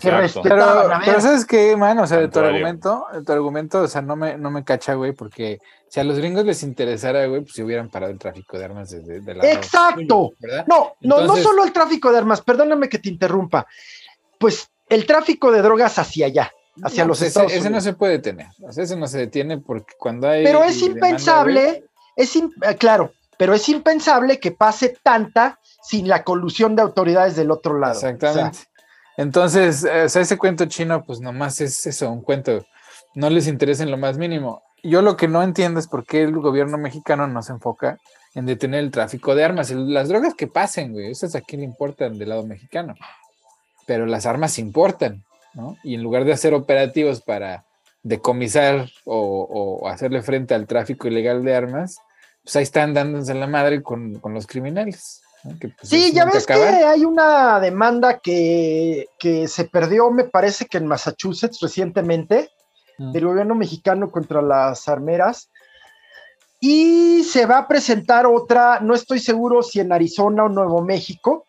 Que 0.00 0.10
respetaban. 0.10 1.00
Pero, 1.00 1.00
pero 1.04 1.20
¿sabes 1.20 1.44
qué, 1.44 1.76
man? 1.76 1.98
O 1.98 2.06
sea, 2.06 2.18
de 2.18 2.28
tu 2.28 2.38
argumento, 2.40 3.06
de 3.12 3.22
tu 3.22 3.32
argumento, 3.32 3.82
o 3.82 3.88
sea, 3.88 4.00
no 4.00 4.16
me, 4.16 4.38
no 4.38 4.50
me 4.50 4.64
cacha, 4.64 4.94
güey, 4.94 5.12
porque 5.12 5.60
si 5.88 6.00
a 6.00 6.04
los 6.04 6.18
gringos 6.18 6.44
les 6.44 6.62
interesara, 6.62 7.26
güey, 7.26 7.42
pues 7.42 7.52
si 7.52 7.62
hubieran 7.62 7.90
parado 7.90 8.12
el 8.12 8.18
tráfico 8.18 8.58
de 8.58 8.64
armas 8.64 8.90
desde 8.90 9.20
de 9.20 9.34
la. 9.34 9.52
¡Exacto! 9.52 10.32
no, 10.66 10.94
no, 11.00 11.20
no 11.20 11.36
solo 11.36 11.64
el 11.64 11.72
tráfico 11.72 12.10
de 12.10 12.18
armas, 12.18 12.40
perdóname 12.40 12.88
que 12.88 12.98
te 12.98 13.10
interrumpa. 13.10 13.66
Pues 14.38 14.68
el 14.88 15.06
tráfico 15.06 15.52
de 15.52 15.62
drogas 15.62 15.98
hacia 15.98 16.26
allá, 16.26 16.50
hacia 16.82 17.04
los 17.04 17.18
pues 17.18 17.28
Estados 17.28 17.52
ese, 17.52 17.60
Ese 17.60 17.70
no 17.70 17.80
se 17.80 17.92
puede 17.92 18.20
sea, 18.70 18.84
ese 18.84 18.96
no 18.96 19.06
se 19.06 19.18
detiene 19.18 19.58
porque 19.58 19.94
cuando 19.98 20.28
hay. 20.28 20.44
Pero 20.44 20.64
es 20.64 20.80
impensable, 20.82 21.84
es 22.16 22.36
eh, 22.36 22.76
claro, 22.78 23.12
pero 23.38 23.54
es 23.54 23.68
impensable 23.68 24.38
que 24.40 24.52
pase 24.52 24.96
tanta 25.02 25.58
sin 25.82 26.08
la 26.08 26.24
colusión 26.24 26.76
de 26.76 26.82
autoridades 26.82 27.36
del 27.36 27.50
otro 27.50 27.78
lado. 27.78 27.94
Exactamente. 27.94 28.60
Entonces, 29.16 29.84
o 29.84 30.08
sea, 30.08 30.22
ese 30.22 30.38
cuento 30.38 30.66
chino, 30.66 31.04
pues 31.04 31.20
nomás 31.20 31.60
es 31.60 31.86
eso, 31.86 32.10
un 32.10 32.22
cuento. 32.22 32.64
No 33.14 33.30
les 33.30 33.46
interesa 33.46 33.84
en 33.84 33.90
lo 33.90 33.96
más 33.96 34.18
mínimo. 34.18 34.62
Yo 34.82 35.02
lo 35.02 35.16
que 35.16 35.28
no 35.28 35.42
entiendo 35.42 35.78
es 35.78 35.86
por 35.86 36.04
qué 36.04 36.22
el 36.22 36.32
gobierno 36.32 36.78
mexicano 36.78 37.26
no 37.28 37.42
se 37.42 37.52
enfoca 37.52 37.98
en 38.34 38.46
detener 38.46 38.80
el 38.80 38.90
tráfico 38.90 39.34
de 39.34 39.44
armas. 39.44 39.70
Las 39.70 40.08
drogas 40.08 40.34
que 40.34 40.48
pasen, 40.48 40.92
güey, 40.92 41.10
esas 41.10 41.34
a 41.36 41.40
quién 41.40 41.60
le 41.60 41.66
importan 41.66 42.18
del 42.18 42.28
lado 42.28 42.44
mexicano. 42.44 42.94
Pero 43.86 44.06
las 44.06 44.26
armas 44.26 44.58
importan, 44.58 45.24
¿no? 45.54 45.76
Y 45.82 45.94
en 45.94 46.02
lugar 46.02 46.24
de 46.24 46.32
hacer 46.32 46.54
operativos 46.54 47.20
para 47.20 47.64
decomisar 48.02 48.88
o, 49.04 49.80
o 49.80 49.88
hacerle 49.88 50.22
frente 50.22 50.54
al 50.54 50.66
tráfico 50.66 51.08
ilegal 51.08 51.42
de 51.42 51.54
armas, 51.54 51.96
pues 52.44 52.56
ahí 52.56 52.62
están 52.62 52.92
dándose 52.92 53.34
la 53.34 53.46
madre 53.46 53.82
con, 53.82 54.20
los 54.22 54.46
criminales. 54.46 55.22
Pues, 55.42 55.72
sí, 55.82 56.12
ya 56.12 56.26
ves 56.26 56.46
que 56.46 56.52
hay 56.52 57.04
una 57.04 57.58
demanda 57.58 58.18
que, 58.18 59.08
se 59.48 59.64
perdió, 59.64 60.10
me 60.10 60.24
parece 60.24 60.66
que 60.66 60.76
en 60.76 60.86
Massachusetts 60.86 61.60
recientemente, 61.60 62.50
mm. 62.98 63.12
del 63.12 63.26
gobierno 63.26 63.54
mexicano 63.54 64.10
contra 64.10 64.42
las 64.42 64.88
armeras. 64.88 65.48
Y 66.60 67.24
se 67.24 67.46
va 67.46 67.58
a 67.58 67.68
presentar 67.68 68.26
otra, 68.26 68.80
no 68.80 68.94
estoy 68.94 69.18
seguro 69.18 69.62
si 69.62 69.80
en 69.80 69.92
Arizona 69.92 70.44
o 70.44 70.48
Nuevo 70.48 70.82
México, 70.82 71.46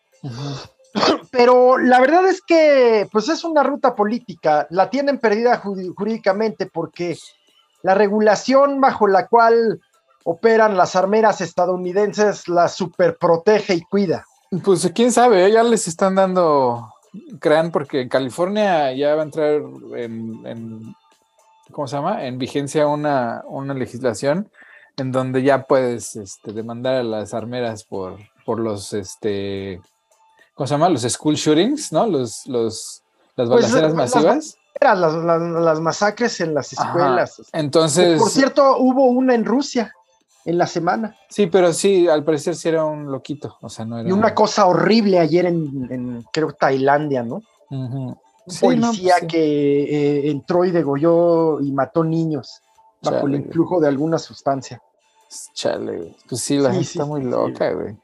pero 1.30 1.78
la 1.78 2.00
verdad 2.00 2.26
es 2.26 2.40
que 2.42 3.08
pues 3.10 3.28
es 3.28 3.44
una 3.44 3.62
ruta 3.62 3.94
política, 3.94 4.66
la 4.70 4.90
tienen 4.90 5.18
perdida 5.18 5.58
jurídicamente 5.58 6.66
porque 6.66 7.16
la 7.82 7.94
regulación 7.94 8.80
bajo 8.80 9.06
la 9.06 9.26
cual 9.28 9.80
operan 10.24 10.76
las 10.76 10.96
armeras 10.96 11.40
estadounidenses 11.40 12.48
la 12.48 12.68
super 12.68 13.16
protege 13.16 13.74
y 13.74 13.82
cuida. 13.82 14.24
Pues 14.64 14.90
quién 14.94 15.12
sabe, 15.12 15.46
¿eh? 15.46 15.52
ya 15.52 15.62
les 15.62 15.86
están 15.86 16.16
dando, 16.16 16.92
crean, 17.40 17.70
porque 17.70 18.02
en 18.02 18.08
California 18.08 18.92
ya 18.92 19.14
va 19.14 19.22
a 19.22 19.24
entrar 19.24 19.62
en, 19.96 20.94
¿cómo 21.70 21.86
se 21.86 21.96
llama? 21.96 22.24
En 22.24 22.38
vigencia 22.38 22.86
una, 22.86 23.42
una 23.46 23.74
legislación 23.74 24.50
en 24.96 25.12
donde 25.12 25.42
ya 25.42 25.64
puedes 25.64 26.16
este, 26.16 26.52
demandar 26.52 26.96
a 26.96 27.02
las 27.02 27.34
armeras 27.34 27.84
por, 27.84 28.18
por 28.44 28.58
los, 28.58 28.94
este, 28.94 29.80
¿cómo 30.56 30.66
se 30.66 30.74
llama? 30.74 30.88
Los 30.88 31.02
school 31.02 31.36
shootings, 31.36 31.92
¿no? 31.92 32.06
Los, 32.06 32.46
los, 32.46 33.02
las 33.36 33.48
pues, 33.48 33.62
balaceras 33.70 33.94
masivas. 33.94 34.58
Las, 34.80 35.14
las, 35.14 35.40
las, 35.40 35.80
masacres 35.80 36.40
en 36.40 36.54
las 36.54 36.72
escuelas. 36.72 37.40
Entonces. 37.52 38.18
por 38.18 38.30
cierto, 38.30 38.78
hubo 38.78 39.06
una 39.06 39.34
en 39.34 39.44
Rusia 39.44 39.92
en 40.44 40.58
la 40.58 40.66
semana. 40.66 41.16
Sí, 41.28 41.46
pero 41.46 41.72
sí, 41.72 42.08
al 42.08 42.24
parecer 42.24 42.56
sí 42.56 42.68
era 42.68 42.84
un 42.84 43.10
loquito, 43.10 43.56
o 43.60 43.68
sea, 43.68 43.84
no 43.84 43.98
era... 43.98 44.08
Y 44.08 44.12
una 44.12 44.34
cosa 44.34 44.66
horrible 44.66 45.18
ayer 45.18 45.46
en, 45.46 46.24
creo, 46.32 46.52
Tailandia, 46.52 47.22
¿no? 47.22 47.42
Un 47.70 48.16
policía 48.60 49.16
pues 49.18 49.32
que 49.32 49.82
eh, 49.82 50.30
entró 50.30 50.64
y 50.64 50.70
degolló 50.70 51.60
y 51.60 51.72
mató 51.72 52.04
niños 52.04 52.60
bajo 53.02 53.26
el 53.26 53.34
influjo 53.34 53.80
de 53.80 53.88
alguna 53.88 54.18
sustancia. 54.18 54.80
Chale, 55.54 56.14
pues 56.28 56.40
sí, 56.42 56.58
la 56.58 56.70
gente 56.70 56.86
está 56.86 57.04
muy 57.04 57.22
loca, 57.22 57.72
güey. 57.72 57.96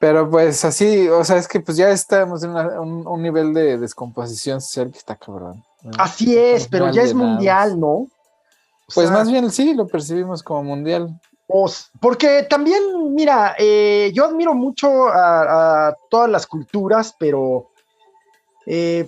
Pero 0.00 0.30
pues 0.30 0.64
así, 0.64 1.08
o 1.08 1.22
sea, 1.24 1.36
es 1.36 1.46
que 1.46 1.60
pues 1.60 1.76
ya 1.76 1.90
estamos 1.90 2.42
en 2.42 2.50
un, 2.50 3.22
nivel 3.22 3.52
de 3.52 3.76
descomposición 3.76 4.62
social 4.62 4.90
que 4.90 4.96
está 4.96 5.14
cabrón. 5.14 5.62
Así 5.98 6.36
es, 6.36 6.66
pero 6.66 6.90
ya 6.90 7.02
es 7.02 7.14
mundial, 7.14 7.78
¿no? 7.78 8.08
pues 8.94 9.10
más 9.10 9.30
bien 9.30 9.50
sí, 9.50 9.74
lo 9.74 9.86
percibimos 9.86 10.42
como 10.42 10.64
mundial. 10.64 11.20
Porque 12.00 12.46
también, 12.48 12.82
mira, 13.14 13.54
eh, 13.58 14.10
yo 14.14 14.24
admiro 14.24 14.54
mucho 14.54 15.08
a, 15.08 15.94
todas 16.08 16.30
las 16.30 16.46
culturas, 16.46 17.14
pero 17.18 17.70
eh, 18.66 19.06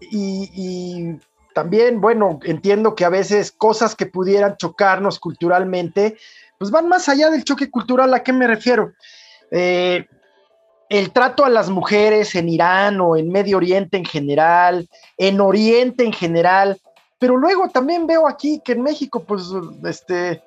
y, 0.00 1.18
también, 1.54 2.00
bueno, 2.00 2.38
entiendo 2.44 2.94
que 2.94 3.04
a 3.04 3.10
veces 3.10 3.52
cosas 3.52 3.94
que 3.94 4.06
pudieran 4.06 4.56
chocarnos 4.56 5.18
culturalmente, 5.18 6.16
pues 6.58 6.70
van 6.70 6.88
más 6.88 7.08
allá 7.10 7.30
del 7.30 7.44
choque 7.44 7.70
cultural. 7.70 8.14
¿A 8.14 8.22
qué 8.22 8.32
me 8.32 8.46
refiero? 8.46 8.92
Eh, 9.50 10.06
el 10.88 11.12
trato 11.12 11.44
a 11.44 11.50
las 11.50 11.68
mujeres 11.68 12.34
en 12.34 12.48
Irán 12.48 13.00
o 13.00 13.16
en 13.16 13.30
Medio 13.30 13.56
Oriente 13.56 13.96
en 13.96 14.04
general, 14.04 14.88
en 15.16 15.40
Oriente 15.40 16.04
en 16.04 16.12
general, 16.12 16.78
pero 17.18 17.36
luego 17.36 17.68
también 17.68 18.06
veo 18.06 18.28
aquí 18.28 18.60
que 18.64 18.72
en 18.72 18.82
México, 18.82 19.24
pues, 19.24 19.44
este, 19.84 20.42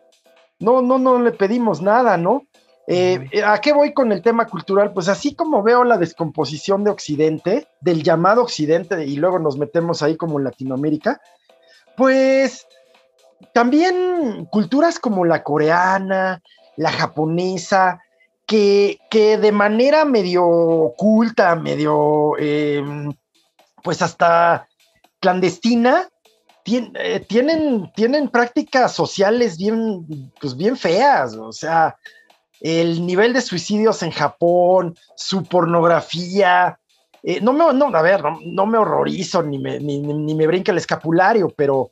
no, 0.60 0.82
no, 0.82 0.98
no 0.98 1.20
le 1.20 1.32
pedimos 1.32 1.82
nada, 1.82 2.18
¿no? 2.18 2.44
Eh, 2.92 3.44
¿A 3.46 3.62
qué 3.62 3.72
voy 3.72 3.94
con 3.94 4.12
el 4.12 4.24
tema 4.24 4.48
cultural? 4.48 4.94
Pues 4.94 5.10
así 5.10 5.36
como 5.36 5.62
veo 5.62 5.84
la 5.84 5.98
descomposición 5.98 6.84
de 6.84 6.90
Occidente, 6.90 7.68
del 7.82 8.02
llamado 8.02 8.42
Occidente, 8.42 9.06
y 9.06 9.16
luego 9.18 9.38
nos 9.38 9.58
metemos 9.58 10.02
ahí 10.02 10.18
como 10.18 10.40
en 10.40 10.46
Latinoamérica, 10.46 11.22
pues 11.96 12.66
también 13.54 14.48
culturas 14.52 15.00
como 15.00 15.24
la 15.24 15.44
coreana, 15.44 16.42
la 16.78 16.92
japonesa, 16.92 18.02
que, 18.50 19.00
que 19.12 19.38
de 19.38 19.52
manera 19.52 20.06
medio 20.06 20.44
oculta, 20.44 21.56
medio, 21.56 22.36
em, 22.40 23.14
pues 23.84 24.02
hasta 24.02 24.68
clandestina, 25.20 26.10
eh, 26.66 27.20
tienen, 27.28 27.92
tienen 27.96 28.28
prácticas 28.28 28.92
sociales 28.92 29.56
bien, 29.56 30.32
pues 30.42 30.58
bien 30.58 30.76
feas, 30.76 31.36
o 31.36 31.52
sea, 31.52 31.96
el 32.60 33.06
nivel 33.06 33.34
de 33.34 33.42
suicidios 33.42 34.02
en 34.02 34.10
Japón, 34.10 34.98
su 35.16 35.44
pornografía, 35.44 36.80
eh, 37.22 37.42
no 37.42 37.54
me, 37.54 37.72
no, 37.72 37.96
a 37.96 38.02
ver, 38.02 38.24
no, 38.48 38.66
me 38.66 38.80
horrorizo 38.80 39.44
ni 39.44 39.60
me, 39.60 39.80
ni, 39.80 40.02
me 40.02 40.48
brinca 40.48 40.72
el 40.72 40.80
escapulario, 40.80 41.50
pero... 41.56 41.92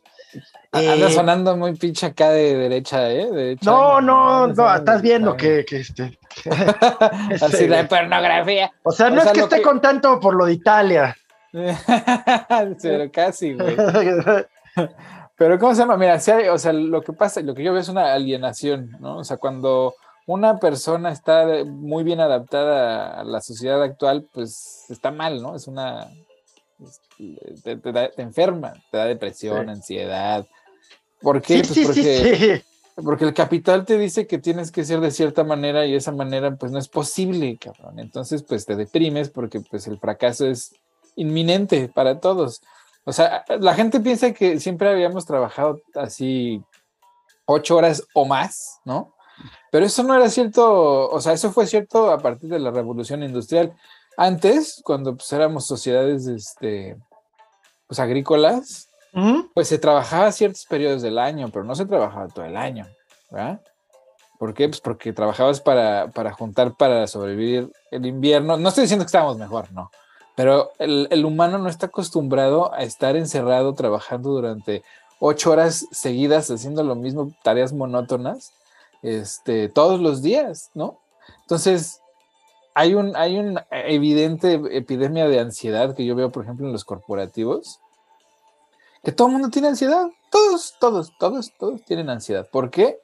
Anda 0.72 1.08
eh, 1.08 1.12
sonando 1.12 1.56
muy 1.56 1.76
pinche 1.76 2.08
acá 2.08 2.32
de 2.32 2.56
derecha, 2.56 3.12
¿eh? 3.12 3.56
no, 3.62 4.02
no, 4.02 4.48
no, 4.48 4.76
estás 4.76 5.04
viendo 5.04 5.38
que, 5.38 5.64
que 5.64 5.82
este... 5.82 6.18
Así 7.42 7.68
la 7.68 7.88
pornografía. 7.88 8.72
O 8.84 8.92
sea, 8.92 9.10
no 9.10 9.22
es 9.22 9.32
que 9.32 9.42
esté 9.42 9.62
contento 9.62 10.20
por 10.20 10.36
lo 10.36 10.46
de 10.46 10.54
Italia. 10.54 11.16
pero 12.82 13.12
casi, 13.12 13.54
güey. 13.54 13.76
Pero 15.38 15.60
¿cómo 15.60 15.74
se 15.76 15.82
llama? 15.82 15.98
Mira, 15.98 16.20
o 16.52 16.58
sea, 16.58 16.74
lo 16.74 17.02
que 17.02 17.14
pasa, 17.14 17.42
lo 17.42 17.54
que 17.54 17.64
yo 17.64 17.72
veo 17.72 17.82
es 17.82 17.90
una 17.90 18.14
alienación, 18.14 18.98
¿no? 19.00 19.18
O 19.18 19.24
sea, 19.24 19.38
cuando 19.38 19.94
una 20.26 20.58
persona 20.58 21.12
está 21.12 21.64
muy 21.66 22.04
bien 22.04 22.20
adaptada 22.20 23.20
a 23.20 23.24
la 23.24 23.40
sociedad 23.42 23.82
actual, 23.84 24.28
pues 24.34 24.86
está 24.90 25.12
mal, 25.12 25.42
¿no? 25.42 25.56
Es 25.56 25.68
una... 25.68 26.08
Te, 27.64 27.80
enferma, 28.18 28.74
te 28.92 28.98
da 28.98 29.06
depresión, 29.06 29.70
ansiedad. 29.70 30.46
¿Por 31.22 31.42
qué? 31.42 31.64
pues 31.64 31.86
porque, 31.86 32.64
porque 33.04 33.26
el 33.26 33.34
capital 33.34 33.86
te 33.86 33.98
dice 33.98 34.26
que 34.26 34.40
tienes 34.40 34.72
que 34.72 34.84
ser 34.84 35.00
de 35.00 35.12
cierta 35.12 35.44
manera 35.44 35.86
y 35.86 35.96
esa 35.96 36.12
manera 36.12 36.56
pues 36.56 36.72
no 36.72 36.80
es 36.80 36.88
posible, 36.88 37.58
cabrón. 37.58 38.00
Entonces 38.00 38.44
pues 38.44 38.66
te 38.66 38.76
deprimes 38.76 39.30
porque 39.30 39.62
pues 39.62 39.88
el 39.88 40.00
fracaso 40.00 40.48
es 40.48 40.74
inminente 41.16 41.90
para 41.90 42.20
todos. 42.20 42.62
O 43.04 43.14
sea, 43.14 43.46
la 43.60 43.74
gente 43.74 44.00
piensa 44.00 44.34
que 44.34 44.60
siempre 44.60 44.90
habíamos 44.90 45.26
trabajado 45.26 45.80
así 45.96 46.62
ocho 47.46 47.78
horas 47.78 48.04
o 48.14 48.26
más, 48.26 48.82
¿no? 48.84 49.14
Pero 49.72 49.86
eso 49.86 50.04
no 50.04 50.16
era 50.16 50.30
cierto, 50.30 51.10
o 51.10 51.22
sea, 51.22 51.34
eso 51.34 51.52
fue 51.52 51.68
cierto 51.68 52.12
a 52.12 52.20
partir 52.20 52.50
de 52.50 52.60
la 52.60 52.72
revolución 52.72 53.24
industrial. 53.24 53.76
Antes, 54.18 54.82
cuando 54.84 55.16
pues, 55.16 55.32
éramos 55.32 55.66
sociedades 55.66 56.28
este, 56.28 56.98
pues, 57.86 58.00
agrícolas, 58.00 58.87
pues 59.54 59.68
se 59.68 59.80
trabajaba 59.80 60.32
ciertos 60.32 60.66
periodos 60.66 61.02
del 61.02 61.18
año, 61.18 61.50
pero 61.52 61.64
no 61.64 61.76
se 61.76 61.86
trabajaba 61.86 62.28
todo 62.28 62.46
el 62.46 62.56
año, 62.56 62.86
¿verdad? 63.32 63.62
¿Por 64.38 64.54
qué? 64.54 64.68
Pues 64.68 64.82
porque 64.82 65.14
trabajabas 65.14 65.62
para, 65.62 66.10
para 66.12 66.32
juntar 66.32 66.76
para 66.76 67.08
sobrevivir 67.08 67.72
el 67.92 68.06
invierno. 68.06 68.58
No 68.58 68.70
estoy 68.70 68.84
diciendo 68.84 69.04
que 69.04 69.08
estábamos 69.08 69.38
mejor, 69.38 69.72
no. 69.72 69.90
Pero 70.36 70.70
el, 70.78 71.26
humano 71.26 71.58
no 71.58 71.68
está 71.68 71.88
acostumbrado 71.88 72.72
a 72.72 72.84
estar 72.84 73.16
encerrado 73.16 73.74
trabajando 73.74 74.30
durante 74.30 74.84
ocho 75.20 75.50
horas 75.50 75.88
seguidas 75.92 76.52
haciendo 76.52 76.84
lo 76.84 76.94
mismo, 76.94 77.34
tareas 77.44 77.74
monótonas, 77.74 78.52
este, 79.02 79.68
todos 79.68 80.00
los 80.00 80.22
días, 80.22 80.70
¿no? 80.76 81.00
Entonces, 81.42 82.02
hay 82.76 82.94
un, 82.94 83.16
hay 83.16 83.40
una 83.40 83.66
evidente 83.72 84.62
epidemia 84.70 85.28
de 85.28 85.40
ansiedad 85.40 85.96
que 85.96 86.06
yo 86.06 86.14
veo, 86.14 86.32
por 86.32 86.44
ejemplo, 86.44 86.68
en 86.68 86.72
los 86.72 86.86
corporativos, 86.86 87.80
que 89.04 89.12
todo 89.12 89.28
el 89.28 89.34
mundo 89.34 89.50
tiene 89.50 89.70
ansiedad. 89.70 90.08
Todos, 90.30 90.76
todos, 90.80 91.14
todos, 91.18 91.52
todos 91.58 91.84
tienen 91.84 92.10
ansiedad. 92.10 92.48
¿Por 92.52 92.70
qué? 92.70 93.00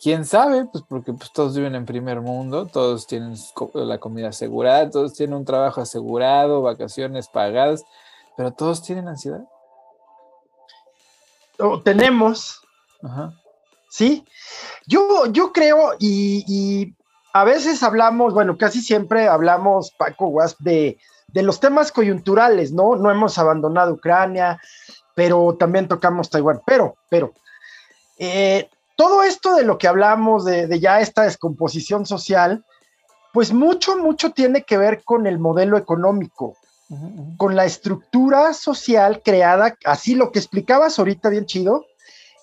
¿Quién 0.00 0.24
sabe? 0.24 0.64
Pues 0.64 0.82
porque 0.88 1.12
pues, 1.12 1.30
todos 1.32 1.54
viven 1.54 1.74
en 1.74 1.84
primer 1.84 2.20
mundo, 2.22 2.66
todos 2.66 3.06
tienen 3.06 3.34
la 3.74 3.98
comida 3.98 4.28
asegurada, 4.28 4.88
todos 4.88 5.12
tienen 5.12 5.36
un 5.36 5.44
trabajo 5.44 5.82
asegurado, 5.82 6.62
vacaciones 6.62 7.28
pagadas, 7.28 7.84
pero 8.36 8.50
todos 8.52 8.82
tienen 8.82 9.08
ansiedad. 9.08 9.44
O 11.58 11.82
tenemos. 11.82 12.62
Sí. 13.90 14.24
Yo, 14.86 15.26
yo 15.26 15.52
creo, 15.52 15.94
y, 15.98 16.94
a 17.34 17.44
veces 17.44 17.82
hablamos, 17.82 18.32
bueno, 18.32 18.56
casi 18.56 18.80
siempre 18.80 19.28
hablamos, 19.28 19.92
Paco 19.92 20.28
Wasp, 20.28 20.60
de, 20.60 20.98
de 21.28 21.42
los 21.42 21.60
temas 21.60 21.92
coyunturales, 21.92 22.72
¿no? 22.72 22.96
No 22.96 23.10
hemos 23.10 23.38
abandonado 23.38 23.92
Ucrania, 23.92 24.58
pero 25.14 25.56
también 25.58 25.88
tocamos 25.88 26.30
Taiwán. 26.30 26.60
Pero, 26.66 26.96
pero, 27.08 27.32
eh, 28.18 28.68
todo 29.00 29.22
esto 29.22 29.54
de 29.54 29.64
lo 29.64 29.78
que 29.78 29.88
hablamos, 29.88 30.44
de, 30.44 30.78
ya 30.78 31.00
esta 31.00 31.22
descomposición 31.22 32.04
social, 32.04 32.66
pues 33.32 33.50
mucho, 33.50 33.96
mucho 33.96 34.32
tiene 34.32 34.62
que 34.62 34.76
ver 34.76 35.02
con 35.04 35.26
el 35.26 35.38
modelo 35.38 35.78
económico, 35.78 36.54
con 37.38 37.56
la 37.56 37.64
estructura 37.64 38.52
social 38.52 39.22
creada, 39.24 39.74
así 39.86 40.16
lo 40.16 40.32
que 40.32 40.38
explicabas 40.38 40.98
ahorita 40.98 41.30
bien 41.30 41.46
chido. 41.46 41.86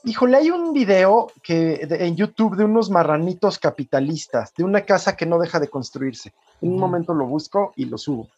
Híjole, 0.04 0.38
hay 0.38 0.50
un 0.50 0.74
video 0.74 1.32
que, 1.44 1.86
en 1.90 2.16
YouTube 2.16 2.56
de 2.56 2.64
unos 2.64 2.90
marranitos 2.90 3.60
capitalistas, 3.60 4.52
de 4.58 4.64
una 4.64 4.82
casa 4.82 5.16
que 5.16 5.28
no 5.28 5.38
deja 5.38 5.60
de 5.60 5.68
construirse. 5.68 6.34
En 6.62 6.72
un 6.72 6.80
momento 6.80 7.14
lo 7.14 7.28
busco 7.28 7.72
y 7.76 7.86
lo 7.86 8.00
subo. 8.00 8.30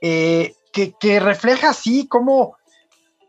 Eh, 0.00 0.54
que, 0.72 0.94
que 0.98 1.20
refleja 1.20 1.70
así 1.70 2.08
como, 2.08 2.56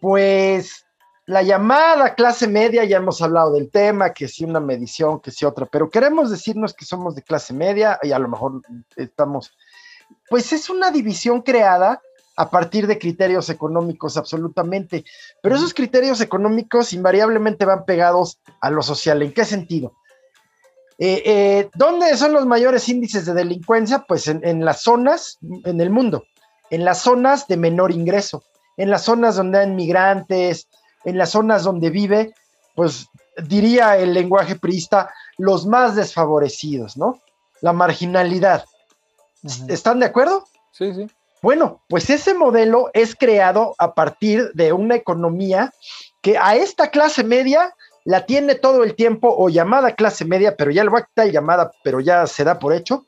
pues, 0.02 0.86
la 1.28 1.44
llamada 1.44 2.16
clase 2.16 2.48
media, 2.48 2.84
ya 2.84 2.98
hemos 2.98 3.22
hablado 3.22 3.54
del 3.54 3.70
tema, 3.70 4.14
que 4.14 4.28
si 4.28 4.44
una 4.44 4.60
medición, 4.60 5.22
que 5.22 5.32
si 5.32 5.46
otra, 5.46 5.68
pero 5.68 5.90
queremos 5.90 6.32
decirnos 6.32 6.74
que 6.74 6.84
somos 6.84 7.16
de 7.16 7.22
clase 7.22 7.54
media 7.54 8.00
y 8.02 8.12
a 8.12 8.20
lo 8.20 8.28
mejor 8.28 8.62
estamos, 8.98 9.56
pues 10.30 10.52
es 10.52 10.70
una 10.70 10.92
división 10.92 11.42
creada 11.42 12.02
a 12.36 12.50
partir 12.50 12.88
de 12.88 12.98
criterios 12.98 13.50
económicos, 13.50 14.18
absolutamente, 14.18 15.06
pero 15.42 15.56
esos 15.56 15.74
criterios 15.74 16.20
económicos 16.20 16.94
invariablemente 16.94 17.66
van 17.66 17.86
pegados 17.86 18.40
a 18.60 18.72
lo 18.72 18.82
social. 18.82 19.22
¿En 19.22 19.34
qué 19.34 19.46
sentido? 19.46 19.94
Eh, 20.98 21.22
eh, 21.26 21.70
¿Dónde 21.76 22.18
son 22.18 22.34
los 22.34 22.46
mayores 22.48 22.90
índices 22.90 23.26
de 23.26 23.34
delincuencia? 23.34 24.06
Pues 24.08 24.28
en, 24.28 24.44
en 24.44 24.66
las 24.66 24.82
zonas, 24.82 25.38
en 25.66 25.80
el 25.80 25.92
mundo, 25.92 26.24
en 26.72 26.84
las 26.84 27.02
zonas 27.02 27.48
de 27.48 27.58
menor 27.58 27.92
ingreso, 27.92 28.44
en 28.78 28.90
las 28.90 29.04
zonas 29.04 29.36
donde 29.36 29.60
hay 29.60 29.70
migrantes, 29.70 30.68
en 31.04 31.18
las 31.18 31.32
zonas 31.32 31.64
donde 31.64 31.90
vive, 31.90 32.34
pues 32.76 33.08
diría 33.44 33.98
el 33.98 34.14
lenguaje 34.14 34.56
priista, 34.56 35.14
los 35.38 35.66
más 35.66 35.96
desfavorecidos, 35.96 36.98
¿no? 36.98 37.20
La 37.62 37.74
marginalidad. 37.74 38.66
¿Están 39.68 40.00
de 40.00 40.06
acuerdo? 40.08 40.46
Sí, 40.72 40.94
sí. 40.94 41.08
Bueno, 41.42 41.82
pues 41.88 42.10
ese 42.10 42.36
modelo 42.36 42.92
es 42.94 43.16
creado 43.16 43.74
a 43.80 43.96
partir 43.96 44.52
de 44.54 44.74
una 44.74 44.96
economía 44.96 45.74
que 46.22 46.38
a 46.38 46.56
esta 46.56 46.92
clase 46.92 47.24
media 47.24 47.74
la 48.04 48.26
tiene 48.26 48.56
todo 48.56 48.84
el 48.84 48.96
tiempo, 48.96 49.34
o 49.36 49.50
llamada 49.50 49.96
clase 49.96 50.26
media, 50.26 50.56
pero 50.56 50.72
ya 50.72 50.84
le 50.84 50.90
voy 50.90 51.02
a 51.02 51.06
quitar 51.06 51.32
llamada, 51.32 51.72
pero 51.84 52.00
ya 52.00 52.26
se 52.28 52.44
da 52.44 52.60
por 52.60 52.74
hecho, 52.74 53.06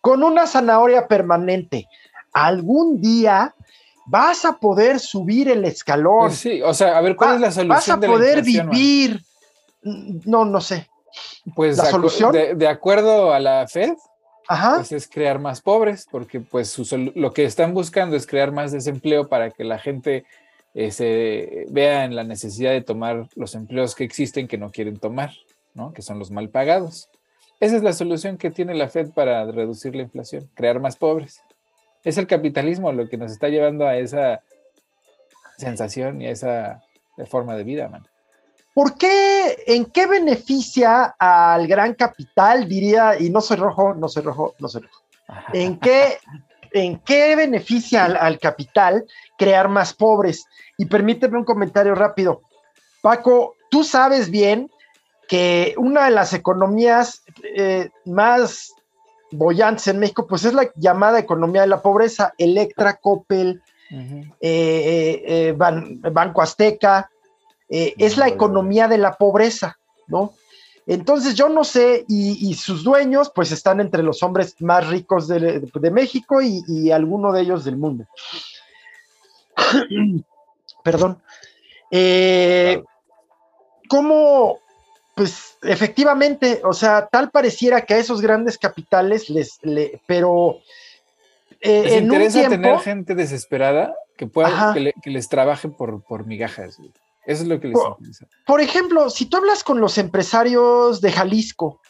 con 0.00 0.22
una 0.22 0.46
zanahoria 0.46 1.08
permanente. 1.08 1.88
Algún 2.32 3.00
día 3.00 3.54
vas 4.06 4.44
a 4.44 4.58
poder 4.58 4.98
subir 5.00 5.48
el 5.48 5.64
escalón. 5.64 6.28
Pues 6.28 6.38
sí, 6.38 6.62
o 6.62 6.74
sea, 6.74 6.98
a 6.98 7.00
ver, 7.00 7.16
¿cuál 7.16 7.36
es 7.36 7.40
la 7.40 7.50
solución? 7.50 7.68
Vas 7.68 7.88
a 7.88 8.00
poder 8.00 8.42
vivir. 8.42 9.22
No, 9.82 10.44
no 10.44 10.60
sé. 10.60 10.88
Pues 11.54 11.76
la 11.76 11.86
solución. 11.86 12.32
De, 12.32 12.68
acuerdo 12.68 13.32
a 13.32 13.38
la 13.38 13.66
Fed, 13.68 13.94
pues 14.76 14.92
es 14.92 15.08
crear 15.08 15.38
más 15.38 15.60
pobres, 15.60 16.06
porque 16.10 16.40
pues 16.40 16.76
lo 17.14 17.32
que 17.32 17.44
están 17.44 17.74
buscando 17.74 18.16
es 18.16 18.26
crear 18.26 18.52
más 18.52 18.72
desempleo 18.72 19.28
para 19.28 19.50
que 19.50 19.64
la 19.64 19.78
gente 19.78 20.24
eh, 20.74 20.90
se 20.90 21.66
vea 21.70 22.04
en 22.04 22.16
la 22.16 22.24
necesidad 22.24 22.72
de 22.72 22.80
tomar 22.80 23.28
los 23.34 23.54
empleos 23.54 23.94
que 23.94 24.04
existen 24.04 24.48
que 24.48 24.58
no 24.58 24.70
quieren 24.70 24.98
tomar, 24.98 25.32
¿no? 25.74 25.92
Que 25.92 26.02
son 26.02 26.18
los 26.18 26.30
mal 26.30 26.48
pagados. 26.48 27.08
Esa 27.60 27.76
es 27.76 27.82
la 27.82 27.92
solución 27.92 28.36
que 28.36 28.50
tiene 28.50 28.74
la 28.74 28.88
Fed 28.88 29.10
para 29.10 29.44
reducir 29.46 29.94
la 29.94 30.02
inflación, 30.02 30.50
crear 30.54 30.80
más 30.80 30.96
pobres 30.96 31.43
es 32.04 32.18
el 32.18 32.26
capitalismo 32.26 32.92
lo 32.92 33.08
que 33.08 33.16
nos 33.16 33.32
está 33.32 33.48
llevando 33.48 33.86
a 33.86 33.96
esa 33.96 34.42
sensación 35.56 36.20
y 36.20 36.26
a 36.26 36.30
esa 36.30 36.82
forma 37.26 37.56
de 37.56 37.64
vida, 37.64 37.88
man. 37.88 38.06
¿Por 38.74 38.98
qué, 38.98 39.62
en 39.68 39.86
qué 39.86 40.06
beneficia 40.06 41.14
al 41.16 41.66
gran 41.68 41.94
capital, 41.94 42.68
diría, 42.68 43.16
y 43.18 43.30
no 43.30 43.40
soy 43.40 43.56
rojo, 43.56 43.94
no 43.94 44.08
soy 44.08 44.24
rojo, 44.24 44.54
no 44.58 44.68
soy 44.68 44.82
rojo, 44.82 45.02
¿en 45.52 45.78
qué, 45.78 46.18
en 46.72 46.98
qué 46.98 47.36
beneficia 47.36 48.04
al, 48.04 48.38
capital 48.40 49.06
crear 49.38 49.68
más 49.68 49.94
pobres? 49.94 50.44
Y 50.76 50.86
permíteme 50.86 51.38
un 51.38 51.44
comentario 51.44 51.94
rápido. 51.94 52.42
Paco, 53.00 53.54
tú 53.70 53.84
sabes 53.84 54.28
bien 54.28 54.68
que 55.28 55.74
una 55.78 56.06
de 56.06 56.10
las 56.10 56.32
economías 56.32 57.22
eh, 57.56 57.90
más 58.04 58.73
bollantes 59.36 59.86
en 59.88 59.98
México, 59.98 60.26
pues 60.26 60.44
es 60.44 60.54
la 60.54 60.70
llamada 60.76 61.18
economía 61.18 61.62
de 61.62 61.68
la 61.68 61.82
pobreza, 61.82 62.34
Electra, 62.38 62.96
Coppel, 62.96 63.62
eh, 63.90 64.30
eh, 64.40 65.22
eh, 65.26 65.54
Banco 65.56 66.42
Azteca, 66.42 67.10
es 67.68 68.16
la 68.16 68.28
economía 68.28 68.88
de 68.88 68.98
la 68.98 69.14
pobreza, 69.14 69.78
¿no? 70.06 70.32
Entonces 70.86 71.34
yo 71.34 71.48
no 71.48 71.64
sé, 71.64 72.04
y, 72.08 72.54
sus 72.54 72.84
dueños 72.84 73.32
pues 73.34 73.50
están 73.52 73.80
entre 73.80 74.02
los 74.02 74.22
hombres 74.22 74.60
más 74.60 74.86
ricos 74.86 75.26
de, 75.28 75.90
México 75.90 76.42
y, 76.42 76.62
y, 76.68 76.90
alguno 76.90 77.32
de 77.32 77.42
ellos 77.42 77.64
del 77.64 77.76
mundo. 77.76 78.04
Perdón. 80.84 81.20
¿Cómo 83.88 84.60
pues 85.14 85.56
efectivamente, 85.62 86.60
o 86.64 86.72
sea, 86.72 87.06
tal 87.06 87.30
pareciera 87.30 87.82
que 87.82 87.94
a 87.94 87.98
esos 87.98 88.20
grandes 88.20 88.58
capitales 88.58 89.30
les, 89.30 89.58
le, 89.62 90.00
pero 90.06 90.58
eh, 91.60 91.82
les 91.84 92.02
interesa 92.02 92.48
tener 92.48 92.78
gente 92.80 93.14
desesperada 93.14 93.94
que 94.16 94.26
pueda 94.26 94.74
que, 94.74 95.10
les 95.10 95.28
trabaje 95.28 95.68
por, 95.68 96.02
por 96.02 96.26
migajas. 96.26 96.78
Eso 97.26 97.42
es 97.42 97.48
lo 97.48 97.60
que 97.60 97.68
les 97.68 97.78
interesa. 97.78 98.26
Por 98.46 98.60
ejemplo, 98.60 99.08
si 99.08 99.26
tú 99.26 99.36
hablas 99.36 99.62
con 99.62 99.80
los 99.80 99.98
empresarios 99.98 101.00
de 101.00 101.12
Jalisco, 101.12 101.80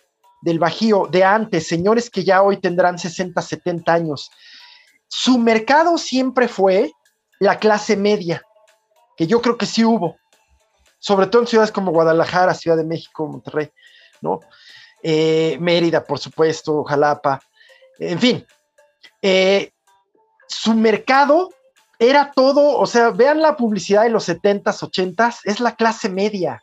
del 0.42 0.58
Bajío, 0.58 1.08
de 1.10 1.24
antes, 1.24 1.66
señores 1.66 2.10
que 2.10 2.24
ya 2.24 2.42
hoy 2.42 2.58
tendrán 2.58 2.98
60, 2.98 3.40
70 3.40 3.92
años, 3.92 4.30
su 5.08 5.38
mercado 5.38 5.96
siempre 5.96 6.48
fue 6.48 6.92
la 7.40 7.58
clase 7.58 7.96
media, 7.96 8.42
que 9.16 9.26
yo 9.26 9.40
creo 9.40 9.56
que 9.56 9.66
sí 9.66 9.84
hubo 9.84 10.16
sobre 11.04 11.26
todo 11.26 11.42
en 11.42 11.48
ciudades 11.48 11.70
como 11.70 11.92
Guadalajara, 11.92 12.54
Ciudad 12.54 12.78
de 12.78 12.84
México, 12.84 13.28
Monterrey, 13.28 13.70
¿no? 14.22 14.40
Eh, 15.02 15.58
Mérida, 15.60 16.02
por 16.02 16.18
supuesto, 16.18 16.82
Jalapa, 16.82 17.42
en 17.98 18.18
fin. 18.18 18.46
Eh, 19.20 19.70
su 20.48 20.72
mercado 20.72 21.50
era 21.98 22.32
todo, 22.34 22.78
o 22.78 22.86
sea, 22.86 23.10
vean 23.10 23.42
la 23.42 23.54
publicidad 23.54 24.04
de 24.04 24.08
los 24.08 24.26
70s, 24.26 24.64
80s, 24.64 25.40
es 25.44 25.60
la 25.60 25.76
clase 25.76 26.08
media, 26.08 26.62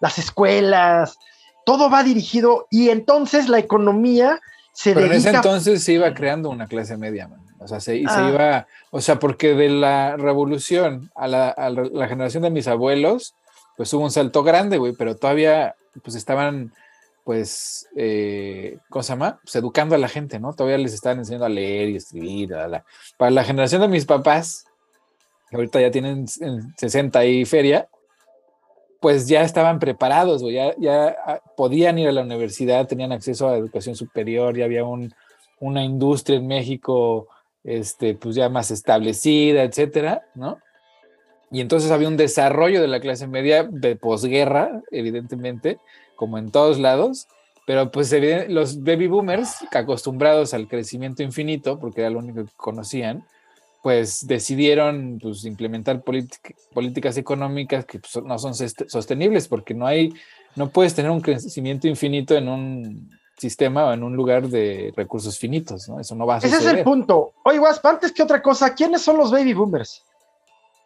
las 0.00 0.16
escuelas, 0.16 1.18
todo 1.66 1.90
va 1.90 2.02
dirigido 2.02 2.68
y 2.70 2.88
entonces 2.88 3.50
la 3.50 3.58
economía 3.58 4.40
se 4.72 4.94
Pero 4.94 5.04
en 5.04 5.12
ese 5.12 5.32
entonces 5.32 5.84
se 5.84 5.92
iba 5.92 6.14
creando 6.14 6.48
una 6.48 6.66
clase 6.66 6.96
media, 6.96 7.28
O 7.58 7.68
sea, 7.68 7.78
se, 7.78 8.02
ah. 8.08 8.30
iba, 8.30 8.66
o 8.90 9.02
sea, 9.02 9.18
porque 9.18 9.52
de 9.52 9.68
la 9.68 10.16
revolución 10.16 11.10
a 11.14 11.28
la 11.28 12.08
generación 12.08 12.42
de 12.42 12.48
mis 12.48 12.66
abuelos, 12.68 13.34
pues 13.76 13.92
hubo 13.94 14.04
un 14.04 14.10
salto 14.10 14.42
grande, 14.42 14.78
güey, 14.78 14.92
pero 14.92 15.16
todavía 15.16 15.76
pues 16.02 16.16
estaban, 16.16 16.72
pues, 17.24 17.88
eh, 17.96 18.78
¿cómo 18.88 19.02
se 19.02 19.12
llama? 19.12 19.40
Pues 19.42 19.54
educando 19.56 19.94
a 19.94 19.98
la 19.98 20.08
gente, 20.08 20.38
¿no? 20.38 20.54
Todavía 20.54 20.78
les 20.78 20.94
estaban 20.94 21.18
enseñando 21.18 21.46
a 21.46 21.50
leer 21.50 21.90
y 21.90 21.96
escribir. 21.96 22.54
Para 23.16 23.30
la 23.30 23.44
generación 23.44 23.82
de 23.82 23.88
mis 23.88 24.06
papás, 24.06 24.64
que 25.50 25.56
ahorita 25.56 25.80
ya 25.80 25.90
tienen 25.90 26.26
60 26.28 27.24
y 27.26 27.44
feria, 27.44 27.88
pues 29.00 29.26
ya 29.26 29.42
estaban 29.42 29.80
preparados, 29.80 30.42
güey, 30.42 30.54
ya, 30.54 30.74
ya 30.78 31.16
ah, 31.26 31.40
podían 31.56 31.98
ir 31.98 32.08
a 32.08 32.12
la 32.12 32.22
universidad, 32.22 32.86
tenían 32.86 33.10
acceso 33.10 33.48
a 33.48 33.52
la 33.52 33.58
educación 33.58 33.96
superior, 33.96 34.56
ya 34.56 34.64
había 34.64 34.84
un, 34.84 35.12
una 35.58 35.82
industria 35.82 36.38
en 36.38 36.46
México, 36.46 37.28
este, 37.64 38.14
pues 38.14 38.36
ya 38.36 38.48
más 38.48 38.70
establecida, 38.70 39.64
etcétera, 39.64 40.22
¿no? 40.36 40.58
Y 41.52 41.60
entonces 41.60 41.90
había 41.90 42.08
un 42.08 42.16
desarrollo 42.16 42.80
de 42.80 42.88
la 42.88 42.98
clase 42.98 43.26
media 43.26 43.62
de 43.62 43.94
posguerra, 43.94 44.82
evidentemente, 44.90 45.78
como 46.16 46.38
en 46.38 46.50
todos 46.50 46.78
lados, 46.78 47.28
Pero 47.64 47.92
pues 47.92 48.12
los 48.48 48.82
baby 48.82 49.06
boomers, 49.06 49.58
acostumbrados 49.70 50.52
al 50.52 50.66
crecimiento 50.66 51.22
infinito, 51.22 51.78
porque 51.78 52.00
era 52.00 52.10
lo 52.10 52.18
único 52.18 52.44
que 52.44 52.50
conocían, 52.56 53.24
pues 53.82 54.26
decidieron 54.26 55.18
pues, 55.20 55.44
implementar 55.44 56.02
políticas 56.02 57.16
económicas 57.18 57.84
que 57.84 58.00
pues, 58.00 58.24
no 58.24 58.38
son 58.38 58.54
sostenibles, 58.54 59.46
porque 59.46 59.74
no 59.74 59.86
hay, 59.86 60.12
no 60.56 60.70
puedes 60.70 60.94
tener 60.94 61.10
un 61.10 61.20
crecimiento 61.20 61.86
infinito 61.86 62.34
en 62.34 62.48
un 62.48 63.10
sistema 63.36 63.86
o 63.86 63.92
en 63.92 64.02
un 64.02 64.16
lugar 64.16 64.48
de 64.48 64.92
recursos 64.96 65.38
finitos, 65.38 65.88
¿no? 65.88 66.00
Eso 66.00 66.14
no 66.14 66.26
va 66.26 66.36
a 66.36 66.40
suceder. 66.40 66.60
Ese 66.60 66.70
es 66.70 66.74
el 66.78 66.84
punto. 66.84 67.32
Oye, 67.44 67.58
Wasp, 67.60 67.84
antes 67.86 68.12
que 68.12 68.22
otra 68.22 68.40
cosa, 68.40 68.74
¿quiénes 68.74 69.02
son 69.02 69.16
los 69.16 69.30
baby 69.30 69.52
boomers? 69.52 70.04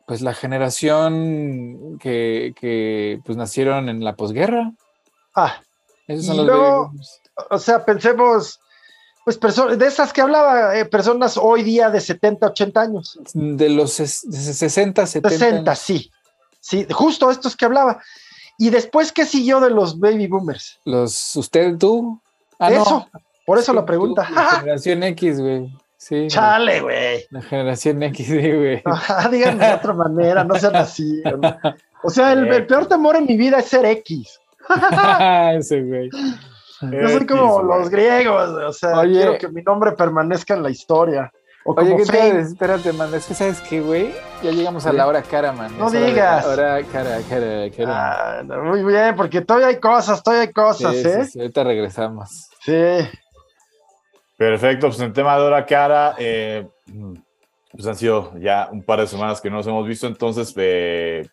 Pues 0.07 0.23
la 0.23 0.35
generación 0.35 1.99
que, 1.99 2.55
que 2.59 3.21
pues 3.25 3.37
nacieron 3.37 3.89
en 3.89 4.05
la 4.05 4.15
posguerra. 4.15 4.73
Ah, 5.35 5.61
esos 6.07 6.27
son 6.27 6.47
los 6.47 6.89
O 7.51 7.59
sea, 7.59 7.85
pensemos, 7.85 8.61
pues 9.25 9.41
de 9.79 9.87
esas 9.87 10.13
que 10.13 10.21
hablaba, 10.21 10.79
eh, 10.79 10.85
personas 10.85 11.37
hoy 11.37 11.65
día 11.65 11.91
de 11.91 12.01
70, 12.01 12.47
80 12.47 12.81
años. 12.81 13.19
De 13.35 13.69
los 13.69 13.97
de 13.97 14.07
60, 14.07 15.07
70. 15.07 15.39
60, 15.39 15.75
sí. 15.75 16.11
Sí, 16.61 16.87
justo 16.91 17.31
estos 17.31 17.57
que 17.57 17.65
hablaba. 17.65 18.01
¿Y 18.59 18.71
después 18.71 19.13
qué 19.13 19.27
siguió 19.27 19.61
de 19.61 19.71
los 19.71 19.99
baby 19.99 20.27
boomers? 20.27 20.81
Los, 20.85 21.37
usted, 21.37 21.77
tú. 21.77 22.21
Ah, 22.59 22.73
eso, 22.73 23.09
por 23.45 23.59
eso 23.59 23.73
la 23.73 23.85
pregunta. 23.85 24.29
la 24.31 24.51
generación 24.53 25.03
X, 25.03 25.41
güey. 25.41 25.71
Sí. 26.07 26.29
Chale, 26.29 26.81
güey. 26.83 27.27
La 27.31 27.43
generación 27.43 28.01
X, 28.01 28.29
güey. 28.31 28.81
díganme 29.33 29.67
de 29.67 29.75
otra 29.75 29.93
manera, 29.93 30.45
no 30.45 30.55
sean 30.55 30.77
así. 30.77 31.21
O 32.05 32.11
sea, 32.11 32.33
el 32.33 32.65
peor 32.65 32.87
temor 32.87 33.17
en 33.17 33.27
mi 33.27 33.37
vida 33.37 33.59
es 33.59 33.67
ser 33.67 33.85
X. 33.87 34.39
Ese 35.59 35.83
güey. 35.83 36.09
Yo 36.81 37.09
soy 37.09 37.27
como 37.27 37.61
los 37.61 37.91
griegos, 37.91 38.51
o 38.51 38.73
sea, 38.73 39.03
quiero 39.03 39.37
que 39.37 39.49
mi 39.49 39.63
nombre 39.63 39.93
permanezca 39.93 40.55
en 40.55 40.63
la 40.63 40.71
historia. 40.71 41.33
Oye, 41.65 41.97
¿qué 41.97 42.05
te 42.05 42.39
Espérate, 42.39 42.93
man, 42.93 43.13
es 43.13 43.27
que 43.27 43.35
sabes 43.35 43.61
que, 43.63 43.81
güey, 43.81 44.15
ya 44.45 44.53
llegamos 44.53 44.87
a 44.87 44.93
la 44.93 45.09
hora 45.09 45.23
cara, 45.23 45.51
man. 45.51 45.77
No 45.77 45.91
digas. 45.91 46.47
Hora 46.47 46.81
cara, 46.85 47.19
cara, 47.29 47.69
cara. 47.77 48.39
Ah, 48.39 48.43
muy 48.63 48.85
bien, 48.85 49.17
porque 49.17 49.41
todavía 49.41 49.69
hay 49.69 49.81
cosas, 49.81 50.23
todavía 50.23 50.43
hay 50.43 50.53
cosas, 50.53 50.95
¿eh? 50.95 51.25
Sí, 51.25 51.41
ahorita 51.41 51.65
regresamos. 51.65 52.49
Sí. 52.65 52.73
Perfecto, 54.37 54.89
pues 54.89 55.01
en 55.01 55.13
tema 55.13 55.37
de 55.37 55.43
hora 55.45 55.65
cara, 55.65 56.15
eh, 56.19 56.67
pues 57.73 57.87
han 57.87 57.97
sido 57.97 58.33
ya 58.39 58.69
un 58.71 58.83
par 58.83 59.01
de 59.01 59.07
semanas 59.07 59.41
que 59.41 59.51
no 59.51 59.57
nos 59.57 59.67
hemos 59.67 59.87
visto, 59.87 60.07
entonces 60.07 60.53
eh, 60.57 61.27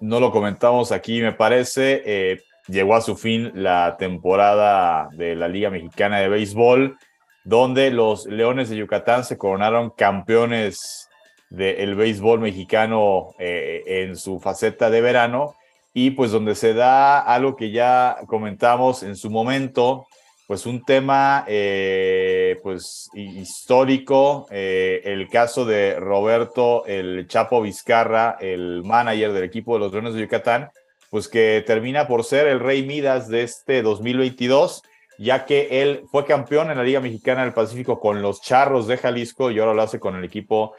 no, 0.00 0.20
lo 0.20 0.30
comentamos 0.30 0.92
aquí, 0.92 1.20
me 1.20 1.32
parece. 1.32 2.02
Eh, 2.04 2.42
llegó 2.68 2.94
a 2.94 3.00
su 3.00 3.16
fin 3.16 3.50
la 3.54 3.96
temporada 3.98 5.08
de 5.12 5.34
la 5.34 5.48
Liga 5.48 5.70
Mexicana 5.70 6.18
de 6.18 6.28
Béisbol, 6.28 6.96
donde 7.44 7.90
los 7.90 8.26
Leones 8.26 8.68
de 8.68 8.76
Yucatán 8.76 9.24
se 9.24 9.38
coronaron 9.38 9.90
campeones 9.90 11.08
del 11.50 11.96
béisbol 11.96 12.38
mexicano 12.38 13.34
eh, 13.38 13.82
en 13.86 14.16
su 14.16 14.38
faceta 14.38 14.88
de 14.88 15.00
verano 15.00 15.56
y 15.92 16.12
pues 16.12 16.30
donde 16.30 16.54
se 16.54 16.74
da 16.74 17.18
algo 17.18 17.56
que 17.56 17.72
ya 17.72 18.18
comentamos 18.28 19.02
en 19.02 19.16
su 19.16 19.30
momento, 19.30 20.06
pues 20.50 20.66
un 20.66 20.84
tema 20.84 21.44
eh, 21.46 22.58
pues 22.64 23.08
histórico, 23.14 24.48
eh, 24.50 25.00
el 25.04 25.28
caso 25.28 25.64
de 25.64 25.94
Roberto 25.94 26.84
el 26.86 27.28
Chapo 27.28 27.62
Vizcarra, 27.62 28.36
el 28.40 28.82
manager 28.82 29.32
del 29.32 29.44
equipo 29.44 29.74
de 29.74 29.78
los 29.78 29.92
Leones 29.92 30.14
de 30.14 30.22
Yucatán, 30.22 30.70
pues 31.08 31.28
que 31.28 31.62
termina 31.64 32.08
por 32.08 32.24
ser 32.24 32.48
el 32.48 32.58
Rey 32.58 32.84
Midas 32.84 33.28
de 33.28 33.44
este 33.44 33.80
2022, 33.82 34.82
ya 35.20 35.46
que 35.46 35.82
él 35.82 36.02
fue 36.10 36.26
campeón 36.26 36.72
en 36.72 36.78
la 36.78 36.82
Liga 36.82 36.98
Mexicana 36.98 37.44
del 37.44 37.54
Pacífico 37.54 38.00
con 38.00 38.20
los 38.20 38.42
Charros 38.42 38.88
de 38.88 38.96
Jalisco 38.96 39.52
y 39.52 39.60
ahora 39.60 39.74
lo 39.74 39.82
hace 39.82 40.00
con 40.00 40.16
el 40.16 40.24
equipo 40.24 40.74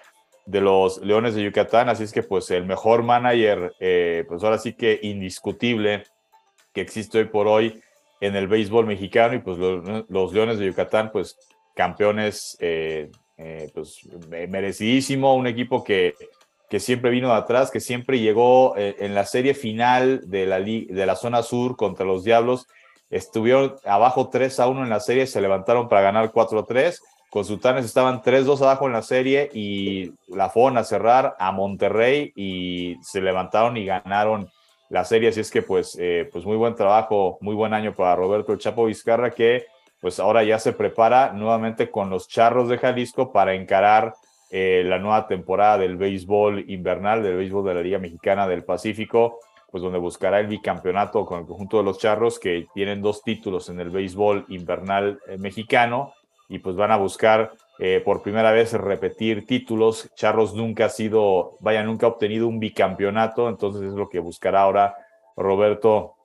de 0.46 0.60
los 0.60 0.98
Leones 0.98 1.34
de 1.34 1.44
Yucatán, 1.44 1.88
así 1.88 2.04
es 2.04 2.12
que 2.12 2.24
pues 2.24 2.52
el 2.52 2.66
mejor 2.66 3.04
manager, 3.04 3.74
eh, 3.80 4.26
pues 4.28 4.44
ahora 4.44 4.58
sí 4.58 4.74
que 4.74 5.00
indiscutible 5.02 6.04
que 6.74 6.82
existe 6.82 7.20
hoy 7.20 7.26
por 7.26 7.48
hoy 7.48 7.82
en 8.22 8.36
el 8.36 8.48
béisbol 8.48 8.86
mexicano 8.86 9.36
y 9.36 9.40
pues 9.40 9.58
los, 9.58 10.34
Leones 10.34 10.58
de 10.58 10.68
Yucatán 10.68 11.12
pues 11.12 11.38
campeones 11.76 12.56
eh, 12.62 13.12
eh, 13.38 13.70
pues 13.74 14.08
merecidísimo, 14.48 15.36
un 15.36 15.48
equipo 15.48 15.84
que 15.84 16.16
que 16.72 16.80
siempre 16.80 17.12
vino 17.12 17.28
de 17.28 17.36
atrás, 17.36 17.70
que 17.70 17.82
siempre 17.82 18.22
llegó 18.22 18.78
eh, 18.78 18.96
en 19.00 19.14
la 19.14 19.26
serie 19.26 19.54
final 19.54 20.22
de 20.30 20.46
la, 20.46 20.62
de 20.62 21.06
la 21.06 21.18
zona 21.18 21.44
sur 21.44 21.76
contra 21.76 22.06
los 22.06 22.24
Diablos. 22.24 22.66
Estuvieron 23.10 23.76
abajo 23.84 24.30
3 24.30 24.58
a 24.62 24.68
1 24.70 24.84
en 24.84 24.90
la 24.90 25.02
serie, 25.02 25.28
se 25.28 25.42
levantaron 25.42 25.90
para 25.90 26.02
ganar 26.02 26.32
4 26.32 26.60
a 26.60 26.66
3. 26.66 27.02
Con 27.30 27.44
Sultanes 27.44 27.84
estaban 27.84 28.22
3-2 28.22 28.62
abajo 28.62 28.88
en 28.88 28.94
la 28.94 29.02
serie 29.02 29.50
y 29.54 30.14
la 30.30 30.50
fueron 30.50 30.78
a 30.78 30.86
cerrar 30.86 31.36
a 31.40 31.52
Monterrey 31.52 32.32
y 32.38 32.96
se 33.04 33.20
levantaron 33.20 33.76
y 33.76 33.84
ganaron 33.84 34.50
la 34.92 35.06
serie. 35.06 35.30
Así 35.30 35.40
es 35.40 35.50
que, 35.50 35.62
pues, 35.62 35.98
eh, 36.00 36.30
pues 36.32 36.46
muy 36.46 36.58
buen 36.58 36.76
trabajo, 36.76 37.38
muy 37.42 37.56
buen 37.56 37.74
año 37.74 37.96
para 37.96 38.16
Roberto 38.16 38.52
el 38.52 38.60
Chapo 38.60 38.86
Vizcarra, 38.86 39.32
que 39.32 39.66
pues 40.02 40.20
ahora 40.20 40.44
ya 40.44 40.58
se 40.60 40.74
prepara 40.74 41.32
nuevamente 41.32 41.90
con 41.92 42.10
los 42.10 42.28
Charros 42.28 42.68
de 42.68 42.80
Jalisco 42.80 43.32
para 43.32 43.54
encarar 43.54 44.16
eh, 44.50 44.84
la 44.86 44.98
nueva 44.98 45.28
temporada 45.28 45.78
del 45.78 45.96
béisbol 45.96 46.66
invernal, 46.70 47.24
del 47.24 47.38
béisbol 47.38 47.66
de 47.66 47.74
la 47.76 47.82
Liga 47.82 48.00
Mexicana 48.00 48.48
del 48.48 48.66
Pacífico, 48.66 49.40
pues 49.70 49.84
donde 49.84 50.00
buscará 50.00 50.40
el 50.40 50.48
bicampeonato 50.48 51.24
con 51.26 51.40
el 51.40 51.46
conjunto 51.46 51.78
de 51.78 51.84
los 51.84 52.00
Charros, 52.00 52.40
que 52.40 52.68
tienen 52.74 53.02
dos 53.02 53.22
títulos 53.22 53.70
en 53.70 53.80
el 53.80 53.92
béisbol 53.92 54.46
invernal 54.50 55.20
eh, 55.28 55.38
mexicano, 55.38 56.14
y 56.50 56.60
pues 56.60 56.76
van 56.76 56.92
a 56.92 56.98
buscar 56.98 57.52
eh, 57.80 58.02
por 58.04 58.22
primera 58.22 58.52
vez 58.52 58.74
repetir 58.74 59.46
títulos. 59.46 60.10
Charros 60.16 60.54
nunca 60.54 60.86
ha 60.86 60.90
sido, 60.90 61.58
vaya, 61.60 61.84
nunca 61.84 62.06
ha 62.06 62.10
obtenido 62.10 62.48
un 62.48 62.60
bicampeonato, 62.60 63.50
entonces 63.50 63.84
es 63.84 63.94
lo 63.94 64.10
que 64.10 64.20
buscará 64.20 64.62
ahora 64.62 64.96
Roberto 65.36 66.16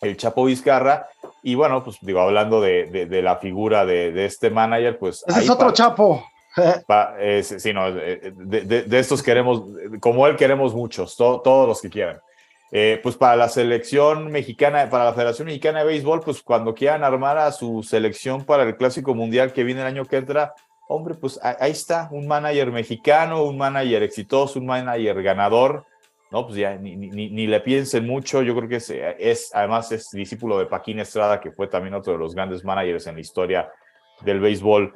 el 0.00 0.16
Chapo 0.16 0.44
Vizcarra. 0.44 1.08
Y 1.42 1.54
bueno, 1.54 1.82
pues 1.82 1.98
digo, 2.00 2.20
hablando 2.20 2.60
de, 2.60 3.08
la 3.22 3.36
figura 3.36 3.84
de, 3.86 4.24
este 4.24 4.50
manager, 4.50 4.98
pues... 4.98 5.24
Ese 5.26 5.40
es 5.40 5.50
otro 5.50 5.72
Chapo. 5.72 6.24
Eh, 7.20 7.42
eh, 7.64 8.32
de, 8.34 8.98
estos 8.98 9.22
queremos, 9.22 9.62
como 10.00 10.26
él 10.26 10.36
queremos 10.36 10.74
muchos, 10.74 11.16
todos 11.16 11.68
los 11.68 11.80
que 11.80 11.88
quieran. 11.88 12.20
Eh, 12.70 13.00
pues 13.02 13.16
para 13.16 13.34
la 13.36 13.48
selección 13.48 14.30
mexicana, 14.30 14.90
para 14.90 15.06
la 15.06 15.14
Federación 15.14 15.46
Mexicana 15.46 15.80
de 15.80 15.86
Béisbol, 15.86 16.20
pues 16.20 16.42
cuando 16.42 16.74
quieran 16.74 17.02
armar 17.02 17.38
a 17.38 17.50
su 17.50 17.82
selección 17.82 18.44
para 18.44 18.64
el 18.64 18.76
Clásico 18.76 19.14
Mundial 19.14 19.52
que 19.52 19.64
viene 19.64 19.80
el 19.80 19.86
año 19.86 20.04
que 20.04 20.16
entra, 20.16 20.54
hombre, 20.88 21.14
pues 21.14 21.38
ahí 21.42 21.70
está, 21.70 22.08
un 22.10 22.26
manager 22.26 22.72
mexicano, 22.72 23.44
un 23.44 23.56
manager 23.56 24.02
exitoso, 24.02 24.58
un 24.58 24.66
manager 24.66 25.22
ganador, 25.22 25.84
¿no? 26.30 26.46
Pues 26.46 26.58
ya 26.58 26.76
ni, 26.76 26.96
ni, 26.96 27.46
le 27.46 27.60
piensen 27.60 28.06
mucho, 28.06 28.42
yo 28.42 28.56
creo 28.56 28.68
que 28.68 28.76
es, 28.76 28.90
es, 28.90 29.50
además 29.54 29.92
es 29.92 30.10
discípulo 30.10 30.58
de 30.58 30.66
Paquín 30.66 30.98
Estrada, 30.98 31.40
que 31.40 31.52
fue 31.52 31.68
también 31.68 31.94
otro 31.94 32.14
de 32.14 32.18
los 32.18 32.34
grandes 32.34 32.64
managers 32.64 33.06
en 33.06 33.14
la 33.14 33.20
historia 33.20 33.70
del 34.22 34.40
béisbol 34.40 34.94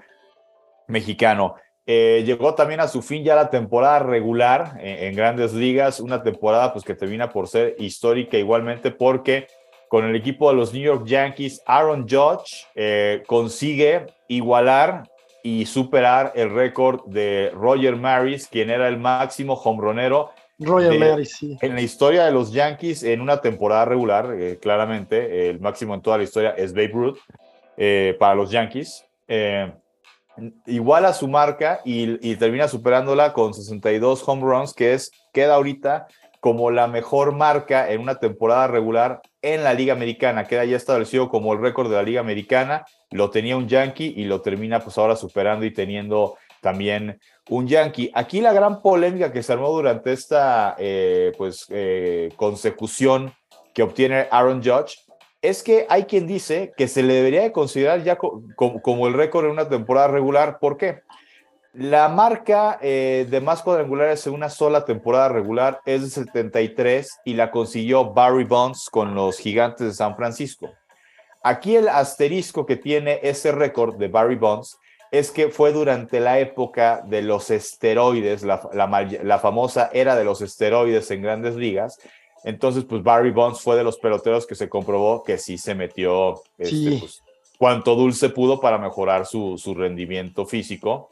mexicano. 0.88 1.54
Eh, 1.84 2.22
llegó 2.24 2.54
también 2.54 2.80
a 2.80 2.88
su 2.88 3.02
fin 3.02 3.24
ya 3.24 3.34
la 3.34 3.50
temporada 3.50 3.98
regular 3.98 4.78
en, 4.80 5.14
grandes 5.16 5.52
ligas, 5.52 6.00
una 6.00 6.22
temporada 6.22 6.72
pues 6.72 6.84
que 6.84 6.94
termina 6.94 7.28
por 7.28 7.48
ser 7.48 7.74
histórica 7.78 8.38
igualmente 8.38 8.92
porque 8.92 9.48
con 9.88 10.04
el 10.04 10.14
equipo 10.14 10.48
de 10.48 10.56
los 10.56 10.72
New 10.72 10.82
York 10.82 11.04
Yankees, 11.06 11.60
Aaron 11.66 12.08
Judge 12.08 12.66
eh, 12.76 13.22
consigue 13.26 14.06
igualar 14.28 15.02
y 15.42 15.66
superar 15.66 16.32
el 16.34 16.50
récord 16.50 17.04
de 17.06 17.50
Roger 17.54 17.96
Maris, 17.96 18.46
quien 18.46 18.70
era 18.70 18.88
el 18.88 18.98
máximo 18.98 19.54
hombronero 19.54 20.30
Roger 20.58 20.98
Maris, 20.98 21.36
sí. 21.36 21.58
en 21.60 21.74
la 21.74 21.80
historia 21.80 22.24
de 22.24 22.32
los 22.32 22.52
Yankees 22.52 23.02
en 23.02 23.20
una 23.20 23.40
temporada 23.40 23.84
regular, 23.84 24.34
eh, 24.38 24.58
claramente, 24.60 25.50
el 25.50 25.58
máximo 25.60 25.94
en 25.94 26.02
toda 26.02 26.18
la 26.18 26.24
historia 26.24 26.50
es 26.50 26.72
Babe 26.72 26.92
Ruth 26.92 27.18
para 28.18 28.34
los 28.34 28.50
Yankees 28.50 29.04
igual 30.66 31.04
a 31.04 31.12
su 31.12 31.28
marca 31.28 31.80
y, 31.84 32.36
termina 32.36 32.68
superándola 32.68 33.32
con 33.32 33.54
62 33.54 34.26
home 34.26 34.42
runs, 34.42 34.74
que 34.74 34.94
es, 34.94 35.10
queda 35.32 35.54
ahorita 35.54 36.06
como 36.40 36.70
la 36.70 36.88
mejor 36.88 37.32
marca 37.32 37.90
en 37.90 38.00
una 38.00 38.16
temporada 38.16 38.66
regular 38.66 39.20
en 39.42 39.64
la 39.64 39.74
Liga 39.74 39.92
Americana. 39.92 40.46
Queda 40.46 40.64
ya 40.64 40.76
establecido 40.76 41.28
como 41.28 41.52
el 41.52 41.60
récord 41.60 41.90
de 41.90 41.96
la 41.96 42.02
Liga 42.02 42.20
Americana. 42.20 42.84
Lo 43.10 43.30
tenía 43.30 43.56
un 43.56 43.68
Yankee 43.68 44.14
y 44.16 44.24
lo 44.24 44.40
termina 44.40 44.80
pues 44.80 44.96
ahora 44.96 45.16
superando 45.16 45.66
y 45.66 45.72
teniendo 45.72 46.36
también 46.60 47.20
un 47.50 47.66
Yankee. 47.66 48.10
Aquí 48.14 48.40
la 48.40 48.52
gran 48.52 48.80
polémica 48.80 49.32
que 49.32 49.42
se 49.42 49.52
armó 49.52 49.70
durante 49.70 50.12
esta 50.12 50.76
eh, 50.78 51.32
pues 51.36 51.66
eh, 51.68 52.30
consecución 52.36 53.34
que 53.74 53.82
obtiene 53.82 54.28
Aaron 54.30 54.62
Judge 54.62 54.98
es 55.42 55.64
que 55.64 55.86
hay 55.88 56.04
quien 56.04 56.28
dice 56.28 56.72
que 56.76 56.86
se 56.86 57.02
le 57.02 57.14
debería 57.14 57.42
de 57.42 57.52
considerar 57.52 58.04
ya 58.04 58.16
como, 58.16 59.08
el 59.08 59.14
récord 59.14 59.46
en 59.46 59.50
una 59.50 59.68
temporada 59.68 60.06
regular. 60.06 60.58
¿Por 60.60 60.76
qué? 60.76 61.00
La 61.74 62.08
marca 62.08 62.78
eh, 62.82 63.26
de 63.30 63.40
más 63.40 63.62
cuadrangulares 63.62 64.26
en 64.26 64.34
una 64.34 64.50
sola 64.50 64.84
temporada 64.84 65.30
regular 65.30 65.80
es 65.86 66.02
de 66.02 66.10
73 66.10 67.20
y 67.24 67.32
la 67.32 67.50
consiguió 67.50 68.12
Barry 68.12 68.44
Bonds 68.44 68.90
con 68.90 69.14
los 69.14 69.38
Gigantes 69.38 69.86
de 69.86 69.94
San 69.94 70.14
Francisco. 70.14 70.70
aquí 71.42 71.74
el 71.76 71.88
asterisco 71.88 72.66
que 72.66 72.76
tiene 72.76 73.20
ese 73.22 73.52
récord 73.52 73.96
de 73.96 74.08
Barry 74.08 74.36
Bonds 74.36 74.78
es 75.10 75.30
que 75.30 75.48
fue 75.48 75.72
durante 75.72 76.20
la 76.20 76.38
época 76.40 77.02
de 77.06 77.22
los 77.22 77.50
esteroides, 77.50 78.42
la, 78.42 78.68
la, 78.72 79.38
famosa 79.38 79.90
era 79.92 80.14
de 80.14 80.24
los 80.24 80.40
esteroides 80.40 81.10
en 81.10 81.20
grandes 81.20 81.54
ligas. 81.54 81.98
Entonces, 82.44 82.84
pues 82.84 83.02
Barry 83.02 83.30
Bonds 83.30 83.60
fue 83.60 83.76
de 83.76 83.84
los 83.84 83.98
peloteros 83.98 84.46
que 84.46 84.54
se 84.54 84.70
comprobó 84.70 85.22
que 85.22 85.36
sí 85.36 85.58
se 85.58 85.74
metió 85.74 86.40
este, 86.56 86.98
pues, 86.98 87.22
cuanto 87.58 87.94
dulce 87.94 88.30
pudo 88.30 88.58
para 88.58 88.78
mejorar 88.78 89.26
su, 89.26 89.58
su 89.58 89.74
rendimiento 89.74 90.46
físico, 90.46 91.10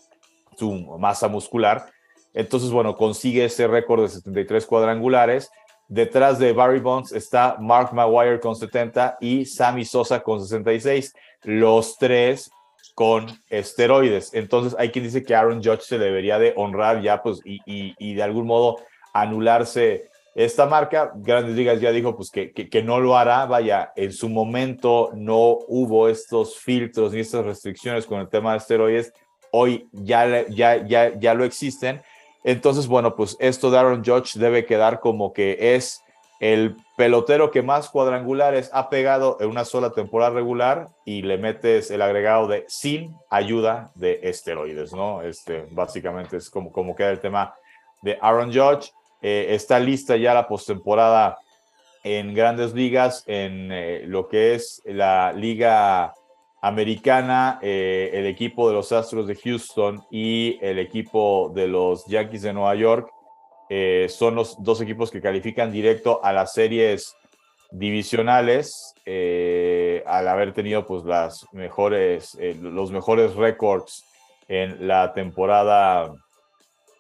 su 0.61 0.71
masa 0.99 1.27
muscular. 1.27 1.87
Entonces, 2.35 2.71
bueno, 2.71 2.97
consigue 2.97 3.47
ese 3.47 3.67
récord 3.67 4.03
de 4.03 4.09
73 4.09 4.67
cuadrangulares. 4.67 5.51
Detrás 5.89 6.39
de 6.39 6.53
Barry 6.53 6.79
Bonds 6.79 7.11
está 7.11 7.57
Mark 7.59 7.93
Maguire 7.93 8.39
con 8.39 8.55
70 8.55 9.19
y 9.21 9.45
Sammy 9.45 9.85
Sosa 9.85 10.21
con 10.23 10.41
66. 10.41 11.15
Los 11.43 11.97
tres 11.99 12.51
con 12.95 13.27
esteroides. 13.49 14.33
Entonces 14.35 14.77
hay 14.79 14.91
quien 14.91 15.05
dice 15.05 15.25
que 15.25 15.35
Aaron 15.35 15.63
Judge 15.63 15.83
se 15.83 15.99
debería 15.99 16.39
de 16.39 16.53
honrar 16.57 17.01
ya, 17.03 17.23
pues, 17.23 17.41
y, 17.45 17.61
y, 17.67 18.15
de 18.15 18.23
algún 18.23 18.47
modo 18.47 18.77
anularse 19.13 20.11
esta 20.35 20.67
marca. 20.67 21.11
Grandes 21.17 21.57
Ligas 21.57 21.81
ya 21.81 21.91
dijo, 21.91 22.15
pues, 22.15 22.31
que, 22.31 22.53
que, 22.53 22.83
no 22.83 23.01
lo 23.01 23.17
hará. 23.17 23.47
Vaya, 23.47 23.93
en 23.97 24.13
su 24.13 24.29
momento 24.29 25.11
no 25.15 25.59
hubo 25.67 26.09
estos 26.09 26.59
filtros 26.59 27.13
ni 27.13 27.21
estas 27.21 27.45
restricciones 27.45 28.07
con 28.07 28.21
el 28.21 28.29
tema 28.29 28.53
de 28.53 28.59
esteroides. 28.59 29.13
Hoy 29.53 29.89
ya, 29.93 30.47
ya, 30.49 30.77
ya, 30.77 31.19
ya 31.19 31.35
lo 31.35 31.45
existen. 31.45 32.03
Entonces, 32.45 32.87
bueno, 32.87 33.17
pues 33.17 33.37
esto 33.41 33.71
de 33.71 33.79
Aaron 33.79 34.05
Judge 34.05 34.39
debe 34.39 34.65
quedar 34.65 35.01
como 35.01 35.33
que 35.33 35.75
es 35.75 36.03
el 36.41 36.75
pelotero 36.97 37.51
que 37.51 37.61
más 37.61 37.91
cuadrangulares 37.91 38.71
ha 38.73 38.89
pegado 38.89 39.37
en 39.41 39.51
una 39.51 39.67
sola 39.67 39.91
temporada 39.91 40.31
regular 40.31 40.89
y 41.05 41.21
le 41.21 41.37
metes 41.37 41.91
el 41.91 42.01
agregado 42.01 42.49
de 42.49 42.65
sin 42.67 43.15
ayuda 43.29 43.91
de 43.95 44.21
esteroides, 44.23 44.95
¿no? 44.95 45.21
Este, 45.21 45.67
básicamente 45.71 46.39
es 46.39 46.49
como, 46.49 46.73
como 46.73 46.97
queda 46.97 47.11
el 47.11 47.21
tema 47.21 47.55
de 48.01 48.19
Aaron 48.23 48.51
Judge. 48.51 48.91
Eh, 49.21 49.49
está 49.51 49.79
lista 49.79 50.17
ya 50.17 50.33
la 50.33 50.49
postemporada 50.49 51.39
en 52.03 52.33
grandes 52.33 52.73
ligas, 52.73 53.23
en 53.27 53.71
eh, 53.71 54.05
lo 54.07 54.27
que 54.27 54.55
es 54.55 54.81
la 54.87 55.35
liga 55.35 56.15
americana, 56.61 57.59
eh, 57.63 58.11
el 58.13 58.27
equipo 58.27 58.69
de 58.69 58.75
los 58.75 58.93
Astros 58.93 59.27
de 59.27 59.35
Houston 59.35 60.05
y 60.11 60.59
el 60.61 60.79
equipo 60.79 61.51
de 61.55 61.67
los 61.67 62.05
Yankees 62.07 62.43
de 62.43 62.53
Nueva 62.53 62.75
York 62.75 63.11
eh, 63.71 64.07
son 64.11 64.35
los 64.35 64.63
dos 64.63 64.81
equipos 64.81 65.11
que 65.11 65.23
califican 65.23 65.73
directo 65.73 66.21
a 66.23 66.33
las 66.33 66.53
series 66.53 67.17
divisionales 67.71 68.95
eh, 69.07 70.03
al 70.07 70.29
haber 70.29 70.53
tenido 70.53 70.85
pues 70.87 71.05
las 71.05 71.47
mejores 71.53 72.37
los 72.61 72.91
mejores 72.91 73.37
récords 73.37 74.05
en 74.49 74.89
la 74.89 75.15
temporada 75.15 76.13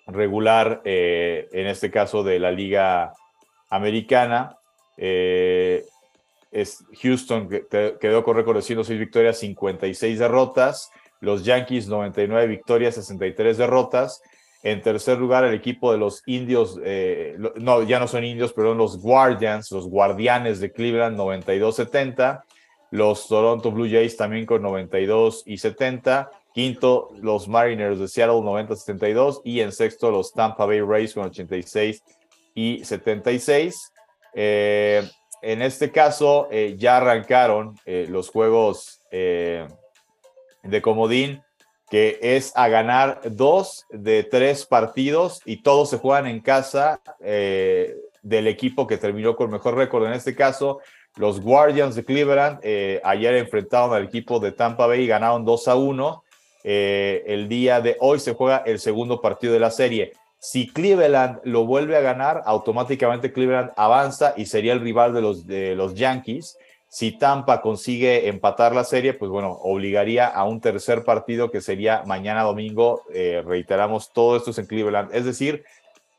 regular 0.06 0.80
en 0.84 1.66
este 1.66 1.90
caso 1.90 2.22
de 2.22 2.38
la 2.38 2.52
liga 2.52 3.12
americana 3.68 4.56
es 6.50 6.84
Houston 7.02 7.48
quedó 7.48 8.24
con 8.24 8.36
récord 8.36 8.56
de 8.56 8.62
106 8.62 8.98
victorias 8.98 9.38
56 9.38 10.18
derrotas 10.18 10.90
los 11.20 11.44
Yankees 11.44 11.88
99 11.88 12.46
victorias 12.46 12.94
63 12.94 13.58
derrotas 13.58 14.22
en 14.62 14.82
tercer 14.82 15.18
lugar, 15.18 15.44
el 15.44 15.54
equipo 15.54 15.90
de 15.90 15.98
los 15.98 16.22
indios, 16.26 16.78
eh, 16.84 17.36
no, 17.56 17.82
ya 17.82 17.98
no 17.98 18.06
son 18.06 18.24
indios, 18.24 18.52
perdón, 18.52 18.76
los 18.76 18.98
Guardians, 18.98 19.70
los 19.70 19.88
guardianes 19.88 20.60
de 20.60 20.70
Cleveland, 20.70 21.18
92-70. 21.18 22.42
Los 22.90 23.28
Toronto 23.28 23.70
Blue 23.70 23.88
Jays 23.88 24.16
también 24.16 24.44
con 24.44 24.62
92 24.62 25.44
y 25.46 25.58
70. 25.58 26.30
Quinto, 26.52 27.10
los 27.22 27.48
Mariners 27.48 28.00
de 28.00 28.08
Seattle, 28.08 28.40
90-72. 28.40 29.40
Y 29.44 29.60
en 29.60 29.72
sexto, 29.72 30.10
los 30.10 30.32
Tampa 30.32 30.66
Bay 30.66 30.80
Rays 30.80 31.14
con 31.14 31.24
86 31.24 32.02
y 32.54 32.84
76. 32.84 33.92
Eh, 34.34 35.08
en 35.42 35.62
este 35.62 35.90
caso, 35.90 36.48
eh, 36.50 36.74
ya 36.78 36.98
arrancaron 36.98 37.76
los 37.86 38.30
juegos 38.30 39.00
de 39.10 40.82
comodín 40.82 41.42
que 41.90 42.20
es 42.22 42.52
a 42.54 42.68
ganar 42.68 43.20
dos 43.24 43.84
de 43.90 44.22
tres 44.22 44.64
partidos 44.64 45.42
y 45.44 45.62
todos 45.62 45.90
se 45.90 45.98
juegan 45.98 46.28
en 46.28 46.40
casa 46.40 47.00
eh, 47.20 47.96
del 48.22 48.46
equipo 48.46 48.86
que 48.86 48.96
terminó 48.96 49.34
con 49.34 49.50
mejor 49.50 49.74
récord. 49.76 50.06
En 50.06 50.12
este 50.12 50.36
caso, 50.36 50.78
los 51.16 51.40
Guardians 51.40 51.96
de 51.96 52.04
Cleveland 52.04 52.60
eh, 52.62 53.00
ayer 53.02 53.34
enfrentaron 53.34 53.92
al 53.92 54.04
equipo 54.04 54.38
de 54.38 54.52
Tampa 54.52 54.86
Bay 54.86 55.02
y 55.02 55.06
ganaron 55.08 55.44
2 55.44 55.68
a 55.68 55.74
1. 55.74 56.24
Eh, 56.62 57.24
el 57.26 57.48
día 57.48 57.80
de 57.80 57.96
hoy 57.98 58.20
se 58.20 58.34
juega 58.34 58.58
el 58.58 58.78
segundo 58.78 59.20
partido 59.20 59.52
de 59.52 59.60
la 59.60 59.72
serie. 59.72 60.12
Si 60.42 60.72
Cleveland 60.72 61.40
lo 61.44 61.66
vuelve 61.66 61.98
a 61.98 62.00
ganar, 62.00 62.42
automáticamente 62.46 63.30
Cleveland 63.30 63.72
avanza 63.76 64.32
y 64.38 64.46
sería 64.46 64.72
el 64.72 64.80
rival 64.80 65.12
de 65.12 65.20
los, 65.20 65.46
de 65.46 65.76
los 65.76 65.94
Yankees. 65.94 66.56
Si 66.88 67.12
Tampa 67.12 67.60
consigue 67.60 68.26
empatar 68.26 68.74
la 68.74 68.84
serie, 68.84 69.12
pues 69.12 69.30
bueno, 69.30 69.52
obligaría 69.62 70.26
a 70.26 70.44
un 70.44 70.62
tercer 70.62 71.04
partido 71.04 71.50
que 71.50 71.60
sería 71.60 72.04
mañana 72.06 72.42
domingo. 72.42 73.02
Eh, 73.12 73.42
reiteramos, 73.46 74.12
todo 74.14 74.38
esto 74.38 74.50
es 74.50 74.58
en 74.58 74.66
Cleveland. 74.66 75.14
Es 75.14 75.26
decir, 75.26 75.62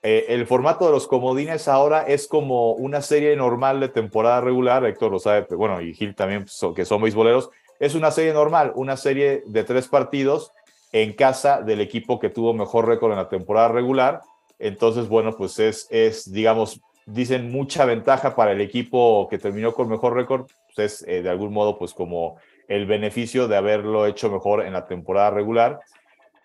eh, 0.03 0.27
el 0.29 0.45
formato 0.45 0.85
de 0.85 0.91
los 0.91 1.07
comodines 1.07 1.67
ahora 1.67 2.03
es 2.03 2.27
como 2.27 2.73
una 2.73 3.01
serie 3.01 3.35
normal 3.35 3.79
de 3.79 3.89
temporada 3.89 4.39
regular. 4.39 4.85
Héctor 4.85 5.11
lo 5.11 5.19
sabe, 5.19 5.47
bueno, 5.55 5.81
y 5.81 5.95
Gil 5.95 6.13
también, 6.13 6.45
que 6.75 6.85
son 6.85 7.01
beisboleros. 7.01 7.49
Es 7.79 7.95
una 7.95 8.11
serie 8.11 8.33
normal, 8.33 8.71
una 8.75 8.97
serie 8.97 9.41
de 9.47 9.63
tres 9.63 9.87
partidos 9.87 10.51
en 10.91 11.13
casa 11.13 11.61
del 11.61 11.81
equipo 11.81 12.19
que 12.19 12.29
tuvo 12.29 12.53
mejor 12.53 12.87
récord 12.87 13.11
en 13.11 13.17
la 13.17 13.29
temporada 13.29 13.69
regular. 13.69 14.21
Entonces, 14.59 15.07
bueno, 15.07 15.35
pues 15.35 15.57
es, 15.59 15.87
es 15.89 16.31
digamos, 16.31 16.81
dicen 17.05 17.51
mucha 17.51 17.85
ventaja 17.85 18.35
para 18.35 18.51
el 18.51 18.61
equipo 18.61 19.27
que 19.29 19.37
terminó 19.37 19.73
con 19.73 19.89
mejor 19.89 20.15
récord, 20.15 20.47
pues 20.75 21.01
es 21.01 21.07
eh, 21.07 21.21
de 21.21 21.29
algún 21.29 21.53
modo 21.53 21.77
pues 21.77 21.93
como 21.93 22.37
el 22.67 22.85
beneficio 22.85 23.47
de 23.47 23.57
haberlo 23.57 24.05
hecho 24.05 24.29
mejor 24.29 24.65
en 24.65 24.73
la 24.73 24.85
temporada 24.85 25.31
regular. 25.31 25.79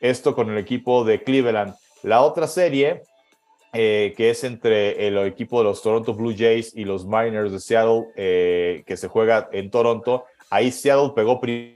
Esto 0.01 0.35
con 0.35 0.51
el 0.51 0.59
equipo 0.59 1.05
de 1.05 1.23
Cleveland. 1.23 1.75
La 2.03 2.23
otra 2.23 2.47
serie, 2.47 3.03
eh, 3.73 4.15
que 4.17 4.31
es 4.31 4.45
entre 4.45 5.07
el 5.07 5.19
equipo 5.19 5.59
de 5.59 5.65
los 5.65 5.83
Toronto 5.83 6.15
Blue 6.15 6.35
Jays 6.37 6.75
y 6.75 6.85
los 6.85 7.07
Mariners 7.07 7.53
de 7.53 7.61
Seattle, 7.61 8.07
eh, 8.17 8.83
que 8.87 8.97
se 8.97 9.09
juega 9.09 9.49
en 9.53 9.71
Toronto, 9.71 10.25
ahí 10.51 10.71
Seattle 10.71 11.13
pegó 11.15 11.41
primero 11.41 11.76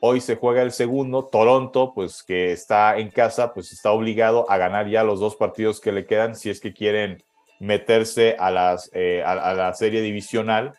Hoy 0.00 0.20
se 0.20 0.36
juega 0.36 0.62
el 0.62 0.72
segundo. 0.72 1.24
Toronto, 1.24 1.92
pues 1.94 2.22
que 2.22 2.52
está 2.52 2.98
en 2.98 3.10
casa, 3.10 3.52
pues 3.52 3.72
está 3.72 3.90
obligado 3.90 4.48
a 4.50 4.56
ganar 4.56 4.88
ya 4.88 5.02
los 5.02 5.18
dos 5.18 5.34
partidos 5.34 5.80
que 5.80 5.92
le 5.92 6.06
quedan 6.06 6.36
si 6.36 6.50
es 6.50 6.60
que 6.60 6.72
quieren 6.72 7.22
meterse 7.58 8.36
a, 8.38 8.50
las, 8.50 8.90
eh, 8.94 9.22
a, 9.24 9.54
la 9.54 9.74
serie 9.74 10.00
divisional. 10.00 10.72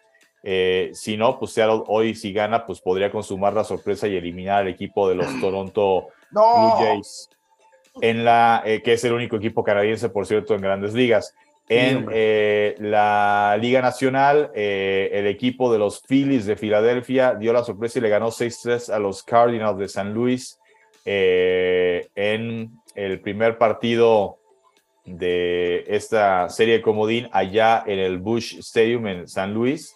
Eh, 0.44 0.92
si 0.94 1.18
no, 1.18 1.38
pues 1.38 1.52
Seattle 1.52 1.84
hoy 1.88 2.16
si 2.16 2.32
gana, 2.32 2.66
pues 2.66 2.80
podría 2.80 3.12
consumar 3.12 3.54
la 3.54 3.66
sorpresa 3.66 4.08
y 4.08 4.16
eliminar 4.16 4.62
al 4.62 4.70
equipo 4.70 5.10
de 5.10 5.16
los 5.16 5.28
Toronto 5.42 6.08
Blue 6.32 6.72
Jays, 6.78 7.30
en 8.02 8.24
la, 8.24 8.64
eh, 8.66 8.82
que 8.82 8.94
es 8.94 9.04
el 9.04 9.14
único 9.14 9.36
equipo 9.36 9.64
canadiense, 9.64 10.08
por 10.10 10.26
cierto, 10.26 10.56
en 10.56 10.62
grandes 10.62 10.94
ligas. 10.94 11.36
En 11.72 12.08
eh, 12.12 12.74
la 12.80 13.56
Liga 13.62 13.80
Nacional, 13.80 14.50
eh, 14.56 15.12
el 15.14 15.28
equipo 15.28 15.72
de 15.72 15.78
los 15.78 16.02
Phillies 16.02 16.48
de 16.48 16.56
Filadelfia 16.56 17.36
dio 17.36 17.54
la 17.54 17.64
sorpresa 17.64 18.00
y 18.00 18.02
le 18.02 18.10
ganó 18.10 18.32
6-3 18.32 18.92
a 18.92 18.98
los 18.98 19.22
Cardinals 19.22 19.78
de 19.78 19.88
San 19.88 20.12
Luis 20.12 20.60
eh, 21.06 22.08
en 22.16 22.72
el 22.96 23.22
primer 23.22 23.60
partido 23.60 24.40
de 25.06 25.86
esta 25.88 26.50
serie 26.50 26.76
de 26.76 26.82
comodín 26.82 27.30
allá 27.32 27.84
en 27.86 28.00
el 28.00 28.18
Bush 28.18 28.58
Stadium 28.58 29.06
en 29.06 29.28
San 29.28 29.54
Luis. 29.54 29.94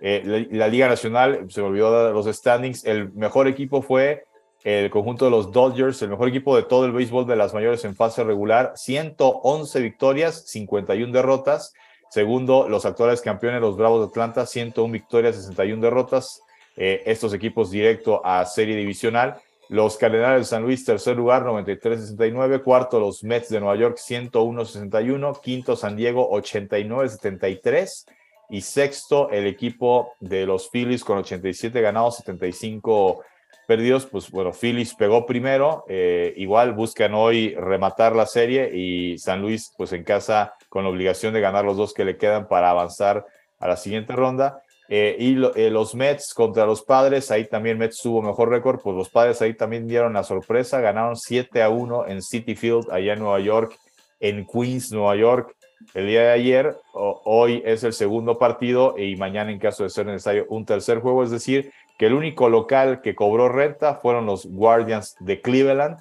La, 0.00 0.46
la, 0.52 0.68
Liga 0.68 0.86
Nacional, 0.86 1.46
se 1.48 1.60
me 1.60 1.66
olvidó 1.66 2.12
los 2.12 2.26
standings, 2.26 2.84
el 2.84 3.12
mejor 3.14 3.48
equipo 3.48 3.82
fue 3.82 4.27
el 4.68 4.90
conjunto 4.90 5.24
de 5.24 5.30
los 5.30 5.50
Dodgers, 5.50 6.02
el 6.02 6.10
mejor 6.10 6.28
equipo 6.28 6.54
de 6.54 6.62
todo 6.62 6.84
el 6.84 6.92
béisbol 6.92 7.26
de 7.26 7.36
las 7.36 7.54
mayores 7.54 7.86
en 7.86 7.96
fase 7.96 8.22
regular, 8.22 8.72
111 8.76 9.80
victorias, 9.80 10.44
51 10.46 11.10
derrotas. 11.10 11.72
Segundo, 12.10 12.68
los 12.68 12.84
actuales 12.84 13.22
campeones, 13.22 13.62
los 13.62 13.78
Bravos 13.78 14.00
de 14.00 14.08
Atlanta, 14.08 14.44
101 14.44 14.92
victorias, 14.92 15.36
61 15.36 15.80
derrotas. 15.80 16.42
Eh, 16.76 17.02
estos 17.06 17.32
equipos 17.32 17.70
directo 17.70 18.20
a 18.22 18.44
serie 18.44 18.76
divisional. 18.76 19.40
Los 19.70 19.96
Cardenales 19.96 20.40
de 20.40 20.44
San 20.44 20.62
Luis, 20.62 20.84
tercer 20.84 21.16
lugar, 21.16 21.44
93-69. 21.44 22.62
Cuarto, 22.62 23.00
los 23.00 23.24
Mets 23.24 23.48
de 23.48 23.60
Nueva 23.60 23.76
York, 23.76 23.96
101-61. 23.96 25.40
Quinto, 25.40 25.76
San 25.76 25.96
Diego, 25.96 26.30
89-73. 26.30 28.06
Y 28.50 28.60
sexto, 28.60 29.30
el 29.30 29.46
equipo 29.46 30.12
de 30.20 30.44
los 30.44 30.68
Phillies 30.68 31.04
con 31.04 31.16
87 31.16 31.80
ganados, 31.80 32.16
75 32.16 33.24
perdidos, 33.68 34.06
pues 34.06 34.30
bueno, 34.30 34.50
Phillies 34.54 34.94
pegó 34.94 35.26
primero, 35.26 35.84
eh, 35.90 36.32
igual 36.38 36.72
buscan 36.72 37.12
hoy 37.12 37.54
rematar 37.54 38.16
la 38.16 38.24
serie 38.24 38.74
y 38.74 39.18
San 39.18 39.42
Luis 39.42 39.74
pues 39.76 39.92
en 39.92 40.04
casa 40.04 40.54
con 40.70 40.84
la 40.84 40.88
obligación 40.88 41.34
de 41.34 41.42
ganar 41.42 41.66
los 41.66 41.76
dos 41.76 41.92
que 41.92 42.06
le 42.06 42.16
quedan 42.16 42.48
para 42.48 42.70
avanzar 42.70 43.26
a 43.58 43.68
la 43.68 43.76
siguiente 43.76 44.14
ronda. 44.14 44.62
Eh, 44.88 45.16
y 45.18 45.36
eh, 45.60 45.68
los 45.68 45.94
Mets 45.94 46.32
contra 46.32 46.64
los 46.64 46.80
Padres, 46.80 47.30
ahí 47.30 47.46
también 47.46 47.76
Mets 47.76 48.00
tuvo 48.00 48.22
mejor 48.22 48.48
récord, 48.48 48.80
pues 48.82 48.96
los 48.96 49.10
Padres 49.10 49.42
ahí 49.42 49.52
también 49.52 49.86
dieron 49.86 50.14
la 50.14 50.24
sorpresa, 50.24 50.80
ganaron 50.80 51.14
7 51.14 51.62
a 51.62 51.68
1 51.68 52.06
en 52.06 52.22
City 52.22 52.54
Field, 52.54 52.90
allá 52.90 53.12
en 53.12 53.18
Nueva 53.18 53.40
York, 53.40 53.76
en 54.18 54.46
Queens, 54.46 54.92
Nueva 54.92 55.14
York, 55.16 55.54
el 55.92 56.06
día 56.06 56.22
de 56.22 56.30
ayer. 56.30 56.74
hoy 56.94 57.62
es 57.66 57.84
el 57.84 57.92
segundo 57.92 58.38
partido 58.38 58.94
y 58.96 59.14
mañana, 59.16 59.52
en 59.52 59.58
caso 59.58 59.82
de 59.82 59.90
ser 59.90 60.06
necesario, 60.06 60.46
un 60.48 60.64
tercer 60.64 61.00
juego, 61.00 61.22
es 61.22 61.30
decir, 61.30 61.70
que 61.98 62.06
el 62.06 62.14
único 62.14 62.48
local 62.48 63.02
que 63.02 63.14
cobró 63.14 63.48
renta 63.48 63.96
fueron 63.96 64.24
los 64.24 64.46
Guardians 64.46 65.16
de 65.20 65.42
Cleveland 65.42 65.98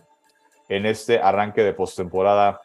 en 0.69 0.85
este 0.85 1.19
arranque 1.19 1.63
de 1.63 1.73
postemporada 1.73 2.61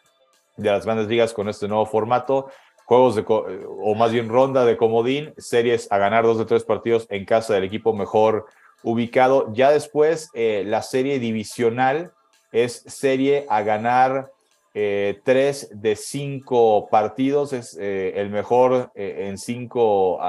de 0.55 0.69
las 0.69 0.85
grandes 0.85 1.07
ligas 1.07 1.33
con 1.33 1.49
este 1.49 1.67
nuevo 1.67 1.85
formato 1.85 2.49
juegos 2.85 3.15
de, 3.15 3.23
o 3.27 3.95
más 3.95 4.11
bien 4.11 4.29
ronda 4.29 4.65
de 4.65 4.77
comodín, 4.77 5.33
series 5.37 5.91
a 5.91 5.97
ganar 5.97 6.25
dos 6.25 6.37
de 6.37 6.45
tres 6.45 6.63
partidos 6.63 7.07
en 7.09 7.25
casa 7.25 7.53
del 7.53 7.63
equipo 7.63 7.93
mejor 7.93 8.45
ubicado. 8.83 9.51
Ya 9.53 9.71
después, 9.71 10.29
eh, 10.33 10.63
la 10.65 10.81
serie 10.81 11.19
divisional 11.19 12.11
es 12.51 12.83
serie 12.87 13.45
a 13.49 13.63
ganar 13.63 14.31
eh, 14.73 15.21
tres 15.23 15.69
de 15.73 15.95
cinco 15.95 16.87
partidos, 16.89 17.53
es 17.53 17.77
eh, 17.79 18.13
el 18.15 18.29
mejor 18.29 18.91
en 18.95 19.37
cinco, 19.37 20.19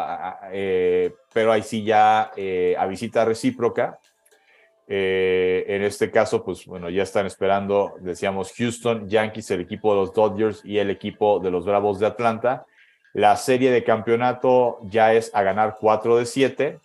pero 1.33 1.53
ahí 1.53 1.63
sí 1.63 1.85
ya 1.85 2.31
a 2.79 2.87
visita 2.87 3.25
recíproca. 3.25 3.99
en 4.87 5.83
este 5.83 6.11
caso, 6.11 6.45
pues 6.45 6.67
bueno, 6.67 6.91
ya 6.91 7.03
están 7.03 7.27
esperando, 7.27 7.95
decíamos, 8.01 8.53
Houston, 8.57 9.09
Yankees, 9.09 9.51
el 9.51 9.63
equipo 9.63 9.95
de 9.95 10.01
los 10.01 10.13
Dodgers 10.13 10.63
y 10.65 10.79
el 10.79 10.91
equipo 10.91 11.41
de 11.41 11.51
los 11.51 11.65
Bravos 11.65 11.99
de 11.99 12.07
Atlanta. 12.07 12.67
La 13.15 13.37
serie 13.37 13.71
de 13.71 13.85
campeonato 13.85 14.79
ya 14.83 15.15
es 15.15 15.31
a 15.35 15.43
ganar 15.43 15.77
4 15.81 16.17
de 16.17 16.27
7 16.27 16.79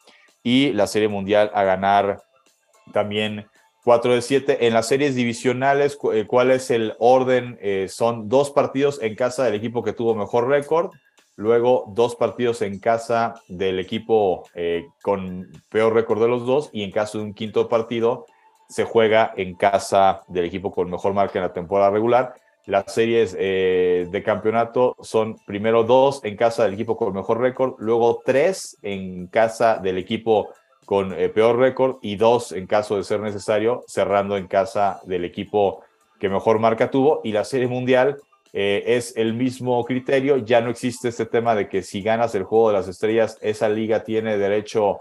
y 0.43 0.71
la 0.73 0.85
serie 0.85 1.07
mundial 1.07 1.51
a 1.55 1.63
ganar 1.63 2.21
también 2.93 3.47
4 3.89 4.13
de 4.13 4.21
7. 4.21 4.67
En 4.67 4.75
las 4.75 4.87
series 4.87 5.15
divisionales, 5.15 5.97
eh, 6.13 6.27
¿cuál 6.27 6.51
es 6.51 6.69
el 6.69 6.93
orden? 6.99 7.57
Eh, 7.59 7.87
son 7.89 8.29
dos 8.29 8.51
partidos 8.51 9.01
en 9.01 9.15
casa 9.15 9.43
del 9.45 9.55
equipo 9.55 9.81
que 9.81 9.93
tuvo 9.93 10.13
mejor 10.13 10.47
récord, 10.47 10.91
luego 11.35 11.85
dos 11.95 12.15
partidos 12.15 12.61
en 12.61 12.77
casa 12.77 13.41
del 13.47 13.79
equipo 13.79 14.47
eh, 14.53 14.85
con 15.01 15.49
peor 15.71 15.95
récord 15.95 16.21
de 16.21 16.27
los 16.27 16.45
dos 16.45 16.69
y 16.71 16.83
en 16.83 16.91
caso 16.91 17.17
de 17.17 17.23
un 17.23 17.33
quinto 17.33 17.67
partido 17.67 18.27
se 18.67 18.83
juega 18.83 19.33
en 19.35 19.55
casa 19.55 20.21
del 20.27 20.45
equipo 20.45 20.69
con 20.69 20.91
mejor 20.91 21.15
marca 21.15 21.39
en 21.39 21.45
la 21.45 21.53
temporada 21.53 21.89
regular. 21.89 22.35
Las 22.67 22.93
series 22.93 23.33
de 23.33 24.21
campeonato 24.23 24.97
son 25.01 25.37
primero 25.47 25.83
dos 25.83 26.23
en 26.23 26.37
casa 26.37 26.63
del 26.63 26.75
equipo 26.75 26.95
con 26.95 27.11
mejor 27.11 27.41
récord, 27.41 27.73
luego 27.79 28.21
tres 28.23 28.77
en 28.83 29.25
casa 29.25 29.77
del 29.77 29.97
equipo 29.97 30.49
con 30.89 31.13
eh, 31.13 31.29
peor 31.29 31.59
récord 31.59 31.97
y 32.01 32.15
dos 32.15 32.51
en 32.51 32.65
caso 32.65 32.97
de 32.97 33.03
ser 33.03 33.19
necesario, 33.19 33.83
cerrando 33.85 34.37
en 34.37 34.47
casa 34.47 34.99
del 35.03 35.23
equipo 35.23 35.83
que 36.19 36.29
mejor 36.29 36.57
marca 36.57 36.89
tuvo. 36.89 37.21
Y 37.23 37.31
la 37.31 37.43
serie 37.43 37.67
mundial 37.67 38.17
eh, 38.53 38.81
es 38.87 39.15
el 39.15 39.35
mismo 39.35 39.85
criterio, 39.85 40.37
ya 40.37 40.61
no 40.61 40.71
existe 40.71 41.09
este 41.09 41.27
tema 41.27 41.53
de 41.53 41.69
que 41.69 41.83
si 41.83 42.01
ganas 42.01 42.33
el 42.33 42.43
juego 42.43 42.69
de 42.69 42.77
las 42.77 42.87
estrellas, 42.87 43.37
esa 43.41 43.69
liga 43.69 44.03
tiene 44.03 44.39
derecho 44.39 44.97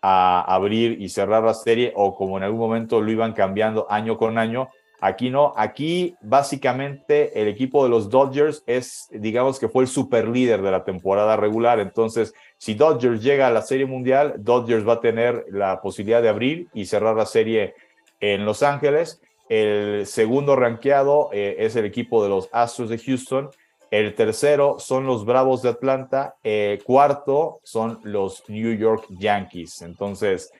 a 0.00 0.42
abrir 0.42 1.02
y 1.02 1.08
cerrar 1.08 1.42
la 1.42 1.54
serie 1.54 1.92
o 1.96 2.14
como 2.14 2.36
en 2.36 2.44
algún 2.44 2.60
momento 2.60 3.00
lo 3.00 3.10
iban 3.10 3.32
cambiando 3.32 3.88
año 3.90 4.16
con 4.18 4.38
año, 4.38 4.68
Aquí 5.04 5.30
no, 5.30 5.52
aquí 5.56 6.14
básicamente 6.20 7.42
el 7.42 7.48
equipo 7.48 7.82
de 7.82 7.90
los 7.90 8.08
Dodgers 8.08 8.62
es, 8.68 9.08
digamos 9.10 9.58
que 9.58 9.68
fue 9.68 9.82
el 9.82 9.88
super 9.88 10.28
líder 10.28 10.62
de 10.62 10.70
la 10.70 10.84
temporada 10.84 11.36
regular. 11.36 11.80
Entonces, 11.80 12.32
si 12.56 12.74
Dodgers 12.74 13.20
llega 13.20 13.48
a 13.48 13.50
la 13.50 13.62
Serie 13.62 13.84
Mundial, 13.84 14.34
Dodgers 14.38 14.86
va 14.86 14.92
a 14.92 15.00
tener 15.00 15.44
la 15.50 15.80
posibilidad 15.80 16.22
de 16.22 16.28
abrir 16.28 16.68
y 16.72 16.86
cerrar 16.86 17.16
la 17.16 17.26
serie 17.26 17.74
en 18.20 18.44
Los 18.44 18.62
Ángeles. 18.62 19.20
El 19.48 20.06
segundo 20.06 20.54
rankeado 20.54 21.30
eh, 21.32 21.56
es 21.58 21.74
el 21.74 21.84
equipo 21.84 22.22
de 22.22 22.28
los 22.28 22.48
Astros 22.52 22.88
de 22.88 22.98
Houston. 22.98 23.50
El 23.90 24.14
tercero 24.14 24.76
son 24.78 25.04
los 25.04 25.24
Bravos 25.24 25.62
de 25.62 25.70
Atlanta. 25.70 26.36
Eh, 26.44 26.78
cuarto 26.84 27.58
son 27.64 27.98
los 28.04 28.48
New 28.48 28.72
York 28.78 29.06
Yankees. 29.18 29.82
Entonces, 29.82 30.52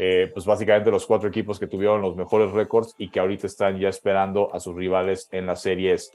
eh, 0.00 0.30
pues 0.32 0.46
básicamente 0.46 0.92
los 0.92 1.04
cuatro 1.04 1.28
equipos 1.28 1.58
que 1.58 1.66
tuvieron 1.66 2.00
los 2.00 2.14
mejores 2.14 2.52
récords 2.52 2.94
y 2.98 3.10
que 3.10 3.18
ahorita 3.18 3.48
están 3.48 3.80
ya 3.80 3.88
esperando 3.88 4.48
a 4.54 4.60
sus 4.60 4.76
rivales 4.76 5.28
en 5.32 5.44
las 5.46 5.60
series, 5.60 6.12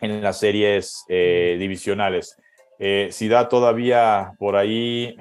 en 0.00 0.22
las 0.22 0.38
series 0.38 1.04
eh, 1.06 1.56
divisionales. 1.58 2.38
Eh, 2.78 3.10
si 3.12 3.28
da 3.28 3.46
todavía 3.46 4.32
por 4.38 4.56
ahí. 4.56 5.14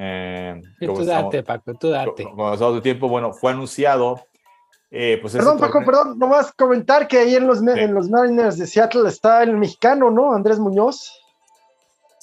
tú 0.79 1.03
date, 1.03 1.43
Paco, 1.43 1.73
tú 1.73 1.89
date. 1.89 2.23
Como 2.23 2.53
estamos 2.53 2.75
de 2.75 2.81
tiempo, 2.81 3.09
bueno, 3.09 3.33
fue 3.33 3.51
anunciado. 3.51 4.21
pues 4.89 5.33
perdón, 5.33 5.59
Paco, 5.59 5.83
perdón, 5.83 6.17
nomás 6.17 6.53
comentar 6.53 7.05
que 7.05 7.17
ahí 7.17 7.35
en 7.35 7.47
los, 7.47 7.61
en 7.61 7.93
los 7.93 8.09
Mariners 8.09 8.57
de 8.57 8.65
Seattle 8.65 9.09
está 9.09 9.43
el 9.43 9.57
mexicano, 9.57 10.09
¿no? 10.09 10.33
Andrés 10.33 10.57
Muñoz. 10.57 11.21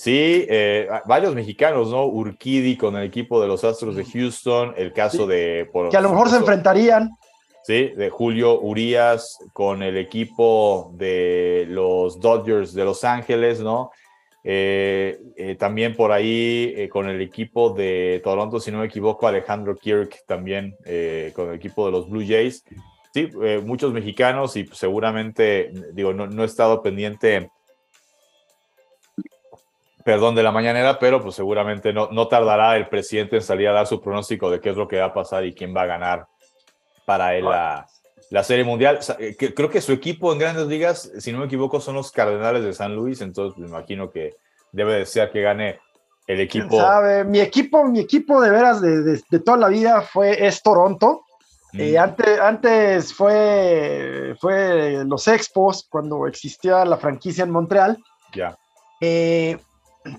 Sí, 0.05 0.45
eh, 0.51 0.87
varios 1.07 1.35
mexicanos, 1.35 1.91
¿no? 1.91 2.05
Urquidi 2.05 2.77
con 2.77 2.95
el 2.95 3.05
equipo 3.05 3.41
de 3.41 3.49
los 3.49 3.65
Astros 3.65 3.97
de 3.97 4.05
Houston, 4.05 4.75
el 4.77 4.93
caso 4.93 5.27
de... 5.27 5.71
que 5.91 5.97
a 5.97 6.01
lo 6.03 6.11
mejor 6.11 6.29
se 6.29 6.37
enfrentarían. 6.37 7.09
Sí, 7.63 7.89
de 7.97 8.11
Julio 8.11 8.61
Urias 8.61 9.39
con 9.55 9.83
el 9.83 9.97
equipo 9.97 10.93
de 10.99 11.65
los 11.71 12.21
Dodgers 12.21 12.75
de 12.75 12.85
Los 12.85 13.03
Ángeles, 13.03 13.61
¿no? 13.61 13.93
Eh, 14.45 15.19
eh, 15.39 15.55
también 15.55 15.97
por 15.97 16.13
ahí 16.13 16.87
con 16.91 17.09
el 17.09 17.23
equipo 17.23 17.71
de 17.71 18.21
Toronto, 18.23 18.61
si 18.61 18.71
no 18.71 18.81
me 18.81 18.87
equivoco, 18.89 19.27
Alejandro 19.27 19.75
Kirk 19.75 20.27
también 20.27 20.77
con 21.33 21.49
el 21.49 21.55
equipo 21.55 21.87
de 21.87 21.93
los 21.93 22.11
Blue 22.11 22.27
Jays. 22.29 22.63
Sí, 23.15 23.31
muchos 23.65 23.91
mexicanos 23.95 24.55
y 24.59 24.67
seguramente, 24.67 25.73
digo, 25.95 26.13
no, 26.13 26.27
no 26.27 26.43
he 26.43 26.47
estado 26.47 26.83
pendiente 26.83 27.49
perdón, 30.05 30.35
de 30.35 30.43
la 30.43 30.53
mañanera, 30.53 30.99
pero 30.99 31.23
pues 31.23 31.35
seguramente 31.35 31.93
no, 31.93 32.09
no 32.13 32.29
tardará 32.29 32.77
el 32.77 32.89
presidente 32.89 33.37
en 33.37 33.43
salir 33.43 33.69
a 33.69 33.73
dar 33.73 33.87
su 33.87 34.01
pronóstico 34.01 34.51
de 34.51 34.61
qué 34.61 34.71
es 34.71 34.77
lo 34.77 34.87
que 34.87 34.99
va 34.99 35.07
a 35.07 35.15
pasar 35.15 35.45
y 35.45 35.55
quién 35.55 35.75
va 35.75 35.83
a 35.83 35.87
ganar 35.87 36.27
para 37.07 37.35
él 37.35 37.47
la, 37.47 37.87
la 38.31 38.45
Serie 38.45 38.65
Mundial. 38.65 39.01
Eh, 39.19 39.35
creo 39.37 39.71
que 39.71 39.81
su 39.81 39.93
equipo 39.93 40.33
en 40.33 40.39
grandes 40.39 40.67
ligas, 40.67 41.11
si 41.19 41.33
no 41.33 41.39
me 41.39 41.47
equivoco, 41.47 41.81
son 41.81 41.95
los 41.95 42.13
Cardenales 42.13 42.63
de 42.63 42.75
San 42.75 42.95
Luis, 42.95 43.23
entonces 43.23 43.59
me 43.59 43.67
imagino 43.67 44.11
que 44.11 44.37
debe 44.73 44.95
de 44.95 45.07
ser 45.07 45.31
que 45.31 45.41
gane 45.41 45.81
el 46.27 46.41
equipo. 46.41 46.77
¿Sabe? 46.77 47.25
Mi 47.25 47.41
equipo, 47.41 47.85
mi 47.85 48.01
equipo 48.01 48.41
de 48.41 48.51
veras 48.51 48.81
de, 48.81 49.03
de, 49.03 49.41
toda 49.41 49.57
la 49.57 49.69
vida 49.69 50.03
fue, 50.03 50.47
es 50.47 50.63
Toronto. 50.63 51.25
Eh, 51.73 51.95
mm. 51.97 52.03
antes, 52.03 52.41
antes 52.41 53.15
fue, 53.15 54.35
fue 54.41 55.05
los 55.05 55.27
Expos, 55.29 55.87
cuando 55.89 56.27
existía 56.27 56.85
la 56.85 56.99
franquicia 56.99 57.45
en 57.45 57.51
Montreal. 57.51 57.99
Ya. 58.33 58.57
Eh, 59.01 59.57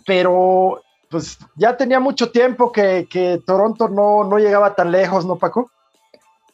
pero 0.05 0.81
pues 1.09 1.37
ya 1.55 1.77
tenía 1.77 1.99
mucho 1.99 2.31
tiempo 2.31 2.71
que, 2.71 3.07
Toronto 3.45 3.87
no, 3.87 4.23
no, 4.23 4.37
llegaba 4.37 4.75
tan 4.75 4.91
lejos, 4.91 5.25
¿no, 5.25 5.37
Paco? 5.37 5.69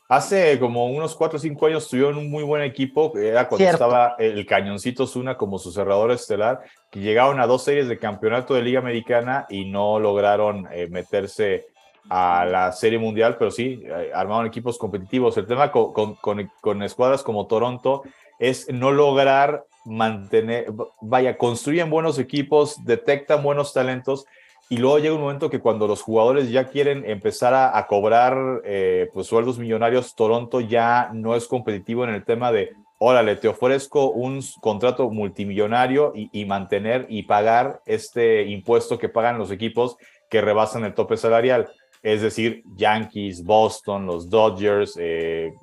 Hace 0.10 0.60
como 0.60 0.88
unos 0.88 1.16
cuatro 1.16 1.38
o 1.38 1.40
cinco 1.40 1.68
años 1.68 1.88
tuvieron 1.88 2.18
un 2.18 2.30
muy 2.30 2.44
buen 2.44 2.62
equipo, 2.64 3.18
era 3.18 3.48
cuando 3.48 3.66
estaba 3.66 4.16
el 4.20 4.46
Cañoncito 4.46 5.08
Zuna 5.08 5.38
como 5.38 5.58
su 5.58 5.72
cerrador 5.72 6.12
estelar, 6.12 6.62
que 6.90 7.00
llegaron 7.00 7.40
a 7.40 7.48
dos 7.48 7.64
series 7.64 7.88
de 7.88 7.98
campeonato 7.98 8.54
de 8.54 8.62
Liga 8.62 8.80
Americana 8.80 9.46
y 9.50 9.66
no 9.66 10.00
lograron 10.00 10.68
eh, 10.72 10.88
meterse 10.92 11.68
a 12.10 12.46
la 12.46 12.74
Serie 12.74 13.00
Mundial, 13.00 13.38
pero 13.40 13.52
sí, 13.52 13.84
eh, 13.86 14.12
armaron 14.14 14.48
equipos 14.48 14.78
competitivos. 14.78 15.38
El 15.38 15.48
tema 15.48 15.72
con, 15.72 16.16
con 16.16 16.84
escuadras 16.84 17.24
como 17.24 17.48
Toronto 17.48 18.04
es 18.38 18.68
no 18.70 18.92
lograr 18.92 19.66
mantener, 19.86 20.68
vaya, 21.02 21.38
construyen 21.38 21.90
buenos 21.90 22.20
equipos, 22.20 22.84
detectan 22.86 23.44
buenos 23.44 23.74
talentos 23.74 24.26
y 24.70 24.78
luego 24.78 25.00
llega 25.00 25.16
un 25.16 25.22
momento 25.22 25.50
que 25.50 25.60
cuando 25.60 25.88
los 25.88 26.02
jugadores 26.02 26.50
ya 26.50 26.70
quieren 26.70 27.04
empezar 27.06 27.54
a, 27.54 27.86
cobrar 27.88 28.62
eh, 28.64 29.10
pues 29.14 29.28
sueldos 29.28 29.60
millonarios, 29.60 30.16
Toronto 30.16 30.62
ya 30.62 31.10
no 31.14 31.36
es 31.36 31.48
competitivo 31.48 32.06
en 32.06 32.12
el 32.12 32.24
tema 32.24 32.52
de, 32.52 32.72
órale, 32.98 33.36
te 33.36 33.50
ofrezco 33.50 34.12
un 34.12 34.42
contrato 34.62 35.10
multimillonario 35.10 36.14
y, 36.16 36.30
y 36.32 36.46
mantener 36.46 37.06
y 37.10 37.24
pagar 37.24 37.82
este 37.86 38.44
impuesto 38.44 38.98
que 38.98 39.10
pagan 39.10 39.38
los 39.38 39.52
equipos 39.52 39.98
que 40.30 40.40
rebasan 40.40 40.86
el 40.86 40.94
tope 40.94 41.18
salarial. 41.18 41.70
Es 42.02 42.22
decir, 42.22 42.64
Yankees, 42.78 43.44
Boston, 43.44 44.08
los 44.08 44.30
Dodgers, 44.30 44.98
eh, 45.00 45.54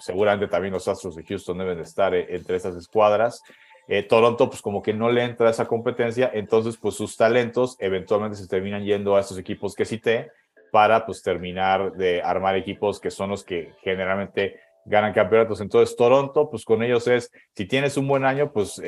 seguramente 0.00 0.48
también 0.48 0.72
los 0.72 0.88
Astros 0.88 1.16
de 1.16 1.24
Houston 1.24 1.58
deben 1.58 1.78
estar 1.78 2.14
eh, 2.14 2.26
entre 2.30 2.56
esas 2.56 2.76
escuadras. 2.76 3.42
Eh, 3.88 4.02
Toronto, 4.02 4.48
pues 4.48 4.62
como 4.62 4.82
que 4.82 4.92
no 4.92 5.10
le 5.10 5.24
entra 5.24 5.48
a 5.48 5.50
esa 5.50 5.66
competencia, 5.66 6.30
entonces 6.32 6.76
pues 6.76 6.94
sus 6.94 7.16
talentos 7.16 7.76
eventualmente 7.80 8.36
se 8.36 8.46
terminan 8.46 8.84
yendo 8.84 9.16
a 9.16 9.20
estos 9.20 9.38
equipos 9.38 9.74
que 9.74 9.84
cité 9.84 10.30
para 10.70 11.04
pues 11.04 11.22
terminar 11.22 11.92
de 11.92 12.22
armar 12.22 12.56
equipos 12.56 13.00
que 13.00 13.10
son 13.10 13.30
los 13.30 13.42
que 13.42 13.72
generalmente 13.82 14.60
ganan 14.84 15.12
campeonatos. 15.12 15.60
Entonces 15.60 15.96
Toronto, 15.96 16.48
pues 16.48 16.64
con 16.64 16.82
ellos 16.82 17.08
es, 17.08 17.32
si 17.56 17.66
tienes 17.66 17.96
un 17.96 18.06
buen 18.06 18.24
año, 18.24 18.52
pues 18.52 18.80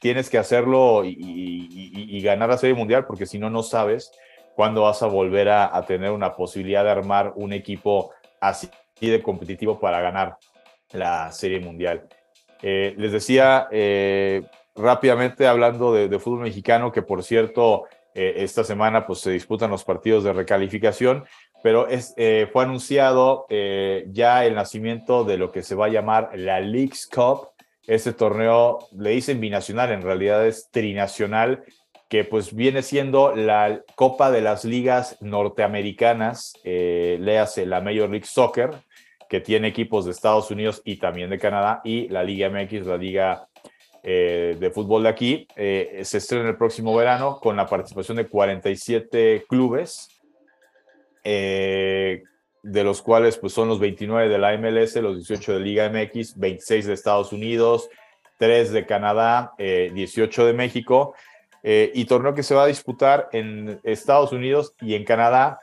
tienes 0.00 0.28
que 0.28 0.38
hacerlo 0.38 1.02
y, 1.04 2.20
ganar 2.22 2.48
la 2.48 2.58
Serie 2.58 2.74
Mundial, 2.74 3.06
porque 3.06 3.26
si 3.26 3.38
no, 3.38 3.48
no 3.48 3.62
sabes 3.62 4.10
¿cuándo 4.58 4.82
vas 4.82 5.04
a 5.04 5.06
volver 5.06 5.48
a, 5.50 5.80
tener 5.86 6.10
una 6.10 6.34
posibilidad 6.34 6.82
de 6.82 6.90
armar 6.90 7.32
un 7.36 7.52
equipo 7.52 8.10
así 8.40 8.68
de 9.00 9.22
competitivo 9.22 9.78
para 9.78 10.00
ganar 10.00 10.36
la 10.92 11.30
Serie 11.32 11.60
Mundial? 11.60 12.08
Eh, 12.62 12.94
les 12.96 13.12
decía 13.12 13.68
eh, 13.70 14.42
rápidamente 14.74 15.46
hablando 15.46 15.92
de, 15.92 16.18
fútbol 16.18 16.40
mexicano, 16.40 16.92
que 16.92 17.02
por 17.02 17.22
cierto, 17.22 17.84
eh, 18.14 18.34
esta 18.38 18.64
semana 18.64 19.06
pues, 19.06 19.20
se 19.20 19.30
disputan 19.30 19.70
los 19.70 19.84
partidos 19.84 20.24
de 20.24 20.32
recalificación, 20.32 21.24
pero 21.62 21.88
es, 21.88 22.14
fue 22.52 22.62
anunciado 22.62 23.46
ya 23.48 24.46
el 24.46 24.54
nacimiento 24.54 25.24
de 25.24 25.38
lo 25.38 25.50
que 25.50 25.64
se 25.64 25.74
va 25.74 25.86
a 25.86 25.90
llamar 25.90 26.30
la 26.34 26.60
Leagues 26.60 27.08
Cup. 27.12 27.48
Este 27.88 28.12
torneo 28.12 28.78
le 28.96 29.10
dicen 29.10 29.40
binacional, 29.40 29.90
en 29.90 30.02
realidad 30.02 30.46
es 30.46 30.70
trinacional, 30.70 31.64
que 32.08 32.22
pues 32.22 32.54
viene 32.54 32.82
siendo 32.82 33.34
la 33.34 33.82
Copa 33.96 34.30
de 34.30 34.40
las 34.40 34.64
Ligas 34.64 35.16
Norteamericanas, 35.20 36.52
léase 36.62 37.66
la 37.66 37.80
Major 37.80 38.08
League 38.08 38.26
Soccer, 38.26 38.70
que 39.28 39.40
tiene 39.40 39.68
equipos 39.68 40.04
de 40.04 40.12
Estados 40.12 40.50
Unidos 40.50 40.80
y 40.84 40.96
también 40.96 41.30
de 41.30 41.38
Canadá, 41.38 41.80
y 41.84 42.08
la 42.08 42.24
Liga 42.24 42.48
MX, 42.48 42.86
la 42.86 42.96
Liga 42.96 43.48
eh, 44.02 44.56
de 44.58 44.70
Fútbol 44.70 45.02
de 45.02 45.08
aquí, 45.08 45.46
eh, 45.54 46.00
se 46.04 46.18
estrena 46.18 46.48
el 46.48 46.56
próximo 46.56 46.96
verano 46.96 47.38
con 47.40 47.56
la 47.56 47.66
participación 47.66 48.16
de 48.16 48.26
47 48.26 49.44
clubes, 49.48 50.08
eh, 51.24 52.22
de 52.62 52.84
los 52.84 53.02
cuales 53.02 53.36
pues, 53.36 53.52
son 53.52 53.68
los 53.68 53.78
29 53.80 54.28
de 54.28 54.38
la 54.38 54.56
MLS, 54.56 54.96
los 54.96 55.16
18 55.16 55.54
de 55.54 55.60
Liga 55.60 55.90
MX, 55.90 56.38
26 56.38 56.86
de 56.86 56.94
Estados 56.94 57.32
Unidos, 57.32 57.90
3 58.38 58.72
de 58.72 58.86
Canadá, 58.86 59.52
18 59.58 60.46
de 60.46 60.52
México, 60.52 61.14
y 61.62 62.04
torneo 62.04 62.34
que 62.34 62.44
se 62.44 62.54
va 62.54 62.64
a 62.64 62.68
disputar 62.68 63.28
en 63.32 63.80
Estados 63.82 64.32
Unidos 64.32 64.74
y 64.80 64.94
en 64.94 65.04
Canadá 65.04 65.58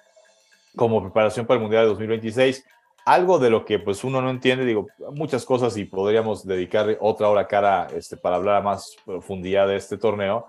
como 0.76 1.02
preparación 1.02 1.46
para 1.46 1.56
el 1.56 1.62
Mundial 1.62 1.84
de 1.84 1.90
2026 1.90 2.66
algo 3.06 3.38
de 3.38 3.52
lo 3.52 3.64
que 3.64 3.78
pues 3.78 4.04
uno 4.04 4.22
no 4.22 4.32
entiende, 4.32 4.66
digo, 4.66 4.88
muchas 5.12 5.46
cosas 5.46 5.78
y 5.78 5.86
podríamos 5.86 6.46
dedicar 6.46 6.98
otra 7.00 7.30
hora 7.30 7.48
cara 7.48 7.88
este, 7.96 8.18
para 8.18 8.38
hablar 8.38 8.56
a 8.56 8.62
más 8.62 8.96
profundidad 9.06 9.68
de 9.68 9.76
este 9.76 9.98
torneo, 9.98 10.48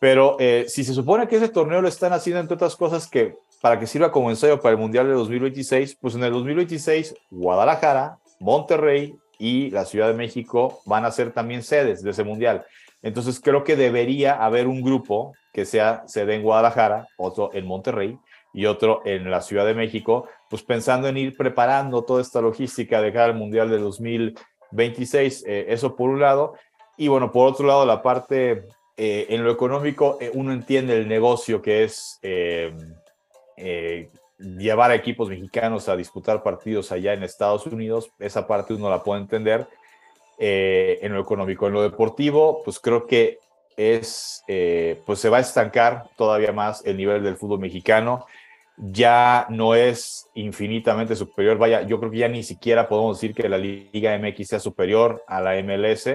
pero 0.00 0.36
eh, 0.40 0.64
si 0.68 0.82
se 0.82 0.94
supone 0.94 1.28
que 1.28 1.36
ese 1.36 1.48
torneo 1.48 1.82
lo 1.82 1.88
están 1.88 2.12
haciendo 2.14 2.40
entre 2.40 2.54
otras 2.54 2.74
cosas 2.74 3.06
que 3.06 3.36
para 3.60 3.78
que 3.78 3.86
sirva 3.86 4.10
como 4.10 4.30
ensayo 4.30 4.60
para 4.60 4.72
el 4.72 4.78
Mundial 4.78 5.06
de 5.06 5.12
2026, 5.12 5.96
pues 6.00 6.14
en 6.14 6.24
el 6.24 6.32
2026 6.32 7.14
Guadalajara, 7.30 8.18
Monterrey 8.40 9.16
y 9.38 9.70
la 9.70 9.84
Ciudad 9.84 10.08
de 10.08 10.14
México 10.14 10.80
van 10.86 11.04
a 11.04 11.10
ser 11.10 11.32
también 11.32 11.62
sedes 11.62 12.02
de 12.02 12.10
ese 12.10 12.24
Mundial. 12.24 12.64
Entonces 13.02 13.40
creo 13.40 13.64
que 13.64 13.76
debería 13.76 14.34
haber 14.34 14.68
un 14.68 14.80
grupo 14.80 15.32
que 15.52 15.64
sea 15.64 16.04
sede 16.06 16.36
en 16.36 16.42
Guadalajara, 16.42 17.08
otro 17.16 17.50
en 17.52 17.66
Monterrey 17.66 18.18
y 18.52 18.66
otro 18.66 19.02
en 19.04 19.30
la 19.30 19.40
Ciudad 19.40 19.66
de 19.66 19.74
México, 19.74 20.26
pues 20.48 20.62
pensando 20.62 21.08
en 21.08 21.16
ir 21.16 21.36
preparando 21.36 22.02
toda 22.02 22.22
esta 22.22 22.40
logística 22.40 23.00
de 23.00 23.12
cara 23.12 23.26
al 23.26 23.34
Mundial 23.34 23.70
de 23.70 23.78
2026, 23.78 25.44
eh, 25.46 25.66
eso 25.68 25.96
por 25.96 26.10
un 26.10 26.20
lado, 26.20 26.54
y 26.96 27.08
bueno, 27.08 27.30
por 27.30 27.48
otro 27.48 27.66
lado, 27.66 27.86
la 27.86 28.02
parte 28.02 28.64
eh, 28.96 29.26
en 29.28 29.44
lo 29.44 29.52
económico, 29.52 30.18
eh, 30.20 30.30
uno 30.34 30.52
entiende 30.52 30.96
el 30.96 31.06
negocio 31.08 31.62
que 31.62 31.84
es 31.84 32.18
llevar 34.38 34.92
a 34.92 34.94
equipos 34.94 35.28
mexicanos 35.28 35.88
a 35.88 35.96
disputar 35.96 36.42
partidos 36.42 36.92
allá 36.92 37.12
en 37.12 37.22
Estados 37.22 37.66
Unidos, 37.66 38.10
esa 38.18 38.46
parte 38.46 38.74
uno 38.74 38.88
la 38.88 39.02
puede 39.02 39.20
entender 39.20 39.66
en 40.40 41.12
lo 41.12 41.20
económico. 41.20 41.66
En 41.66 41.72
lo 41.72 41.82
deportivo, 41.82 42.62
pues 42.64 42.78
creo 42.78 43.06
que 43.06 43.40
es, 43.78 44.44
pues 45.06 45.18
se 45.18 45.30
va 45.30 45.38
a 45.38 45.40
estancar 45.40 46.10
todavía 46.16 46.52
más 46.52 46.84
el 46.84 46.98
nivel 46.98 47.22
del 47.22 47.36
fútbol 47.36 47.60
mexicano 47.60 48.26
ya 48.78 49.46
no 49.50 49.74
es 49.74 50.28
infinitamente 50.34 51.16
superior. 51.16 51.58
Vaya, 51.58 51.82
yo 51.82 51.98
creo 51.98 52.10
que 52.10 52.18
ya 52.18 52.28
ni 52.28 52.42
siquiera 52.42 52.88
podemos 52.88 53.20
decir 53.20 53.34
que 53.34 53.48
la 53.48 53.58
Liga 53.58 54.16
MX 54.18 54.48
sea 54.48 54.60
superior 54.60 55.24
a 55.26 55.40
la 55.40 55.60
MLS 55.62 56.08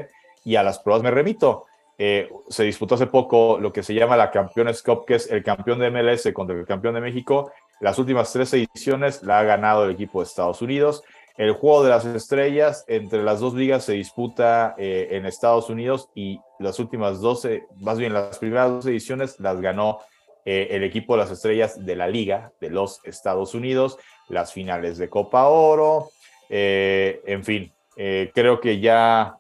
y 0.46 0.56
a 0.56 0.64
las 0.64 0.80
pruebas 0.80 1.04
me 1.04 1.12
remito. 1.12 1.66
Eh, 1.98 2.30
se 2.50 2.64
disputó 2.64 2.96
hace 2.96 3.08
poco 3.08 3.60
lo 3.60 3.72
que 3.72 3.84
se 3.84 3.94
llama 3.94 4.18
la 4.18 4.32
Campeones 4.32 4.82
Cup, 4.82 5.06
que 5.06 5.16
es 5.16 5.30
el 5.30 5.44
campeón 5.44 5.80
de 5.80 5.92
MLS 5.92 6.32
contra 6.34 6.58
el 6.58 6.66
campeón 6.66 6.96
de 6.96 7.02
México. 7.02 7.52
Las 7.82 8.00
últimas 8.00 8.32
tres 8.32 8.54
ediciones 8.54 9.24
la 9.24 9.40
ha 9.40 9.44
ganado 9.44 9.86
el 9.86 9.92
equipo 9.92 10.22
de 10.22 10.26
Estados 10.26 10.62
Unidos. 10.62 11.04
El 11.36 11.54
juego 11.54 11.84
de 11.84 11.90
las 11.90 12.06
estrellas 12.06 12.86
entre 12.88 13.24
las 13.24 13.40
dos 13.40 13.56
ligas 13.56 13.86
se 13.86 13.94
disputa 13.94 14.76
eh, 14.78 15.08
en 15.12 15.26
Estados 15.26 15.68
Unidos 15.70 16.10
y 16.14 16.40
las 16.60 16.78
últimas 16.80 17.22
12, 17.22 17.66
más 17.78 17.98
bien 17.98 18.14
las 18.14 18.38
primeras 18.38 18.70
dos 18.70 18.86
ediciones 18.86 19.40
las 19.40 19.60
ganó 19.60 20.00
eh, 20.46 20.68
el 20.72 20.84
equipo 20.84 21.14
de 21.14 21.24
las 21.24 21.32
estrellas 21.32 21.84
de 21.84 21.96
la 21.96 22.08
Liga 22.08 22.52
de 22.62 22.70
los 22.70 23.00
Estados 23.04 23.56
Unidos, 23.56 23.98
las 24.30 24.54
finales 24.54 25.00
de 25.00 25.10
Copa 25.10 25.48
Oro, 25.48 26.10
eh, 26.50 27.22
en 27.26 27.44
fin, 27.44 27.74
creo 27.96 28.60
que 28.60 28.80
ya 28.80 29.38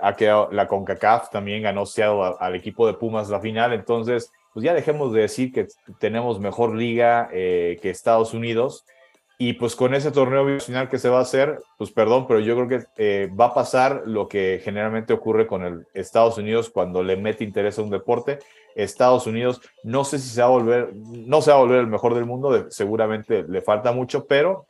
ha 0.00 0.16
quedado 0.16 0.48
la 0.52 0.66
CONCACAF, 0.66 1.30
también 1.30 1.62
ganó 1.62 1.84
al 2.38 2.54
equipo 2.54 2.86
de 2.86 2.94
Pumas 2.94 3.28
la 3.28 3.40
final, 3.40 3.72
entonces, 3.72 4.30
pues 4.54 4.64
ya 4.64 4.72
dejemos 4.72 5.12
de 5.12 5.22
decir 5.22 5.52
que 5.52 5.66
tenemos 5.98 6.38
mejor 6.40 6.74
liga 6.74 7.28
que 7.30 7.78
Estados 7.82 8.34
Unidos. 8.34 8.84
Y 9.40 9.52
pues 9.52 9.76
con 9.76 9.94
ese 9.94 10.10
torneo 10.10 10.58
final 10.58 10.88
que 10.88 10.98
se 10.98 11.08
va 11.08 11.18
a 11.18 11.22
hacer, 11.22 11.60
pues 11.76 11.92
perdón, 11.92 12.26
pero 12.26 12.40
yo 12.40 12.56
creo 12.56 12.84
que 12.96 13.28
va 13.28 13.46
a 13.46 13.54
pasar 13.54 14.02
lo 14.04 14.26
que 14.26 14.60
generalmente 14.64 15.12
ocurre 15.12 15.46
con 15.46 15.64
el 15.64 15.86
Estados 15.94 16.38
Unidos 16.38 16.70
cuando 16.70 17.04
le 17.04 17.16
mete 17.16 17.44
interés 17.44 17.78
a 17.78 17.82
un 17.82 17.90
deporte, 17.90 18.40
Estados 18.74 19.28
Unidos. 19.28 19.60
No 19.84 20.02
sé 20.02 20.18
si 20.18 20.28
se 20.28 20.40
va 20.40 20.48
a 20.48 20.50
volver, 20.50 20.92
no 20.94 21.40
se 21.40 21.52
va 21.52 21.58
a 21.58 21.60
volver 21.60 21.78
el 21.78 21.86
mejor 21.86 22.14
del 22.14 22.26
mundo, 22.26 22.68
seguramente 22.70 23.44
le 23.44 23.62
falta 23.62 23.92
mucho, 23.92 24.26
pero 24.26 24.66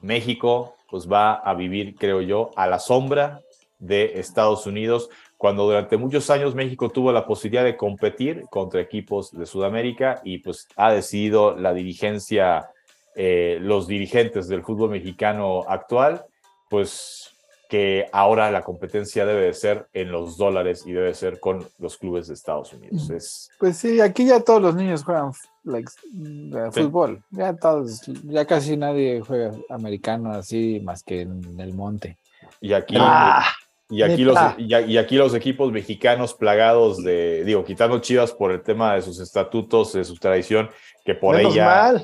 México 0.00 0.76
pues 0.88 1.10
va 1.10 1.34
a 1.34 1.54
vivir, 1.54 1.96
creo 1.96 2.20
yo, 2.20 2.50
a 2.54 2.68
la 2.68 2.78
sombra 2.78 3.40
de 3.80 4.20
Estados 4.20 4.66
Unidos, 4.66 5.10
cuando 5.36 5.64
durante 5.64 5.96
muchos 5.96 6.30
años 6.30 6.54
México 6.54 6.90
tuvo 6.90 7.10
la 7.10 7.26
posibilidad 7.26 7.64
de 7.64 7.76
competir 7.76 8.44
contra 8.50 8.80
equipos 8.80 9.32
de 9.32 9.46
Sudamérica 9.46 10.20
y 10.22 10.38
pues 10.38 10.68
ha 10.76 10.92
decidido 10.92 11.56
la 11.56 11.74
dirigencia, 11.74 12.70
eh, 13.14 13.58
los 13.60 13.86
dirigentes 13.86 14.48
del 14.48 14.62
fútbol 14.62 14.90
mexicano 14.90 15.64
actual, 15.68 16.24
pues 16.70 17.32
que 17.72 18.06
ahora 18.12 18.50
la 18.50 18.60
competencia 18.60 19.24
debe 19.24 19.46
de 19.46 19.54
ser 19.54 19.88
en 19.94 20.12
los 20.12 20.36
dólares 20.36 20.84
y 20.86 20.92
debe 20.92 21.14
ser 21.14 21.40
con 21.40 21.66
los 21.78 21.96
clubes 21.96 22.28
de 22.28 22.34
Estados 22.34 22.70
Unidos. 22.74 23.08
Es... 23.08 23.50
Pues 23.58 23.78
sí, 23.78 23.98
aquí 23.98 24.26
ya 24.26 24.40
todos 24.40 24.60
los 24.60 24.74
niños 24.74 25.02
juegan 25.02 25.32
eh, 25.74 26.70
fútbol. 26.70 27.22
Ya 27.30 27.56
todos, 27.56 28.02
ya 28.24 28.44
casi 28.44 28.76
nadie 28.76 29.22
juega 29.22 29.52
americano 29.70 30.32
así 30.32 30.82
más 30.84 31.02
que 31.02 31.22
en 31.22 31.58
el 31.58 31.72
monte. 31.72 32.18
Y 32.60 32.74
aquí, 32.74 32.94
ah, 32.98 33.46
y, 33.88 34.02
aquí 34.02 34.22
los, 34.24 34.38
y, 34.58 34.96
aquí 34.98 35.16
los 35.16 35.34
equipos 35.34 35.72
mexicanos 35.72 36.34
plagados 36.34 37.02
de, 37.02 37.42
digo, 37.42 37.64
quitando 37.64 38.00
Chivas 38.00 38.32
por 38.32 38.52
el 38.52 38.60
tema 38.60 38.96
de 38.96 39.00
sus 39.00 39.18
estatutos, 39.18 39.94
de 39.94 40.04
su 40.04 40.16
tradición, 40.16 40.68
que 41.06 41.14
por 41.14 41.40
ella 41.40 41.94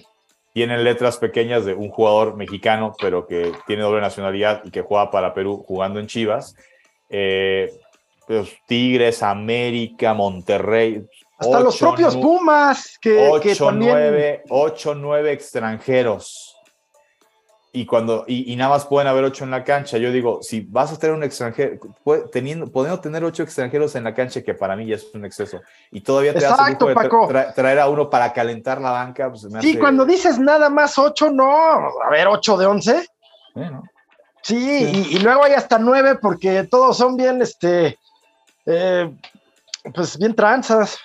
tienen 0.52 0.84
letras 0.84 1.18
pequeñas 1.18 1.64
de 1.64 1.74
un 1.74 1.90
jugador 1.90 2.36
mexicano, 2.36 2.94
pero 3.00 3.26
que 3.26 3.52
tiene 3.66 3.82
doble 3.82 4.00
nacionalidad 4.00 4.62
y 4.64 4.70
que 4.70 4.82
juega 4.82 5.10
para 5.10 5.34
Perú 5.34 5.64
jugando 5.66 6.00
en 6.00 6.06
Chivas. 6.06 6.56
Eh, 7.08 7.72
pues, 8.26 8.56
Tigres, 8.66 9.22
América, 9.22 10.14
Monterrey. 10.14 11.06
Hasta 11.38 11.60
los 11.60 11.78
propios 11.78 12.16
Pumas, 12.16 12.98
que, 13.00 13.28
8, 13.30 13.72
9, 13.72 14.42
8, 14.48 14.94
9 14.94 15.32
extranjeros 15.32 16.47
y 17.78 17.86
cuando 17.86 18.24
y, 18.26 18.56
nada 18.56 18.70
más 18.70 18.86
pueden 18.86 19.06
haber 19.06 19.22
ocho 19.22 19.44
en 19.44 19.52
la 19.52 19.62
cancha. 19.62 19.98
Yo 19.98 20.10
digo, 20.10 20.40
si 20.42 20.62
vas 20.62 20.92
a 20.92 20.98
tener 20.98 21.14
un 21.14 21.22
extranjero, 21.22 21.78
teniendo, 22.32 22.66
podemos 22.66 23.00
tener 23.00 23.22
ocho 23.22 23.44
extranjeros 23.44 23.94
en 23.94 24.02
la 24.02 24.14
cancha, 24.14 24.42
que 24.42 24.52
para 24.52 24.74
mí 24.74 24.84
ya 24.84 24.96
es 24.96 25.06
un 25.14 25.24
exceso, 25.24 25.60
y 25.92 26.00
todavía 26.00 26.32
te 26.32 26.40
Exacto, 26.40 26.88
traer 27.54 27.78
a 27.78 27.88
uno 27.88 28.10
para 28.10 28.32
calentar 28.32 28.80
la 28.80 28.90
banca. 28.90 29.30
Pues 29.30 29.46
sí, 29.60 29.78
cuando 29.78 30.04
dices 30.04 30.40
nada 30.40 30.68
más 30.68 30.98
ocho, 30.98 31.30
no, 31.30 31.48
a 31.48 32.10
ver, 32.10 32.26
ocho 32.26 32.56
de 32.56 32.66
once. 32.66 33.06
Sí, 34.42 35.06
Y, 35.12 35.18
luego 35.20 35.44
hay 35.44 35.52
hasta 35.52 35.78
nueve 35.78 36.16
porque 36.16 36.64
todos 36.64 36.96
son 36.96 37.16
bien, 37.16 37.40
este, 37.42 37.96
eh, 38.66 39.08
pues 39.94 40.18
bien 40.18 40.34
tranzas. 40.34 40.98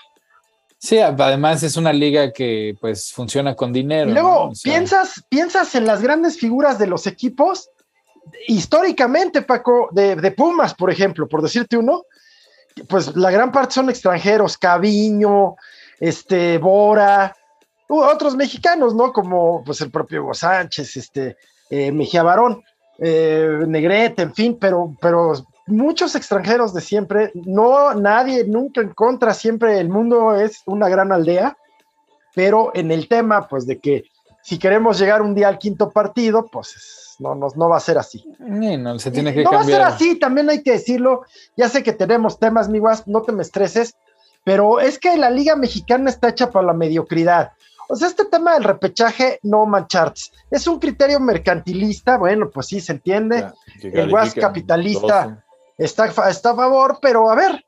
Sí, 0.83 0.99
además 0.99 1.63
es 1.63 1.77
una 1.77 1.93
liga 1.93 2.33
que 2.33 2.75
pues 2.81 3.13
funciona 3.13 3.55
con 3.55 3.71
dinero. 3.71 4.11
luego, 4.11 4.51
piensas, 4.61 5.23
piensas 5.29 5.75
en 5.75 5.85
las 5.85 6.01
grandes 6.01 6.37
figuras 6.37 6.77
de 6.77 6.87
los 6.87 7.07
equipos, 7.07 7.69
históricamente, 8.49 9.43
Paco, 9.43 9.87
de, 9.93 10.31
Pumas, 10.31 10.73
por 10.73 10.91
ejemplo, 10.91 11.25
por 11.25 11.41
decirte 11.41 11.77
uno, 11.77 12.03
pues 12.89 13.15
la 13.15 13.31
gran 13.31 13.49
parte 13.49 13.75
son 13.75 13.89
extranjeros, 13.89 14.57
Caviño, 14.57 15.55
este, 16.01 16.57
Bora, 16.57 17.33
otros 17.87 18.35
mexicanos, 18.35 18.93
¿no? 18.93 19.13
Como 19.13 19.63
pues 19.63 19.79
el 19.79 19.89
propio 19.89 20.23
Hugo 20.23 20.33
Sánchez, 20.33 20.97
este, 20.97 21.37
eh, 21.69 21.93
Mejía 21.93 22.23
Barón, 22.23 22.61
eh, 22.99 23.59
Negrete, 23.65 24.23
en 24.23 24.33
fin, 24.33 24.57
pero, 24.59 24.97
pero 24.99 25.31
muchos 25.67 26.15
extranjeros 26.15 26.73
de 26.73 26.81
siempre, 26.81 27.31
no 27.33 27.93
nadie 27.93 28.45
nunca 28.45 28.81
en 28.81 28.89
contra, 28.93 29.33
siempre 29.33 29.79
el 29.79 29.89
mundo 29.89 30.35
es 30.35 30.61
una 30.65 30.89
gran 30.89 31.11
aldea. 31.11 31.57
pero 32.35 32.71
en 32.73 32.91
el 32.91 33.07
tema, 33.07 33.47
pues 33.47 33.67
de 33.67 33.79
que 33.79 34.05
si 34.41 34.57
queremos 34.57 34.99
llegar 34.99 35.21
un 35.21 35.35
día 35.35 35.47
al 35.47 35.59
quinto 35.59 35.91
partido, 35.91 36.47
pues 36.51 37.15
no, 37.19 37.35
no, 37.35 37.47
no 37.55 37.69
va 37.69 37.77
a 37.77 37.79
ser 37.79 37.97
así. 37.97 38.25
no, 38.39 38.99
se 38.99 39.11
tiene 39.11 39.33
que 39.33 39.43
no 39.43 39.51
va 39.51 39.61
a 39.61 39.65
ser 39.65 39.81
así, 39.81 40.17
también 40.19 40.49
hay 40.49 40.63
que 40.63 40.71
decirlo. 40.71 41.21
Ya 41.55 41.69
sé 41.69 41.83
que 41.83 41.93
tenemos 41.93 42.39
temas, 42.39 42.69
mi 42.69 42.79
guas, 42.79 43.07
no 43.07 43.21
te 43.21 43.31
me 43.31 43.43
estreses, 43.43 43.95
pero 44.43 44.79
es 44.79 44.97
que 44.97 45.15
la 45.15 45.29
Liga 45.29 45.55
Mexicana 45.55 46.09
está 46.09 46.29
hecha 46.29 46.49
para 46.49 46.67
la 46.67 46.73
mediocridad. 46.73 47.51
O 47.87 47.95
sea, 47.95 48.07
este 48.07 48.25
tema 48.25 48.53
del 48.53 48.63
repechaje, 48.63 49.39
no 49.43 49.65
mancharts, 49.65 50.31
es 50.49 50.65
un 50.67 50.79
criterio 50.79 51.19
mercantilista, 51.19 52.17
bueno, 52.17 52.49
pues 52.49 52.67
sí, 52.67 52.81
se 52.81 52.93
entiende. 52.93 53.51
el 53.81 54.09
guas 54.09 54.33
capitalista 54.33 55.42
está, 55.77 56.07
está 56.29 56.51
a 56.51 56.55
favor, 56.55 56.99
pero 57.01 57.29
a 57.29 57.35
ver, 57.35 57.63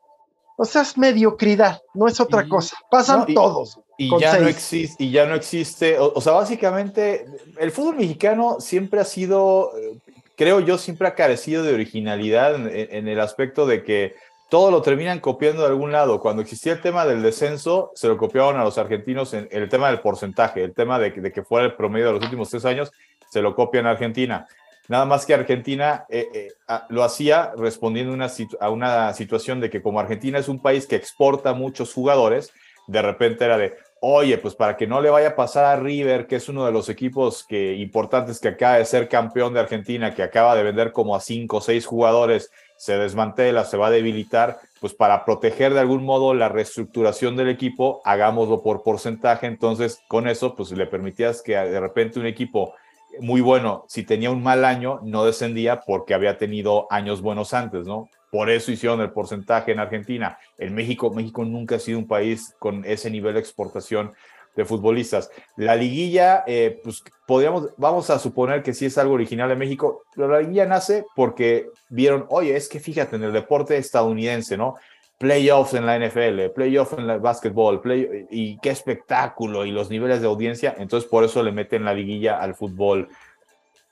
o 0.56 0.64
sea, 0.64 0.82
es 0.82 0.96
mediocridad, 0.96 1.82
no 1.94 2.08
es 2.08 2.18
otra 2.18 2.48
cosa. 2.48 2.76
Pasan 2.90 3.26
todos. 3.34 3.78
Y 3.98 4.10
ya, 4.18 4.38
no 4.38 4.48
existe, 4.48 5.04
y 5.04 5.10
ya 5.10 5.26
no 5.26 5.34
existe, 5.34 5.98
o, 5.98 6.20
sea, 6.20 6.32
básicamente, 6.32 7.26
el 7.58 7.70
fútbol 7.70 7.96
mexicano 7.96 8.56
siempre 8.60 9.00
ha 9.00 9.04
sido, 9.04 9.72
eh, 9.78 9.96
creo 10.36 10.60
yo, 10.60 10.76
siempre 10.76 11.08
ha 11.08 11.14
carecido 11.14 11.62
de 11.62 11.72
originalidad 11.72 12.54
en, 12.56 13.08
el 13.08 13.20
aspecto 13.20 13.64
de 13.66 13.84
que 13.84 14.14
todo 14.50 14.70
lo 14.70 14.82
terminan 14.82 15.20
copiando 15.20 15.62
de 15.62 15.68
algún 15.68 15.92
lado. 15.92 16.20
Cuando 16.20 16.42
existía 16.42 16.74
el 16.74 16.82
tema 16.82 17.06
del 17.06 17.22
descenso, 17.22 17.90
se 17.94 18.06
lo 18.06 18.18
copiaban 18.18 18.56
a 18.56 18.64
los 18.64 18.76
argentinos 18.76 19.32
en, 19.32 19.48
el 19.50 19.68
tema 19.70 19.88
del 19.88 20.00
porcentaje, 20.00 20.62
el 20.62 20.74
tema 20.74 20.98
de, 20.98 21.12
de, 21.12 21.32
que 21.32 21.42
fuera 21.42 21.64
el 21.64 21.74
promedio 21.74 22.08
de 22.08 22.12
los 22.12 22.22
últimos 22.22 22.50
tres 22.50 22.66
años, 22.66 22.92
se 23.30 23.40
lo 23.40 23.54
copian 23.54 23.86
a 23.86 23.92
Argentina. 23.92 24.46
Nada 24.88 25.04
más 25.04 25.26
que 25.26 25.34
Argentina 25.34 26.06
eh, 26.08 26.28
eh, 26.32 26.48
lo 26.88 27.02
hacía 27.02 27.52
respondiendo 27.56 28.16
a 28.60 28.70
una 28.70 29.12
situación 29.14 29.60
de 29.60 29.70
que 29.70 29.82
como 29.82 30.00
Argentina 30.00 30.38
es 30.38 30.48
un 30.48 30.60
país 30.60 30.86
que 30.86 30.96
exporta 30.96 31.54
muchos 31.54 31.92
jugadores, 31.92 32.52
de 32.86 33.02
repente 33.02 33.44
era 33.44 33.58
de, 33.58 33.74
oye, 34.00 34.38
pues 34.38 34.54
para 34.54 34.76
que 34.76 34.86
no 34.86 35.00
le 35.00 35.10
vaya 35.10 35.28
a 35.28 35.36
pasar 35.36 35.64
a 35.64 35.76
River, 35.76 36.26
que 36.26 36.36
es 36.36 36.48
uno 36.48 36.64
de 36.64 36.72
los 36.72 36.88
equipos 36.88 37.44
que, 37.44 37.74
importantes 37.74 38.38
que 38.38 38.48
acaba 38.48 38.78
de 38.78 38.84
ser 38.84 39.08
campeón 39.08 39.54
de 39.54 39.60
Argentina, 39.60 40.14
que 40.14 40.22
acaba 40.22 40.54
de 40.54 40.62
vender 40.62 40.92
como 40.92 41.16
a 41.16 41.20
cinco 41.20 41.58
o 41.58 41.60
seis 41.60 41.86
jugadores, 41.86 42.50
se 42.76 42.96
desmantela, 42.98 43.64
se 43.64 43.76
va 43.76 43.88
a 43.88 43.90
debilitar, 43.90 44.58
pues 44.80 44.94
para 44.94 45.24
proteger 45.24 45.72
de 45.72 45.80
algún 45.80 46.04
modo 46.04 46.34
la 46.34 46.48
reestructuración 46.48 47.34
del 47.34 47.48
equipo, 47.48 48.02
hagámoslo 48.04 48.62
por 48.62 48.82
porcentaje. 48.82 49.46
Entonces, 49.46 50.00
con 50.08 50.28
eso, 50.28 50.54
pues 50.54 50.70
le 50.72 50.86
permitías 50.86 51.42
que 51.42 51.56
de 51.56 51.80
repente 51.80 52.20
un 52.20 52.26
equipo 52.26 52.74
muy 53.20 53.40
bueno, 53.40 53.84
si 53.88 54.02
tenía 54.02 54.30
un 54.30 54.42
mal 54.42 54.64
año, 54.64 55.00
no 55.02 55.24
descendía 55.24 55.80
porque 55.80 56.14
había 56.14 56.38
tenido 56.38 56.86
años 56.90 57.22
buenos 57.22 57.54
antes, 57.54 57.86
¿no? 57.86 58.08
Por 58.30 58.50
eso 58.50 58.72
hicieron 58.72 59.00
el 59.00 59.12
porcentaje 59.12 59.72
en 59.72 59.78
Argentina. 59.78 60.38
En 60.58 60.74
México, 60.74 61.10
México 61.10 61.44
nunca 61.44 61.76
ha 61.76 61.78
sido 61.78 61.98
un 61.98 62.06
país 62.06 62.54
con 62.58 62.84
ese 62.84 63.10
nivel 63.10 63.34
de 63.34 63.40
exportación 63.40 64.12
de 64.56 64.64
futbolistas. 64.64 65.30
La 65.56 65.76
liguilla, 65.76 66.42
eh, 66.46 66.80
pues 66.82 67.04
podríamos, 67.26 67.70
vamos 67.76 68.10
a 68.10 68.18
suponer 68.18 68.62
que 68.62 68.72
sí 68.72 68.86
es 68.86 68.98
algo 68.98 69.14
original 69.14 69.48
de 69.48 69.56
México, 69.56 70.02
pero 70.14 70.28
la 70.28 70.40
liguilla 70.40 70.66
nace 70.66 71.04
porque 71.14 71.68
vieron, 71.90 72.26
oye, 72.30 72.56
es 72.56 72.68
que 72.68 72.80
fíjate 72.80 73.16
en 73.16 73.24
el 73.24 73.32
deporte 73.32 73.76
estadounidense, 73.76 74.56
¿no? 74.56 74.76
Playoffs 75.18 75.74
en 75.74 75.86
la 75.86 75.98
NFL, 75.98 76.52
playoffs 76.54 76.92
en 76.94 77.08
el 77.08 77.20
básquetbol, 77.20 77.80
play, 77.80 78.26
y 78.30 78.58
qué 78.58 78.70
espectáculo 78.70 79.64
y 79.64 79.70
los 79.70 79.90
niveles 79.90 80.20
de 80.20 80.26
audiencia. 80.26 80.74
Entonces, 80.78 81.08
por 81.08 81.24
eso 81.24 81.42
le 81.42 81.52
meten 81.52 81.84
la 81.84 81.94
liguilla 81.94 82.38
al 82.38 82.54
fútbol 82.54 83.08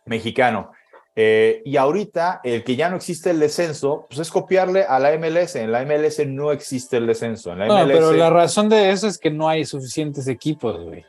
mexicano. 0.05 0.73
Eh, 1.17 1.63
y 1.65 1.77
ahorita, 1.77 2.41
el 2.43 2.65
que 2.65 2.77
ya 2.77 2.91
no 2.91 2.97
existe 2.97 3.31
el 3.31 3.39
descenso, 3.39 4.07
pues 4.09 4.21
es 4.21 4.31
copiarle 4.31 4.83
a 4.83 4.99
la 4.99 5.17
MLS. 5.17 5.57
En 5.57 5.71
la 5.71 5.85
MLS 5.85 6.27
no 6.27 6.51
existe 6.51 6.97
el 6.97 7.07
descenso. 7.07 7.53
En 7.53 7.61
la 7.61 7.67
no, 7.69 7.87
pero 7.87 8.13
la 8.13 8.31
razón 8.31 8.69
de 8.69 8.91
eso 8.91 9.07
es 9.07 9.19
que 9.19 9.31
no 9.31 9.49
hay 9.49 9.65
suficientes 9.65 10.27
equipos, 10.27 10.83
güey. 10.83 11.05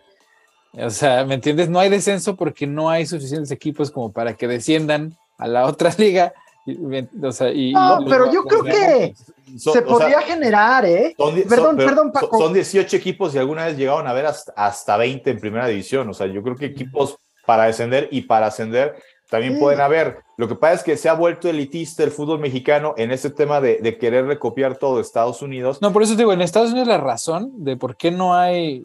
O 0.74 0.90
sea, 0.90 1.26
¿me 1.26 1.36
entiendes? 1.36 1.70
No 1.70 1.80
hay 1.80 1.90
descenso 1.90 2.36
porque 2.36 2.68
no 2.68 2.90
hay 2.90 3.06
suficientes 3.06 3.50
equipos 3.52 3.92
como 3.92 4.12
para 4.12 4.36
que 4.36 4.48
desciendan 4.48 5.18
a 5.38 5.48
la 5.48 5.66
otra 5.66 5.92
liga 5.98 6.34
no, 6.66 8.06
pero 8.10 8.32
yo 8.32 8.44
creo 8.44 8.64
que 8.64 9.14
se 9.58 9.82
podría 9.84 10.22
generar, 10.22 10.86
¿eh? 10.86 11.16
perdón, 11.48 11.78
perdón, 11.78 12.12
Paco. 12.12 12.38
Son 12.38 12.54
18 12.54 12.96
equipos 12.98 13.36
y 13.36 13.38
alguna 13.38 13.66
vez 13.66 13.78
llegaron 13.78 14.08
a 14.08 14.14
ver 14.14 14.26
hasta, 14.26 14.52
hasta 14.56 14.98
20 14.98 15.30
en 15.30 15.40
primera 15.40 15.68
división. 15.68 16.10
O 16.10 16.14
sea, 16.14 16.28
yo 16.28 16.42
creo 16.42 16.56
que 16.56 16.66
equipos 16.66 17.18
para 17.46 17.66
descender 17.66 18.08
y 18.12 18.22
para 18.22 18.48
ascender 18.48 18.96
también 19.30 19.60
pueden 19.60 19.82
haber. 19.82 20.20
Lo 20.38 20.48
que 20.48 20.56
pasa 20.56 20.76
es 20.76 20.84
que 20.84 20.98
se 20.98 21.10
ha 21.10 21.14
vuelto 21.14 21.50
elitista 21.50 22.04
el 22.04 22.12
fútbol 22.12 22.40
mexicano 22.40 22.94
en 22.98 23.12
ese 23.12 23.30
tema 23.30 23.62
de, 23.62 23.80
de, 23.82 23.98
querer 23.98 24.26
recopiar 24.26 24.78
todo 24.78 25.00
Estados 25.00 25.42
Unidos. 25.42 25.82
No, 25.82 25.92
por 25.92 26.04
eso 26.04 26.16
digo, 26.16 26.34
en 26.34 26.42
Estados 26.42 26.72
Unidos 26.72 26.88
la 26.88 26.98
razón 26.98 27.52
de 27.64 27.76
por 27.76 27.96
qué 27.96 28.12
no 28.12 28.36
hay 28.36 28.84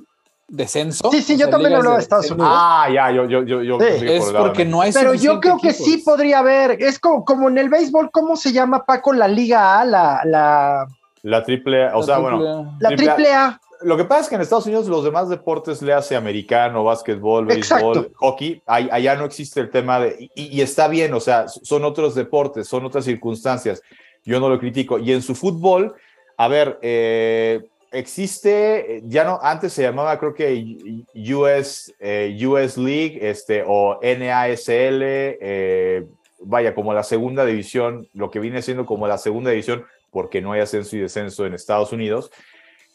descenso. 0.51 1.11
Sí, 1.11 1.23
sí, 1.23 1.37
yo 1.39 1.49
también 1.49 1.75
hablo 1.75 1.93
de 1.93 2.01
Estados 2.01 2.31
Unidos. 2.31 2.51
Ah, 2.53 2.89
ya, 2.93 3.11
yo, 3.11 3.25
yo, 3.27 3.43
yo, 3.45 3.63
yo 3.63 3.79
es 3.81 4.25
porque 4.33 4.65
no 4.65 4.83
hay 4.83 4.93
Pero 4.93 5.15
yo 5.15 5.41
creo 5.41 5.59
que 5.59 5.73
sí 5.73 5.99
podría 5.99 6.41
haber. 6.41 6.83
Es 6.83 6.99
como, 6.99 7.25
como 7.25 7.49
en 7.49 7.59
el 7.59 7.71
béisbol, 7.71 8.11
¿cómo 8.11 8.37
se 8.37 8.53
llama 8.53 8.85
Paco 8.85 9.13
la 9.13 9.29
Liga 9.29 9.81
A? 9.81 9.85
La, 9.85 10.21
la, 10.25 10.87
la 11.23 11.43
triple 11.45 11.89
A, 11.89 11.97
o 11.97 12.03
sea, 12.03 12.19
bueno. 12.19 12.77
La 12.81 12.95
triple 12.95 13.33
A. 13.33 13.61
Lo 13.83 13.97
que 13.97 14.05
pasa 14.05 14.23
es 14.23 14.29
que 14.29 14.35
en 14.35 14.43
Estados 14.43 14.67
Unidos 14.67 14.89
los 14.89 15.05
demás 15.05 15.31
deportes 15.31 15.81
le 15.81 15.95
hace 15.95 16.15
americano, 16.15 16.85
básquetbol, 16.85 17.47
béisbol, 17.47 18.13
hockey. 18.17 18.63
allá 18.67 19.17
no 19.17 19.25
existe 19.25 19.61
el 19.61 19.71
tema 19.71 20.01
de. 20.01 20.31
Y, 20.35 20.59
y, 20.59 20.61
está 20.61 20.87
bien, 20.87 21.15
o 21.15 21.21
sea, 21.21 21.49
son 21.49 21.85
otros 21.85 22.15
deportes, 22.15 22.69
son 22.69 22.85
otras 22.85 23.07
circunstancias. 23.07 23.81
Yo 24.23 24.39
no 24.39 24.51
lo 24.51 24.59
critico. 24.59 24.99
Y 24.99 25.13
en 25.13 25.23
su 25.23 25.35
fútbol, 25.35 25.95
a 26.37 26.49
ver, 26.49 26.79
eh, 26.83 27.63
existe, 27.91 28.97
eh, 28.97 29.03
ya 29.07 29.25
no, 29.25 29.39
antes 29.43 29.73
se 29.73 29.83
llamaba 29.83 30.19
creo 30.19 30.35
que 30.35 31.05
US, 31.15 31.95
eh, 31.99 32.39
US 32.47 32.77
League 32.77 33.19
este, 33.23 33.65
o 33.67 33.99
NASL, 34.03 35.03
eh, 35.03 36.07
vaya, 36.41 36.75
como 36.75 36.95
la 36.95 37.03
segunda 37.03 37.45
división, 37.45 38.09
lo 38.15 38.31
que 38.31 38.41
viene 38.41 38.63
siendo 38.63 38.87
como 38.87 39.07
la 39.07 39.19
segunda 39.19 39.51
división, 39.51 39.85
porque 40.11 40.41
no 40.41 40.53
hay 40.53 40.61
ascenso 40.61 40.97
y 40.97 41.01
descenso 41.01 41.47
en 41.47 41.55
Estados 41.55 41.93
Unidos, 41.93 42.31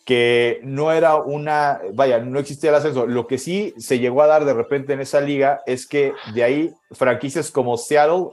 que 0.05 0.59
no 0.63 0.91
era 0.91 1.15
una, 1.15 1.79
vaya, 1.93 2.19
no 2.19 2.39
existía 2.39 2.69
el 2.69 2.75
ascenso. 2.75 3.07
Lo 3.07 3.25
que 3.25 3.39
sí 3.39 3.73
se 3.77 3.97
llegó 3.97 4.21
a 4.21 4.27
dar 4.27 4.45
de 4.45 4.53
repente 4.53 4.93
en 4.93 5.01
esa 5.01 5.19
liga 5.19 5.61
es 5.65 5.87
que 5.87 6.13
de 6.35 6.43
ahí 6.43 6.73
franquicias 6.91 7.49
como 7.49 7.75
Seattle, 7.77 8.29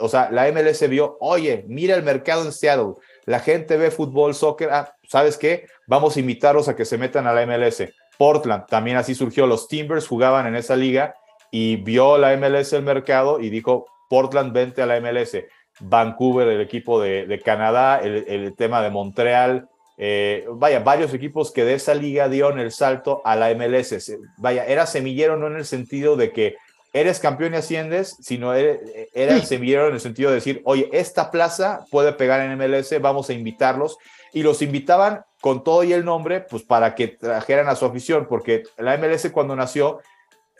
o 0.00 0.08
sea, 0.08 0.30
la 0.30 0.50
MLS 0.50 0.88
vio, 0.88 1.18
oye, 1.20 1.64
mira 1.68 1.94
el 1.94 2.02
mercado 2.02 2.44
en 2.44 2.52
Seattle 2.52 2.94
la 3.28 3.40
gente 3.40 3.76
ve 3.76 3.90
fútbol, 3.90 4.34
soccer, 4.34 4.70
ah, 4.72 4.96
¿sabes 5.08 5.36
qué? 5.36 5.66
Vamos 5.88 6.16
a 6.16 6.20
invitarlos 6.20 6.68
a 6.68 6.76
que 6.76 6.84
se 6.84 6.98
metan 6.98 7.26
a 7.26 7.32
la 7.32 7.44
MLS. 7.44 7.82
Portland, 8.16 8.66
también 8.66 8.96
así 8.96 9.14
surgió, 9.14 9.46
los 9.46 9.68
Timbers 9.68 10.06
jugaban 10.06 10.46
en 10.46 10.56
esa 10.56 10.76
liga 10.76 11.14
y 11.50 11.76
vio 11.76 12.18
la 12.18 12.36
MLS 12.36 12.72
el 12.72 12.82
mercado 12.82 13.40
y 13.40 13.50
dijo, 13.50 13.86
Portland, 14.08 14.52
vente 14.52 14.82
a 14.82 14.86
la 14.86 15.00
MLS. 15.00 15.36
Vancouver, 15.80 16.48
el 16.48 16.60
equipo 16.60 17.00
de, 17.00 17.40
Canadá, 17.44 18.00
el, 18.00 18.54
tema 18.56 18.82
de 18.82 18.90
Montreal, 18.90 19.68
eh, 19.96 20.44
vaya, 20.50 20.80
varios 20.80 21.14
equipos 21.14 21.52
que 21.52 21.64
de 21.64 21.74
esa 21.74 21.94
liga 21.94 22.28
dieron 22.28 22.58
el 22.58 22.72
salto 22.72 23.22
a 23.24 23.36
la 23.36 23.54
MLS. 23.54 24.16
Vaya, 24.36 24.64
era 24.66 24.86
semillero 24.86 25.36
no 25.36 25.46
en 25.46 25.56
el 25.56 25.64
sentido 25.64 26.16
de 26.16 26.32
que 26.32 26.56
eres 26.92 27.20
campeón 27.20 27.54
y 27.54 27.58
asciendes, 27.58 28.16
sino 28.20 28.54
eres, 28.54 28.80
era 29.14 29.38
semillero 29.40 29.88
en 29.88 29.94
el 29.94 30.00
sentido 30.00 30.30
de 30.30 30.36
decir, 30.36 30.62
oye, 30.64 30.88
esta 30.92 31.30
plaza 31.30 31.84
puede 31.90 32.12
pegar 32.12 32.40
en 32.40 32.58
MLS, 32.58 33.00
vamos 33.00 33.30
a 33.30 33.34
invitarlos. 33.34 33.98
Y 34.32 34.42
los 34.42 34.62
invitaban 34.62 35.24
con 35.40 35.62
todo 35.62 35.84
y 35.84 35.92
el 35.92 36.04
nombre, 36.04 36.40
pues 36.40 36.62
para 36.62 36.94
que 36.94 37.08
trajeran 37.08 37.68
a 37.68 37.76
su 37.76 37.86
afición, 37.86 38.26
porque 38.28 38.64
la 38.76 38.96
MLS 38.96 39.30
cuando 39.30 39.54
nació, 39.54 40.00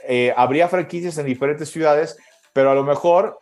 eh, 0.06 0.32
habría 0.36 0.68
franquicias 0.68 1.18
en 1.18 1.26
diferentes 1.26 1.70
ciudades, 1.70 2.16
pero 2.52 2.70
a 2.70 2.74
lo 2.74 2.84
mejor, 2.84 3.38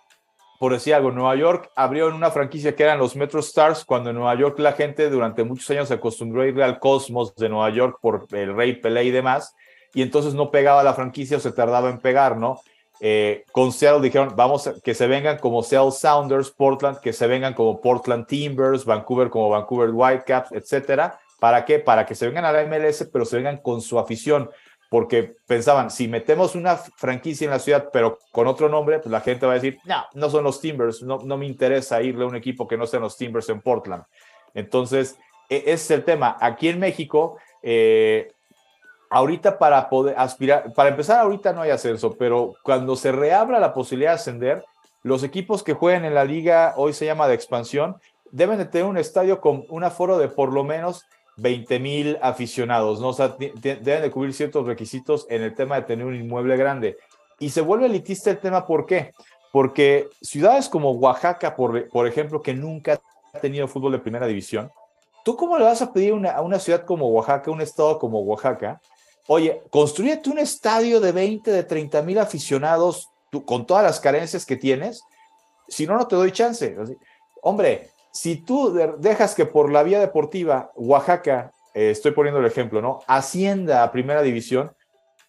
por 0.58 0.72
decir 0.72 0.94
algo, 0.94 1.10
Nueva 1.10 1.36
York 1.36 1.70
abrió 1.76 2.08
en 2.08 2.14
una 2.14 2.30
franquicia 2.30 2.74
que 2.74 2.82
eran 2.82 2.98
los 2.98 3.16
Metro 3.16 3.40
Stars, 3.40 3.84
cuando 3.84 4.10
en 4.10 4.16
Nueva 4.16 4.34
York 4.34 4.58
la 4.58 4.72
gente 4.72 5.10
durante 5.10 5.44
muchos 5.44 5.68
años 5.70 5.88
se 5.88 5.94
acostumbró 5.94 6.42
a 6.42 6.46
ir 6.46 6.62
al 6.62 6.78
Cosmos 6.78 7.34
de 7.36 7.48
Nueva 7.48 7.70
York 7.70 7.98
por 8.00 8.26
el 8.32 8.56
Rey 8.56 8.76
Pelé 8.76 9.04
y 9.04 9.10
demás, 9.10 9.54
y 9.92 10.02
entonces 10.02 10.34
no 10.34 10.50
pegaba 10.50 10.82
la 10.82 10.94
franquicia 10.94 11.36
o 11.36 11.40
se 11.40 11.52
tardaba 11.52 11.90
en 11.90 11.98
pegar, 11.98 12.36
¿no? 12.36 12.60
Eh, 13.00 13.44
con 13.52 13.72
Seattle 13.72 14.02
dijeron, 14.02 14.32
vamos 14.36 14.66
a, 14.66 14.74
que 14.80 14.94
se 14.94 15.06
vengan 15.06 15.38
como 15.38 15.62
Seattle 15.62 15.92
Sounders, 15.92 16.50
Portland, 16.50 16.98
que 17.00 17.12
se 17.12 17.26
vengan 17.26 17.54
como 17.54 17.80
Portland 17.80 18.26
Timbers, 18.26 18.84
Vancouver 18.84 19.28
como 19.28 19.50
Vancouver 19.50 19.90
Whitecaps, 19.90 20.52
etcétera. 20.52 21.18
¿Para 21.38 21.64
qué? 21.64 21.78
Para 21.78 22.06
que 22.06 22.14
se 22.14 22.26
vengan 22.26 22.44
a 22.44 22.52
la 22.52 22.64
MLS, 22.64 23.08
pero 23.12 23.24
se 23.24 23.36
vengan 23.36 23.58
con 23.58 23.82
su 23.82 23.98
afición, 23.98 24.50
porque 24.88 25.34
pensaban, 25.46 25.90
si 25.90 26.08
metemos 26.08 26.54
una 26.54 26.76
franquicia 26.76 27.44
en 27.44 27.50
la 27.50 27.58
ciudad, 27.58 27.90
pero 27.92 28.18
con 28.32 28.46
otro 28.46 28.68
nombre, 28.68 28.98
pues 28.98 29.10
la 29.10 29.20
gente 29.20 29.44
va 29.44 29.52
a 29.52 29.56
decir, 29.56 29.78
no, 29.84 30.04
no 30.14 30.30
son 30.30 30.44
los 30.44 30.60
Timbers, 30.60 31.02
no, 31.02 31.18
no 31.18 31.36
me 31.36 31.46
interesa 31.46 32.00
irle 32.02 32.24
a 32.24 32.28
un 32.28 32.36
equipo 32.36 32.66
que 32.66 32.78
no 32.78 32.86
sean 32.86 33.02
los 33.02 33.16
Timbers 33.16 33.48
en 33.50 33.60
Portland. 33.60 34.04
Entonces, 34.54 35.18
e, 35.48 35.64
es 35.66 35.90
el 35.90 36.04
tema. 36.04 36.36
Aquí 36.40 36.68
en 36.68 36.78
México, 36.78 37.38
eh, 37.62 38.32
ahorita 39.16 39.58
para 39.58 39.88
poder 39.88 40.14
aspirar, 40.18 40.72
para 40.74 40.90
empezar 40.90 41.20
ahorita 41.20 41.54
no 41.54 41.62
hay 41.62 41.70
ascenso, 41.70 42.12
pero 42.18 42.54
cuando 42.62 42.96
se 42.96 43.12
reabra 43.12 43.58
la 43.58 43.72
posibilidad 43.72 44.10
de 44.10 44.16
ascender, 44.16 44.64
los 45.02 45.22
equipos 45.22 45.62
que 45.62 45.72
jueguen 45.72 46.04
en 46.04 46.14
la 46.14 46.24
liga, 46.24 46.74
hoy 46.76 46.92
se 46.92 47.06
llama 47.06 47.26
de 47.26 47.34
expansión, 47.34 47.96
deben 48.30 48.58
de 48.58 48.66
tener 48.66 48.86
un 48.86 48.98
estadio 48.98 49.40
con 49.40 49.64
un 49.70 49.84
aforo 49.84 50.18
de 50.18 50.28
por 50.28 50.52
lo 50.52 50.64
menos 50.64 51.06
20 51.36 51.78
mil 51.78 52.18
aficionados, 52.20 53.00
¿no? 53.00 53.08
O 53.08 53.12
sea, 53.14 53.36
deben 53.38 54.02
de 54.02 54.10
cubrir 54.10 54.34
ciertos 54.34 54.66
requisitos 54.66 55.26
en 55.30 55.42
el 55.42 55.54
tema 55.54 55.76
de 55.76 55.82
tener 55.82 56.04
un 56.04 56.14
inmueble 56.14 56.56
grande. 56.58 56.98
Y 57.38 57.48
se 57.50 57.62
vuelve 57.62 57.86
elitista 57.86 58.30
el 58.30 58.38
tema, 58.38 58.66
¿por 58.66 58.84
qué? 58.84 59.12
Porque 59.50 60.08
ciudades 60.20 60.68
como 60.68 60.90
Oaxaca, 60.92 61.56
por, 61.56 61.88
por 61.88 62.06
ejemplo, 62.06 62.42
que 62.42 62.52
nunca 62.52 63.00
ha 63.32 63.38
tenido 63.38 63.66
fútbol 63.66 63.92
de 63.92 63.98
primera 63.98 64.26
división, 64.26 64.70
¿tú 65.24 65.36
cómo 65.36 65.56
le 65.56 65.64
vas 65.64 65.80
a 65.80 65.92
pedir 65.92 66.12
a 66.26 66.42
una 66.42 66.58
ciudad 66.58 66.84
como 66.84 67.08
Oaxaca, 67.08 67.50
un 67.50 67.62
estado 67.62 67.98
como 67.98 68.20
Oaxaca, 68.20 68.80
oye, 69.28 69.62
construyete 69.70 70.30
un 70.30 70.38
estadio 70.38 71.00
de 71.00 71.12
20, 71.12 71.50
de 71.50 71.64
30 71.64 72.02
mil 72.02 72.18
aficionados 72.18 73.08
con 73.44 73.66
todas 73.66 73.82
las 73.82 74.00
carencias 74.00 74.46
que 74.46 74.56
tienes? 74.56 75.02
Si 75.68 75.86
no, 75.86 75.96
no 75.96 76.06
te 76.06 76.16
doy 76.16 76.32
chance. 76.32 76.76
Hombre, 77.42 77.90
si 78.12 78.36
tú 78.36 78.72
dejas 78.98 79.34
que 79.34 79.46
por 79.46 79.70
la 79.70 79.82
vía 79.82 80.00
deportiva 80.00 80.70
Oaxaca, 80.74 81.52
eh, 81.74 81.90
estoy 81.90 82.12
poniendo 82.12 82.40
el 82.40 82.46
ejemplo, 82.46 82.80
¿no? 82.80 83.00
Ascienda 83.06 83.82
a 83.82 83.92
primera 83.92 84.22
división, 84.22 84.72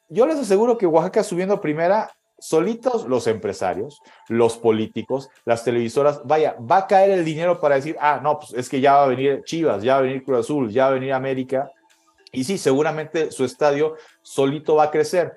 yo 0.10 0.26
les 0.26 0.38
aseguro 0.38 0.78
que 0.78 0.88
Oaxaca 0.88 1.24
subiendo 1.24 1.56
a 1.56 1.62
primera, 1.62 2.10
solitos 2.40 3.06
los 3.06 3.28
empresarios, 3.28 4.02
los 4.30 4.58
políticos, 4.58 5.30
las 5.44 5.64
televisoras, 5.64 6.22
vaya, 6.24 6.56
va 6.60 6.78
a 6.78 6.88
caer 6.88 7.12
el 7.12 7.26
dinero 7.26 7.60
para 7.60 7.76
decir, 7.76 7.98
ah, 8.00 8.22
no, 8.24 8.40
pues 8.40 8.54
es 8.54 8.70
que 8.70 8.80
ya 8.80 8.94
va 8.94 9.04
a 9.04 9.08
venir 9.08 9.44
Chivas, 9.44 9.84
ya 9.84 9.96
va 9.96 10.00
a 10.00 10.04
venir 10.04 10.24
Cruz 10.24 10.40
Azul, 10.40 10.72
ya 10.72 10.86
va 10.86 10.92
a 10.92 10.94
venir 10.94 11.14
América. 11.14 11.70
Y 12.38 12.44
sí, 12.44 12.60
seguramente 12.60 13.32
su 13.32 13.44
estadio 13.44 13.96
solito 14.22 14.76
va 14.76 14.84
a 14.84 14.92
crecer. 14.92 15.34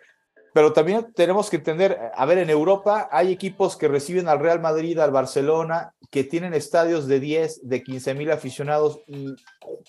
Pero 0.52 0.74
también 0.74 1.14
tenemos 1.14 1.48
que 1.48 1.56
entender, 1.56 1.98
a 2.14 2.26
ver, 2.26 2.36
en 2.36 2.50
Europa 2.50 3.08
hay 3.10 3.32
equipos 3.32 3.74
que 3.78 3.88
reciben 3.88 4.28
al 4.28 4.38
Real 4.38 4.60
Madrid, 4.60 4.98
al 4.98 5.10
Barcelona, 5.10 5.94
que 6.10 6.24
tienen 6.24 6.52
estadios 6.52 7.06
de 7.06 7.18
10, 7.18 7.66
de 7.66 7.82
15 7.82 8.12
mil 8.12 8.30
aficionados 8.30 9.00
y 9.06 9.34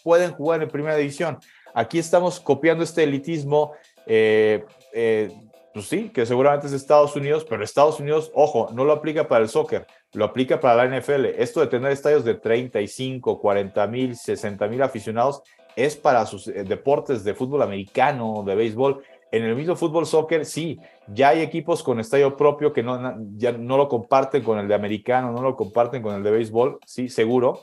pueden 0.05 0.31
jugar 0.31 0.63
en 0.63 0.69
primera 0.69 0.95
división. 0.95 1.37
Aquí 1.73 1.99
estamos 1.99 2.39
copiando 2.39 2.81
este 2.81 3.03
elitismo, 3.03 3.73
eh, 4.07 4.63
eh, 4.93 5.33
pues 5.73 5.87
sí, 5.87 6.11
que 6.11 6.25
seguramente 6.25 6.67
es 6.67 6.73
Estados 6.73 7.13
Unidos, 7.17 7.45
pero 7.49 7.61
Estados 7.61 7.99
Unidos, 7.99 8.31
ojo, 8.33 8.69
no 8.71 8.85
lo 8.85 8.93
aplica 8.93 9.27
para 9.27 9.43
el 9.43 9.49
soccer, 9.49 9.85
lo 10.13 10.23
aplica 10.23 10.61
para 10.61 10.85
la 10.85 10.97
NFL. 10.97 11.25
Esto 11.37 11.59
de 11.59 11.67
tener 11.67 11.91
estadios 11.91 12.23
de 12.23 12.35
35, 12.35 13.37
40 13.41 13.87
mil, 13.87 14.15
60 14.15 14.65
mil 14.69 14.81
aficionados 14.81 15.43
es 15.75 15.95
para 15.95 16.25
sus 16.25 16.47
eh, 16.47 16.63
deportes 16.63 17.23
de 17.23 17.33
fútbol 17.33 17.61
americano, 17.61 18.43
de 18.45 18.55
béisbol 18.55 19.03
en 19.31 19.43
el 19.43 19.55
mismo 19.55 19.75
fútbol 19.75 20.05
soccer, 20.05 20.45
sí, 20.45 20.79
ya 21.07 21.29
hay 21.29 21.41
equipos 21.41 21.83
con 21.83 21.99
estadio 21.99 22.35
propio 22.35 22.73
que 22.73 22.83
no, 22.83 23.15
ya 23.37 23.53
no 23.53 23.77
lo 23.77 23.87
comparten 23.87 24.43
con 24.43 24.59
el 24.59 24.67
de 24.67 24.75
americano, 24.75 25.31
no 25.31 25.41
lo 25.41 25.55
comparten 25.55 26.01
con 26.01 26.15
el 26.15 26.23
de 26.23 26.31
béisbol, 26.31 26.79
sí, 26.85 27.07
seguro. 27.07 27.61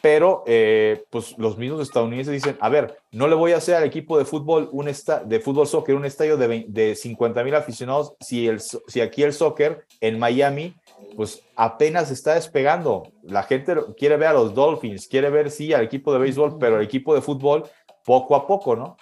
Pero 0.00 0.42
eh, 0.46 1.04
pues 1.10 1.38
los 1.38 1.58
mismos 1.58 1.80
estadounidenses 1.80 2.32
dicen, 2.32 2.56
a 2.60 2.68
ver, 2.68 2.98
no 3.12 3.28
le 3.28 3.36
voy 3.36 3.52
a 3.52 3.58
hacer 3.58 3.76
al 3.76 3.84
equipo 3.84 4.18
de 4.18 4.24
fútbol, 4.24 4.68
un 4.72 4.86
de 4.86 5.40
fútbol 5.40 5.66
soccer 5.68 5.94
un 5.94 6.04
estadio 6.04 6.36
de, 6.36 6.64
de 6.68 6.94
50 6.96 7.44
mil 7.44 7.54
aficionados 7.54 8.14
si, 8.20 8.48
el, 8.48 8.60
si 8.60 9.00
aquí 9.00 9.22
el 9.22 9.32
soccer 9.32 9.84
en 10.00 10.18
Miami 10.18 10.74
pues 11.16 11.42
apenas 11.56 12.10
está 12.10 12.34
despegando. 12.34 13.12
La 13.22 13.42
gente 13.42 13.76
quiere 13.98 14.16
ver 14.16 14.28
a 14.28 14.32
los 14.32 14.54
Dolphins, 14.54 15.06
quiere 15.08 15.30
ver, 15.30 15.50
sí, 15.50 15.72
al 15.72 15.82
equipo 15.84 16.12
de 16.12 16.18
béisbol, 16.18 16.58
pero 16.58 16.76
el 16.76 16.84
equipo 16.84 17.14
de 17.14 17.22
fútbol 17.22 17.64
poco 18.04 18.34
a 18.34 18.46
poco, 18.46 18.76
¿no? 18.76 18.96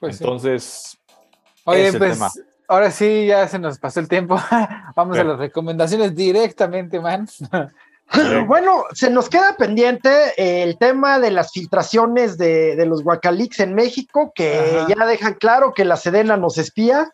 Pues 0.00 0.20
Entonces, 0.20 0.98
Oye, 1.64 1.92
pues 1.92 2.20
ahora 2.68 2.90
sí, 2.90 3.26
ya 3.26 3.46
se 3.48 3.58
nos 3.58 3.78
pasó 3.78 4.00
el 4.00 4.08
tiempo. 4.08 4.40
Vamos 4.96 5.18
a 5.18 5.24
las 5.24 5.38
recomendaciones 5.38 6.14
directamente, 6.14 7.00
man. 7.00 7.28
Bueno, 8.46 8.84
se 8.92 9.10
nos 9.10 9.28
queda 9.28 9.56
pendiente 9.56 10.32
el 10.36 10.78
tema 10.78 11.18
de 11.18 11.32
las 11.32 11.50
filtraciones 11.50 12.38
de, 12.38 12.86
los 12.86 13.02
Guacalix 13.02 13.58
en 13.58 13.74
México, 13.74 14.30
que 14.32 14.84
ya 14.88 15.06
dejan 15.06 15.34
claro 15.34 15.74
que 15.74 15.84
la 15.84 15.96
Sedena 15.96 16.36
nos 16.36 16.56
espía. 16.56 17.10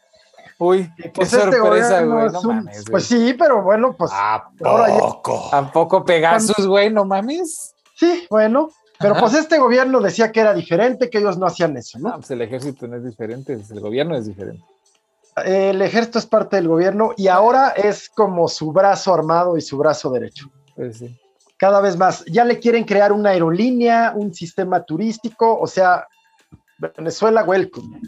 Uy, 0.59 0.92
qué 0.96 1.11
pues 1.11 1.32
este 1.32 1.57
sorpresa, 1.57 2.03
güey. 2.03 2.28
No 2.30 2.42
mames, 2.42 2.84
Pues 2.90 3.05
sí, 3.05 3.34
pero 3.38 3.62
bueno, 3.62 3.94
pues. 3.96 4.11
¿A 4.14 4.50
poco? 5.72 5.96
¿A 5.96 6.05
Pegasus, 6.05 6.66
güey? 6.66 6.90
No 6.90 7.05
mames. 7.05 7.74
Sí, 7.96 8.26
bueno. 8.30 8.70
Pero 9.03 9.16
pues 9.16 9.34
este 9.34 9.59
gobierno 9.59 10.00
decía 10.00 10.30
que 10.30 10.40
era 10.40 10.55
diferente, 10.55 11.11
que 11.11 11.18
ellos 11.18 11.36
no 11.36 11.46
hacían 11.46 11.76
eso, 11.76 11.98
¿no? 11.98 12.14
pues 12.14 12.30
el 12.30 12.40
ejército 12.40 12.86
no 12.86 12.96
es 12.96 13.05
diferente, 13.05 13.53
el 13.53 13.80
gobierno 13.80 14.16
es 14.16 14.26
diferente. 14.26 14.62
El 15.44 15.80
ejército 15.82 16.18
es 16.18 16.26
parte 16.26 16.57
del 16.57 16.68
gobierno 16.68 17.12
y 17.16 17.28
ahora 17.28 17.70
es 17.70 18.09
como 18.09 18.48
su 18.48 18.70
brazo 18.70 19.12
armado 19.14 19.57
y 19.57 19.61
su 19.61 19.78
brazo 19.78 20.11
derecho. 20.11 20.50
Pues 20.76 20.98
sí. 20.98 21.18
Cada 21.57 21.80
vez 21.80 21.96
más. 21.96 22.24
Ya 22.26 22.44
le 22.44 22.59
quieren 22.59 22.84
crear 22.84 23.12
una 23.12 23.30
aerolínea, 23.30 24.12
un 24.14 24.34
sistema 24.34 24.82
turístico, 24.82 25.59
o 25.59 25.66
sea, 25.66 26.07
Venezuela, 26.78 27.44
welcome. 27.44 28.00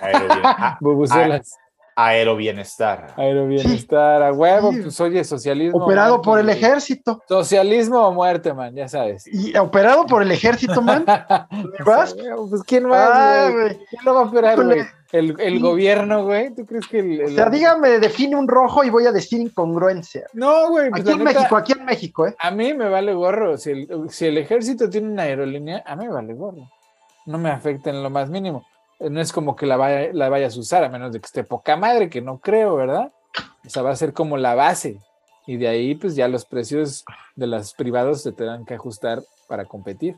Aerolínea. 0.00 0.78
Aerobienestar. 1.98 3.14
Aerobienestar, 3.16 4.22
a 4.22 4.30
huevo, 4.30 4.70
pues 4.70 5.00
oye, 5.00 5.24
socialismo. 5.24 5.82
Operado 5.82 6.20
por 6.20 6.38
el 6.38 6.50
ejército. 6.50 7.22
Socialismo 7.26 8.06
o 8.06 8.12
muerte, 8.12 8.52
man, 8.52 8.74
ya 8.74 8.86
sabes. 8.86 9.26
¿Y 9.26 9.56
operado 9.56 10.04
por 10.04 10.20
el 10.20 10.30
ejército, 10.30 10.82
man? 10.82 11.06
¿Vas? 11.86 12.14
pues 12.50 12.62
quién 12.64 12.84
más, 12.84 13.10
ah, 13.10 13.48
güey. 13.50 13.78
¿Quién 13.88 14.04
lo 14.04 14.14
va 14.14 14.20
a 14.20 14.24
operar, 14.24 14.62
güey? 14.62 14.82
El, 15.10 15.40
el 15.40 15.58
gobierno, 15.58 16.24
güey. 16.24 16.54
¿Tú 16.54 16.66
crees 16.66 16.86
que 16.86 16.98
el, 16.98 17.24
O 17.24 17.28
sea, 17.30 17.48
dígame, 17.48 17.98
define 17.98 18.36
un 18.36 18.46
rojo 18.46 18.84
y 18.84 18.90
voy 18.90 19.06
a 19.06 19.12
decir 19.12 19.40
incongruencia. 19.40 20.26
No, 20.34 20.68
güey. 20.68 20.90
Pues 20.90 21.00
aquí 21.00 21.12
en 21.12 21.24
México, 21.24 21.56
aquí 21.56 21.72
en 21.72 21.84
México, 21.86 22.26
¿eh? 22.26 22.36
A 22.38 22.50
mí 22.50 22.74
me 22.74 22.90
vale 22.90 23.14
gorro. 23.14 23.56
Si 23.56 23.70
el, 23.70 24.10
si 24.10 24.26
el 24.26 24.36
ejército 24.36 24.90
tiene 24.90 25.10
una 25.10 25.22
aerolínea, 25.22 25.82
a 25.86 25.96
mí 25.96 26.06
me 26.06 26.12
vale 26.12 26.34
gorro. 26.34 26.68
No 27.24 27.38
me 27.38 27.48
afecta 27.48 27.88
en 27.88 28.02
lo 28.02 28.10
más 28.10 28.28
mínimo 28.28 28.66
no 29.00 29.20
es 29.20 29.32
como 29.32 29.56
que 29.56 29.66
la, 29.66 29.76
vaya, 29.76 30.10
la 30.12 30.28
vayas 30.28 30.56
a 30.56 30.60
usar, 30.60 30.84
a 30.84 30.88
menos 30.88 31.12
de 31.12 31.20
que 31.20 31.26
esté 31.26 31.44
poca 31.44 31.76
madre, 31.76 32.08
que 32.08 32.20
no 32.20 32.38
creo, 32.38 32.76
¿verdad? 32.76 33.12
O 33.64 33.68
sea, 33.68 33.82
va 33.82 33.90
a 33.90 33.96
ser 33.96 34.12
como 34.12 34.36
la 34.36 34.54
base. 34.54 34.98
Y 35.46 35.56
de 35.56 35.68
ahí, 35.68 35.94
pues 35.94 36.16
ya 36.16 36.28
los 36.28 36.44
precios 36.44 37.04
de 37.36 37.46
los 37.46 37.74
privados 37.74 38.22
se 38.22 38.32
tendrán 38.32 38.64
que 38.64 38.74
ajustar 38.74 39.22
para 39.46 39.64
competir. 39.64 40.16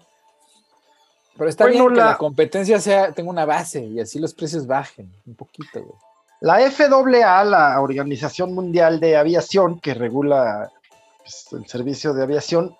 Pero 1.36 1.50
está 1.50 1.66
bien 1.66 1.86
que 1.88 1.94
la... 1.94 2.16
competencia 2.16 2.80
sea, 2.80 3.12
tenga 3.12 3.30
una 3.30 3.44
base 3.44 3.84
y 3.84 4.00
así 4.00 4.18
los 4.18 4.34
precios 4.34 4.66
bajen 4.66 5.12
un 5.26 5.34
poquito, 5.34 5.82
güey. 5.82 5.98
La 6.40 6.58
FAA, 6.70 7.44
la 7.44 7.80
Organización 7.80 8.54
Mundial 8.54 9.00
de 9.00 9.16
Aviación, 9.16 9.80
que 9.80 9.92
regula 9.94 10.70
pues, 11.18 11.48
el 11.52 11.66
servicio 11.66 12.14
de 12.14 12.22
aviación, 12.22 12.76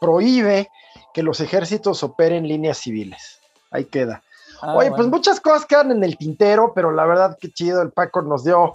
prohíbe 0.00 0.70
que 1.12 1.22
los 1.22 1.40
ejércitos 1.40 2.02
operen 2.04 2.46
líneas 2.46 2.78
civiles. 2.78 3.40
Ahí 3.70 3.86
queda. 3.86 4.22
Ah, 4.62 4.76
Oye, 4.76 4.92
pues 4.92 5.08
muchas 5.08 5.40
cosas 5.40 5.66
quedan 5.66 5.90
en 5.90 6.04
el 6.04 6.16
tintero, 6.16 6.72
pero 6.72 6.92
la 6.92 7.04
verdad 7.04 7.36
que 7.38 7.50
chido, 7.50 7.82
el 7.82 7.90
Paco 7.90 8.22
nos 8.22 8.44
dio 8.44 8.74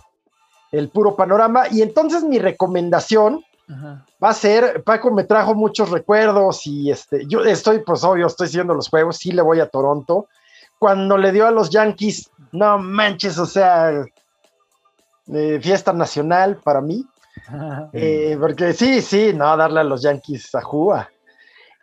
el 0.73 0.89
puro 0.89 1.15
panorama. 1.15 1.63
Y 1.71 1.81
entonces 1.81 2.23
mi 2.23 2.39
recomendación 2.39 3.43
va 4.21 4.29
a 4.29 4.33
ser, 4.33 4.83
Paco 4.83 5.11
me 5.11 5.23
trajo 5.23 5.55
muchos 5.55 5.89
recuerdos 5.89 6.67
y 6.67 6.91
este, 6.91 7.25
yo 7.27 7.41
estoy, 7.43 7.79
pues 7.79 8.03
obvio, 8.03 8.27
estoy 8.27 8.47
siguiendo 8.47 8.73
los 8.73 8.89
juegos, 8.89 9.17
sí 9.17 9.31
le 9.31 9.41
voy 9.41 9.61
a 9.61 9.69
Toronto. 9.69 10.27
Cuando 10.77 11.17
le 11.17 11.31
dio 11.31 11.47
a 11.47 11.51
los 11.51 11.69
Yankees, 11.69 12.29
no 12.51 12.77
manches, 12.77 13.37
o 13.39 13.45
sea, 13.45 14.03
fiesta 15.61 15.93
nacional 15.93 16.57
para 16.57 16.81
mí. 16.81 17.05
Eh, 17.93 18.35
porque 18.37 18.73
sí, 18.73 19.01
sí, 19.01 19.31
no, 19.33 19.55
darle 19.55 19.79
a 19.79 19.83
los 19.83 20.01
Yankees 20.01 20.53
a 20.53 20.61
Juba. 20.61 21.09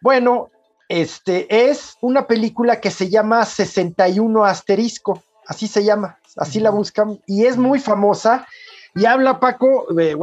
Bueno, 0.03 0.51
este, 0.89 1.71
es 1.71 1.97
una 2.01 2.27
película 2.27 2.81
que 2.81 2.91
se 2.91 3.09
llama 3.09 3.45
61 3.45 4.45
asterisco, 4.45 5.23
así 5.47 5.67
se 5.67 5.85
llama, 5.85 6.19
así 6.37 6.61
la 6.61 6.71
buscan, 6.71 7.21
y 7.27 7.47
es 7.47 7.57
muy 7.57 7.79
famosa. 7.79 8.47
Y 8.95 9.07
habla 9.07 9.41
Paco 9.41 9.87
de, 9.91 10.17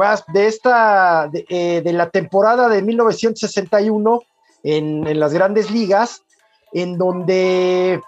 esta, 0.46 1.30
eh, 1.48 1.82
de, 1.84 1.92
la 1.92 2.08
temporada 2.08 2.68
de 2.68 2.80
1961 2.80 4.20
en, 4.62 5.20
las 5.20 5.34
grandes 5.34 5.70
ligas, 5.70 6.22
en 6.72 6.96
donde 6.96 8.00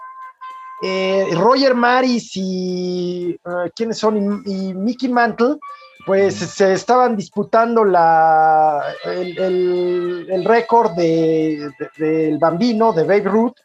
eh, 0.81 1.27
Roger 1.33 1.75
Maris 1.75 2.31
y, 2.35 3.37
uh, 3.45 3.69
¿quiénes 3.75 3.99
son? 3.99 4.43
y 4.45 4.73
Mickey 4.73 5.09
Mantle 5.09 5.57
pues 6.05 6.35
se 6.35 6.73
estaban 6.73 7.17
disputando 7.17 7.83
la, 7.83 8.93
el, 9.05 10.45
récord 10.45 10.91
del 10.91 11.73
de, 11.97 12.37
bambino, 12.39 12.93
de 12.93 13.03
Babe 13.03 13.23
Ruth, 13.23 13.55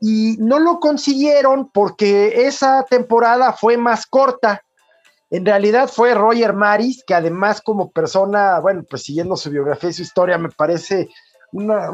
y 0.00 0.36
no 0.38 0.58
lo 0.58 0.80
consiguieron 0.80 1.70
porque 1.70 2.46
esa 2.46 2.84
temporada 2.84 3.52
fue 3.52 3.76
más 3.76 4.06
corta. 4.06 4.62
En 5.30 5.46
realidad 5.46 5.88
fue 5.88 6.14
Roger 6.14 6.54
Maris, 6.54 7.04
que 7.06 7.14
además 7.14 7.60
como 7.60 7.90
persona, 7.90 8.58
bueno, 8.58 8.82
pues 8.88 9.02
siguiendo 9.02 9.36
su 9.36 9.50
biografía 9.50 9.90
y 9.90 9.92
su 9.92 10.02
historia, 10.02 10.38
me 10.38 10.48
parece 10.48 11.08
una, 11.52 11.90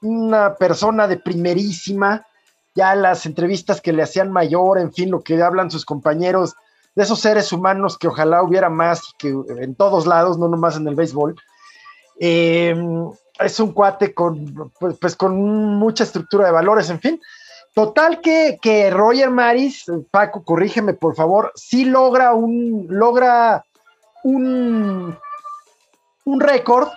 una 0.00 0.54
persona 0.56 1.06
de 1.06 1.18
primerísima. 1.18 2.26
Ya 2.74 2.94
las 2.94 3.26
entrevistas 3.26 3.80
que 3.80 3.92
le 3.92 4.02
hacían 4.02 4.32
mayor, 4.32 4.78
en 4.78 4.92
fin, 4.92 5.10
lo 5.10 5.20
que 5.20 5.40
hablan 5.42 5.70
sus 5.70 5.84
compañeros, 5.84 6.54
de 6.94 7.02
esos 7.02 7.20
seres 7.20 7.52
humanos 7.52 7.96
que 7.98 8.08
ojalá 8.08 8.42
hubiera 8.42 8.68
más 8.68 9.12
que 9.18 9.28
en 9.28 9.74
todos 9.74 10.06
lados, 10.06 10.38
no 10.38 10.48
nomás 10.48 10.76
en 10.76 10.86
el 10.88 10.94
béisbol. 10.94 11.36
Eh, 12.20 12.74
es 13.40 13.60
un 13.60 13.72
cuate 13.72 14.14
con, 14.14 14.70
pues, 14.78 14.98
pues, 14.98 15.16
con 15.16 15.36
mucha 15.78 16.04
estructura 16.04 16.46
de 16.46 16.52
valores, 16.52 16.90
en 16.90 17.00
fin. 17.00 17.20
Total 17.74 18.20
que, 18.20 18.58
que 18.60 18.90
Roger 18.90 19.30
Maris, 19.30 19.86
Paco, 20.10 20.44
corrígeme 20.44 20.92
por 20.92 21.14
favor, 21.16 21.52
sí 21.54 21.86
logra 21.86 22.34
un, 22.34 22.86
logra 22.90 23.64
un, 24.24 25.16
un 26.24 26.40
récord 26.40 26.88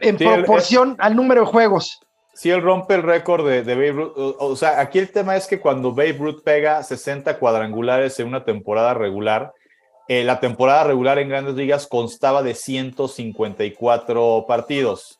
en 0.00 0.16
proporción 0.16 0.96
al 0.98 1.14
número 1.14 1.42
de 1.42 1.46
juegos. 1.46 2.00
Sí, 2.34 2.50
él 2.50 2.62
rompe 2.62 2.94
el 2.94 3.02
récord 3.02 3.48
de, 3.48 3.62
Babe 3.62 3.92
Ruth. 3.92 4.12
O, 4.16 4.56
sea, 4.56 4.80
aquí 4.80 4.98
el 4.98 5.12
tema 5.12 5.36
es 5.36 5.46
que 5.46 5.60
cuando 5.60 5.92
Babe 5.92 6.16
Ruth 6.18 6.42
pega 6.44 6.82
60 6.82 7.38
cuadrangulares 7.38 8.18
en 8.18 8.26
una 8.26 8.44
temporada 8.44 8.92
regular, 8.92 9.52
eh, 10.08 10.24
la 10.24 10.40
temporada 10.40 10.84
regular 10.84 11.18
en 11.18 11.28
grandes 11.28 11.54
ligas 11.54 11.86
constaba 11.86 12.42
de 12.42 12.54
154 12.54 14.46
partidos. 14.48 15.18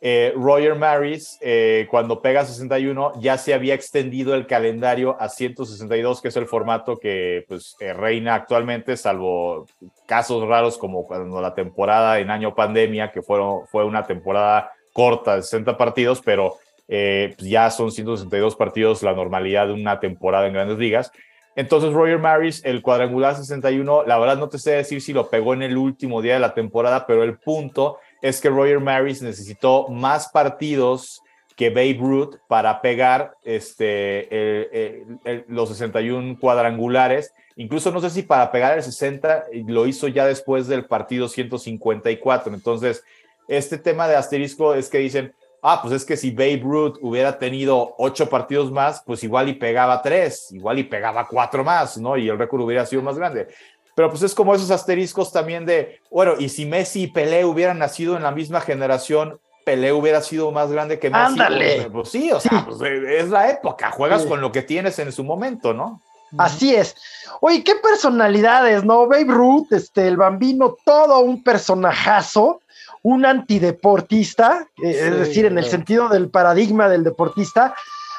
Eh, 0.00 0.32
Roger 0.34 0.76
Maris, 0.76 1.38
eh, 1.42 1.86
cuando 1.90 2.22
pega 2.22 2.44
61, 2.44 3.12
ya 3.20 3.36
se 3.36 3.52
había 3.52 3.74
extendido 3.74 4.34
el 4.34 4.46
calendario 4.46 5.16
a 5.20 5.28
162, 5.28 6.22
que 6.22 6.28
es 6.28 6.36
el 6.36 6.46
formato 6.46 6.96
que 6.96 7.44
pues, 7.48 7.76
reina 7.80 8.34
actualmente, 8.34 8.96
salvo 8.96 9.66
casos 10.06 10.46
raros 10.48 10.78
como 10.78 11.06
cuando 11.06 11.40
la 11.40 11.54
temporada 11.54 12.18
en 12.18 12.30
año 12.30 12.54
pandemia, 12.54 13.10
que 13.12 13.22
fueron, 13.22 13.66
fue 13.66 13.84
una 13.84 14.06
temporada 14.06 14.72
corta 14.96 15.36
de 15.36 15.42
60 15.42 15.76
partidos, 15.76 16.22
pero 16.24 16.56
eh, 16.88 17.34
pues 17.36 17.50
ya 17.50 17.68
son 17.70 17.92
162 17.92 18.56
partidos 18.56 19.02
la 19.02 19.12
normalidad 19.12 19.66
de 19.66 19.74
una 19.74 20.00
temporada 20.00 20.46
en 20.46 20.54
grandes 20.54 20.78
ligas. 20.78 21.12
Entonces, 21.54 21.92
Roger 21.92 22.18
Maris, 22.18 22.62
el 22.64 22.80
cuadrangular 22.80 23.36
61, 23.36 24.04
la 24.06 24.18
verdad 24.18 24.38
no 24.38 24.48
te 24.48 24.58
sé 24.58 24.70
decir 24.70 25.02
si 25.02 25.12
lo 25.12 25.28
pegó 25.28 25.52
en 25.52 25.62
el 25.62 25.76
último 25.76 26.22
día 26.22 26.32
de 26.32 26.40
la 26.40 26.54
temporada, 26.54 27.06
pero 27.06 27.24
el 27.24 27.36
punto 27.36 27.98
es 28.22 28.40
que 28.40 28.48
Roger 28.48 28.80
Maris 28.80 29.20
necesitó 29.20 29.88
más 29.88 30.30
partidos 30.30 31.20
que 31.56 31.68
Babe 31.68 31.98
Ruth 32.00 32.36
para 32.48 32.80
pegar 32.80 33.34
este, 33.44 35.04
los 35.48 35.68
61 35.68 36.38
cuadrangulares. 36.40 37.34
Incluso 37.56 37.90
no 37.90 38.00
sé 38.00 38.08
si 38.08 38.22
para 38.22 38.50
pegar 38.50 38.78
el 38.78 38.82
60 38.82 39.44
lo 39.66 39.86
hizo 39.86 40.08
ya 40.08 40.26
después 40.26 40.68
del 40.68 40.86
partido 40.86 41.28
154. 41.28 42.54
Entonces, 42.54 43.04
este 43.48 43.78
tema 43.78 44.08
de 44.08 44.16
asterisco 44.16 44.74
es 44.74 44.88
que 44.88 44.98
dicen, 44.98 45.34
ah, 45.62 45.80
pues 45.82 45.94
es 45.94 46.04
que 46.04 46.16
si 46.16 46.30
Babe 46.30 46.60
Ruth 46.62 46.98
hubiera 47.00 47.38
tenido 47.38 47.94
ocho 47.98 48.28
partidos 48.28 48.70
más, 48.70 49.02
pues 49.04 49.24
igual 49.24 49.48
y 49.48 49.54
pegaba 49.54 50.00
tres, 50.02 50.52
igual 50.52 50.78
y 50.78 50.84
pegaba 50.84 51.26
cuatro 51.26 51.64
más, 51.64 51.98
¿no? 51.98 52.16
Y 52.16 52.28
el 52.28 52.38
récord 52.38 52.62
hubiera 52.62 52.86
sido 52.86 53.02
más 53.02 53.18
grande. 53.18 53.48
Pero 53.94 54.10
pues 54.10 54.22
es 54.22 54.34
como 54.34 54.54
esos 54.54 54.70
asteriscos 54.70 55.32
también 55.32 55.64
de, 55.64 56.00
bueno, 56.10 56.34
y 56.38 56.50
si 56.50 56.66
Messi 56.66 57.04
y 57.04 57.06
Pelé 57.06 57.44
hubieran 57.44 57.78
nacido 57.78 58.16
en 58.16 58.22
la 58.22 58.30
misma 58.30 58.60
generación, 58.60 59.40
Pelé 59.64 59.92
hubiera 59.92 60.20
sido 60.20 60.52
más 60.52 60.70
grande 60.70 60.98
que 60.98 61.10
Messi. 61.10 61.24
Ándale. 61.24 61.76
Pues, 61.76 61.88
pues 61.92 62.08
sí, 62.10 62.30
o 62.30 62.38
sea, 62.38 62.64
pues 62.64 62.80
eh, 62.82 63.18
es 63.18 63.30
la 63.30 63.50
época, 63.50 63.90
juegas 63.90 64.24
con 64.26 64.40
lo 64.40 64.52
que 64.52 64.62
tienes 64.62 64.98
en 64.98 65.10
su 65.10 65.24
momento, 65.24 65.72
¿no? 65.72 66.00
Así 66.38 66.74
es. 66.74 66.94
Oye, 67.40 67.64
qué 67.64 67.76
personalidades, 67.76 68.84
¿no? 68.84 69.06
Babe 69.06 69.24
Ruth, 69.24 69.72
este, 69.72 70.06
el 70.06 70.16
bambino, 70.16 70.76
todo 70.84 71.20
un 71.20 71.42
personajazo 71.42 72.60
un 73.06 73.24
antideportista, 73.24 74.66
eh, 74.82 74.90
es 74.90 75.16
decir, 75.16 75.44
en 75.46 75.58
el 75.58 75.64
sentido 75.64 76.08
del 76.08 76.28
paradigma 76.28 76.88
del 76.88 77.04
deportista. 77.04 77.72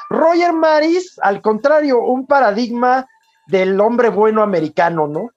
Roger 0.08 0.54
Maris, 0.54 1.20
al 1.20 1.42
contrario, 1.42 2.00
un 2.00 2.26
paradigma 2.26 3.06
del 3.48 3.78
hombre 3.82 4.08
bueno 4.08 4.42
americano, 4.42 5.06
¿no? 5.06 5.28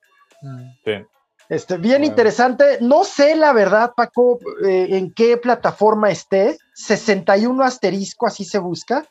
Sí. 0.85 1.05
Este, 1.49 1.75
bien 1.75 2.05
interesante. 2.05 2.77
No 2.79 3.03
sé 3.03 3.35
la 3.35 3.51
verdad, 3.51 3.91
Paco, 3.93 4.39
eh, 4.65 4.87
en 4.91 5.13
qué 5.13 5.35
plataforma 5.35 6.09
esté. 6.11 6.57
61 6.73 7.61
asterisco, 7.61 8.27
así 8.27 8.45
se 8.45 8.57
busca. 8.57 9.05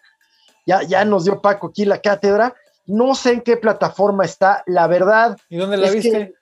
Ya, 0.64 0.82
ya 0.84 1.04
nos 1.04 1.24
dio 1.24 1.42
Paco 1.42 1.66
aquí 1.66 1.84
la 1.84 2.00
cátedra. 2.00 2.54
No 2.86 3.14
sé 3.14 3.32
en 3.32 3.40
qué 3.42 3.58
plataforma 3.58 4.24
está. 4.24 4.62
La 4.64 4.86
verdad. 4.86 5.36
¿Y 5.50 5.58
dónde 5.58 5.76
la 5.76 5.90
viste? 5.90 6.32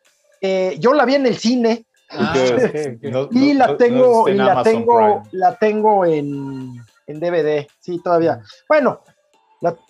Eh, 0.40 0.76
yo 0.78 0.92
la 0.92 1.04
vi 1.04 1.16
en 1.16 1.26
el 1.26 1.36
cine. 1.36 1.84
Ah, 2.10 2.34
y 3.30 3.54
la 3.54 3.76
tengo, 3.76 4.28
y 4.28 4.34
la 4.34 4.62
tengo, 4.62 5.22
la 5.32 5.56
tengo 5.56 6.06
en, 6.06 6.74
en, 7.06 7.20
DVD, 7.20 7.66
sí, 7.80 8.00
todavía. 8.02 8.36
Mm. 8.36 8.42
Bueno, 8.68 9.00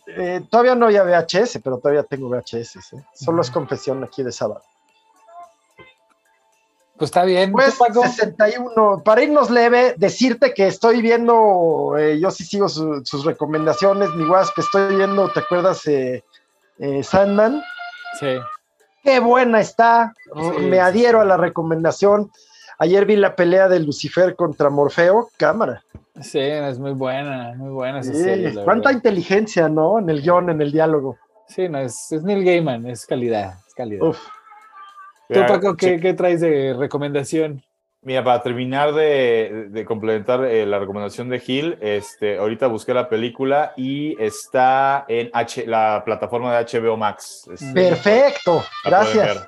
eh, 0.07 0.43
todavía 0.51 0.75
no 0.75 0.87
había 0.87 1.05
VHS, 1.05 1.61
pero 1.63 1.79
todavía 1.79 2.03
tengo 2.03 2.29
VHS, 2.29 2.93
¿eh? 2.95 3.05
solo 3.15 3.43
es 3.43 3.51
confesión 3.51 4.03
aquí 4.03 4.23
de 4.23 4.33
sábado. 4.33 4.63
Pues 6.97 7.11
está 7.11 7.23
bien. 7.23 7.53
Pues 7.53 7.77
61, 7.77 9.03
para 9.05 9.23
irnos 9.23 9.51
leve, 9.51 9.95
decirte 9.97 10.53
que 10.53 10.67
estoy 10.67 11.01
viendo, 11.01 11.95
eh, 11.97 12.19
yo 12.19 12.33
sí 12.33 12.45
sigo 12.45 12.69
sus 12.69 13.25
recomendaciones, 13.25 14.11
mi 14.17 14.25
que 14.27 14.61
estoy 14.61 14.97
viendo, 14.97 15.29
¿te 15.29 15.39
acuerdas? 15.39 15.83
Sandman. 17.03 17.63
Sí 18.19 18.39
qué 19.09 19.21
buena 19.21 19.61
está. 19.61 20.13
Me 20.61 20.81
adhiero 20.81 21.21
a 21.21 21.25
la 21.25 21.37
recomendación. 21.37 22.31
Ayer 22.79 23.07
vi 23.07 23.17
la 23.17 23.35
pelea 23.35 23.69
de 23.69 23.81
Lucifer 23.81 24.37
contra 24.37 24.69
Morfeo, 24.69 25.29
cámara. 25.37 25.83
Sí, 26.21 26.39
es 26.41 26.79
muy 26.79 26.93
buena, 26.93 27.55
muy 27.57 27.71
buena 27.71 28.01
esa 28.01 28.65
Cuánta 28.65 28.93
inteligencia, 28.93 29.69
¿no? 29.69 29.99
En 29.99 30.11
el 30.11 30.21
guion, 30.21 30.51
en 30.51 30.61
el 30.61 30.73
diálogo. 30.73 31.17
Sí, 31.47 31.69
no, 31.69 31.79
es, 31.79 32.13
Neil 32.23 32.45
Gaiman, 32.45 32.87
es 32.87 33.07
calidad, 33.07 33.55
es 33.67 33.75
calidad. 33.75 34.07
Uf. 34.07 34.19
¿Tú, 35.29 35.41
Paco, 35.47 35.77
qué 35.77 36.15
traes 36.15 36.41
de 36.41 36.75
recomendación? 36.79 37.63
Mira, 38.09 38.25
para 38.25 38.41
terminar 38.41 38.95
de, 38.95 39.85
complementar 39.87 40.43
eh, 40.47 40.65
la 40.65 40.79
recomendación 40.79 41.29
de 41.29 41.41
Gil, 41.41 41.77
este, 41.83 42.39
ahorita 42.39 42.67
busqué 42.67 42.95
la 42.95 43.07
película 43.07 43.75
y 43.77 44.19
está 44.19 45.05
en 45.09 45.29
H, 45.31 45.67
la 45.67 46.01
plataforma 46.07 46.57
de 46.59 46.65
HBO 46.65 46.97
Max. 46.97 47.47
Este, 47.53 47.71
Perfecto, 47.75 48.65
gracias. 48.83 49.47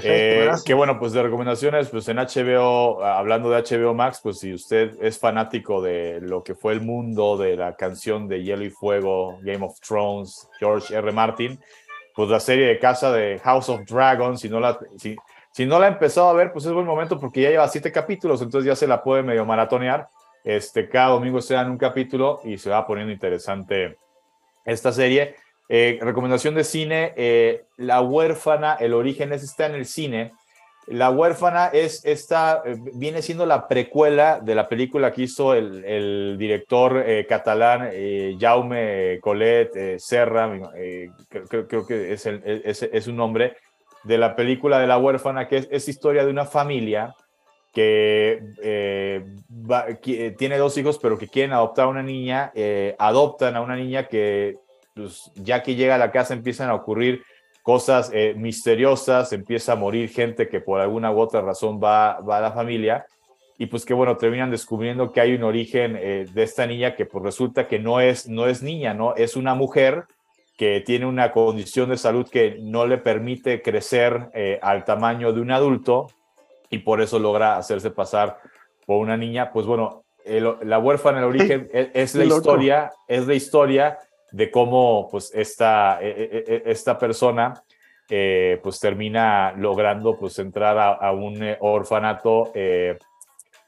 Eh, 0.00 0.42
gracias. 0.44 0.62
Que 0.62 0.74
bueno, 0.74 0.96
pues 1.00 1.10
de 1.12 1.24
recomendaciones, 1.24 1.88
pues 1.88 2.06
en 2.06 2.18
HBO, 2.18 3.04
hablando 3.04 3.50
de 3.50 3.60
HBO 3.60 3.94
Max, 3.94 4.20
pues 4.22 4.38
si 4.38 4.54
usted 4.54 4.92
es 5.02 5.18
fanático 5.18 5.82
de 5.82 6.20
lo 6.20 6.44
que 6.44 6.54
fue 6.54 6.72
el 6.72 6.82
mundo 6.82 7.36
de 7.36 7.56
la 7.56 7.74
canción 7.74 8.28
de 8.28 8.44
Hielo 8.44 8.64
y 8.64 8.70
Fuego, 8.70 9.40
Game 9.42 9.66
of 9.66 9.80
Thrones, 9.80 10.48
George 10.60 10.94
R. 10.94 11.10
Martin, 11.10 11.58
pues 12.14 12.28
la 12.28 12.38
serie 12.38 12.68
de 12.68 12.78
casa 12.78 13.10
de 13.10 13.40
House 13.40 13.68
of 13.70 13.80
Dragons, 13.90 14.40
si 14.40 14.48
no 14.48 14.60
la, 14.60 14.78
si, 14.96 15.16
si 15.56 15.64
no 15.64 15.78
la 15.78 15.86
ha 15.86 15.88
empezado 15.88 16.28
a 16.28 16.34
ver, 16.34 16.52
pues 16.52 16.66
es 16.66 16.72
buen 16.74 16.84
momento 16.84 17.18
porque 17.18 17.40
ya 17.40 17.48
lleva 17.48 17.66
siete 17.68 17.90
capítulos, 17.90 18.42
entonces 18.42 18.68
ya 18.68 18.76
se 18.76 18.86
la 18.86 19.02
puede 19.02 19.22
medio 19.22 19.46
maratonear. 19.46 20.06
Este, 20.44 20.86
cada 20.86 21.08
domingo 21.08 21.40
se 21.40 21.54
dan 21.54 21.70
un 21.70 21.78
capítulo 21.78 22.42
y 22.44 22.58
se 22.58 22.68
va 22.68 22.86
poniendo 22.86 23.10
interesante 23.10 23.96
esta 24.66 24.92
serie. 24.92 25.36
Eh, 25.70 25.98
recomendación 26.02 26.54
de 26.56 26.62
cine, 26.62 27.14
eh, 27.16 27.64
La 27.78 28.02
huérfana, 28.02 28.74
el 28.74 28.92
origen 28.92 29.32
es 29.32 29.44
está 29.44 29.64
en 29.64 29.76
el 29.76 29.86
cine. 29.86 30.34
La 30.88 31.08
huérfana 31.08 31.68
es 31.68 32.04
esta, 32.04 32.62
eh, 32.66 32.76
viene 32.92 33.22
siendo 33.22 33.46
la 33.46 33.66
precuela 33.66 34.40
de 34.40 34.54
la 34.54 34.68
película 34.68 35.10
que 35.10 35.22
hizo 35.22 35.54
el, 35.54 36.36
director 36.36 37.02
catalán 37.26 37.90
Jaume 38.38 39.20
Colet 39.22 39.98
Serra, 40.00 40.52
creo, 41.48 41.86
que 41.86 42.12
es, 42.12 42.26
el, 42.26 42.42
es, 42.44 43.06
un 43.06 43.16
nombre, 43.16 43.56
de 44.06 44.18
la 44.18 44.36
película 44.36 44.78
de 44.78 44.86
la 44.86 44.98
huérfana, 44.98 45.48
que 45.48 45.66
es, 45.70 45.88
historia 45.88 46.24
de 46.24 46.30
una 46.30 46.44
familia 46.44 47.14
que, 47.72 48.40
eh, 48.62 49.26
eh, 50.06 50.34
tiene 50.38 50.58
dos 50.58 50.78
hijos, 50.78 50.98
pero 50.98 51.18
que 51.18 51.28
quieren 51.28 51.52
adoptar 51.52 51.86
a 51.86 51.88
una 51.88 52.02
niña, 52.02 52.52
eh, 52.54 52.94
adoptan 52.98 53.56
a 53.56 53.60
una 53.60 53.76
niña 53.76 54.06
que, 54.06 54.56
pues, 54.94 55.30
ya 55.34 55.62
que 55.62 55.74
llega 55.74 55.96
a 55.96 55.98
la 55.98 56.10
casa 56.10 56.34
empiezan 56.34 56.70
a 56.70 56.74
ocurrir 56.74 57.22
cosas 57.62 58.12
misteriosas, 58.36 59.32
empieza 59.32 59.72
a 59.72 59.76
morir 59.76 60.08
gente 60.08 60.48
que 60.48 60.60
por 60.60 60.80
alguna 60.80 61.10
u 61.10 61.18
otra 61.18 61.40
razón 61.40 61.80
va, 61.82 62.20
va 62.20 62.38
a 62.38 62.40
la 62.40 62.52
familia, 62.52 63.04
y 63.58 63.66
pues 63.66 63.84
que 63.84 63.92
bueno, 63.92 64.16
terminan 64.16 64.52
descubriendo 64.52 65.10
que 65.10 65.20
hay 65.20 65.34
un 65.34 65.42
origen 65.42 65.94
de 65.94 66.42
esta 66.44 66.64
niña 66.64 66.94
que 66.94 67.06
pues 67.06 67.24
resulta 67.24 67.66
que 67.66 67.80
no 67.80 68.00
es, 68.00 68.28
no 68.28 68.46
es 68.46 68.62
niña, 68.62 68.94
¿no? 68.94 69.16
Es 69.16 69.34
una 69.34 69.56
mujer 69.56 70.04
que 70.56 70.80
tiene 70.80 71.06
una 71.06 71.32
condición 71.32 71.90
de 71.90 71.98
salud 71.98 72.28
que 72.28 72.58
no 72.60 72.86
le 72.86 72.98
permite 72.98 73.60
crecer 73.60 74.30
eh, 74.32 74.58
al 74.62 74.84
tamaño 74.84 75.32
de 75.32 75.40
un 75.40 75.50
adulto 75.50 76.06
y 76.70 76.78
por 76.78 77.00
eso 77.00 77.18
logra 77.18 77.56
hacerse 77.56 77.90
pasar 77.90 78.38
por 78.86 78.98
una 78.98 79.16
niña, 79.16 79.52
pues 79.52 79.66
bueno, 79.66 80.04
la 80.24 80.78
huérfana 80.78 81.18
en 81.18 81.24
el 81.24 81.30
origen 81.30 81.68
es, 81.72 82.14
la 82.14 82.24
historia, 82.24 82.90
es 83.06 83.26
la 83.26 83.34
historia 83.34 83.98
de 84.32 84.50
cómo 84.50 85.08
pues 85.10 85.30
esta, 85.34 85.98
e, 86.00 86.08
e, 86.08 86.44
e, 86.54 86.62
esta 86.66 86.98
persona 86.98 87.62
eh, 88.08 88.58
pues 88.62 88.80
termina 88.80 89.52
logrando 89.52 90.18
pues 90.18 90.38
entrar 90.38 90.78
a, 90.78 90.94
a 90.94 91.12
un 91.12 91.42
eh, 91.42 91.56
orfanato 91.60 92.52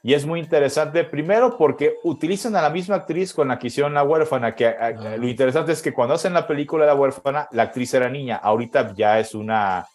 y 0.01 0.13
es 0.13 0.25
muy 0.25 0.39
interesante, 0.39 1.03
primero 1.03 1.57
porque 1.57 1.95
utilizan 2.03 2.55
a 2.55 2.61
la 2.61 2.69
misma 2.69 2.95
actriz 2.95 3.33
con 3.33 3.49
la 3.49 3.59
que 3.59 3.67
hicieron 3.67 3.93
La 3.93 4.03
huérfana, 4.03 4.55
que 4.55 4.73
lo 5.17 5.27
interesante 5.27 5.71
es 5.71 5.81
que 5.81 5.93
cuando 5.93 6.15
hacen 6.15 6.33
la 6.33 6.47
película 6.47 6.85
de 6.85 6.91
La 6.91 6.95
huérfana, 6.95 7.47
la 7.51 7.63
actriz 7.63 7.93
era 7.93 8.09
niña, 8.09 8.37
ahorita 8.37 8.93
ya 8.95 9.19
es 9.19 9.35
una, 9.35 9.85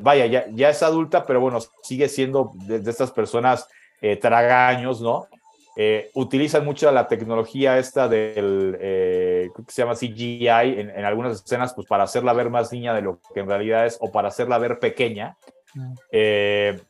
vaya, 0.00 0.26
ya, 0.26 0.46
ya 0.50 0.70
es 0.70 0.82
adulta, 0.82 1.24
pero 1.24 1.40
bueno, 1.40 1.58
sigue 1.82 2.08
siendo 2.08 2.52
de, 2.54 2.88
estas 2.88 3.10
personas 3.10 3.68
eh, 4.00 4.16
tragaños, 4.16 5.00
¿no? 5.00 5.28
eh, 5.74 6.10
utilizan 6.14 6.64
mucho 6.64 6.90
la 6.90 7.08
tecnología 7.08 7.78
esta 7.78 8.08
del, 8.08 8.76
eh, 8.80 9.48
que 9.54 9.72
se 9.72 9.82
llama 9.82 9.94
CGI 9.94 10.48
en, 10.48 10.90
en, 10.90 11.04
algunas 11.04 11.42
escenas, 11.42 11.72
pues 11.72 11.86
para 11.86 12.04
hacerla 12.04 12.34
ver 12.34 12.50
más 12.50 12.72
niña 12.72 12.92
de 12.94 13.02
lo 13.02 13.20
que 13.32 13.40
en 13.40 13.48
realidad 13.48 13.86
es, 13.86 13.96
o 14.00 14.12
para 14.12 14.28
hacerla 14.28 14.58
ver 14.58 14.78
pequeña. 14.78 15.36
Mm. 15.74 15.94
Eh, 16.10 16.80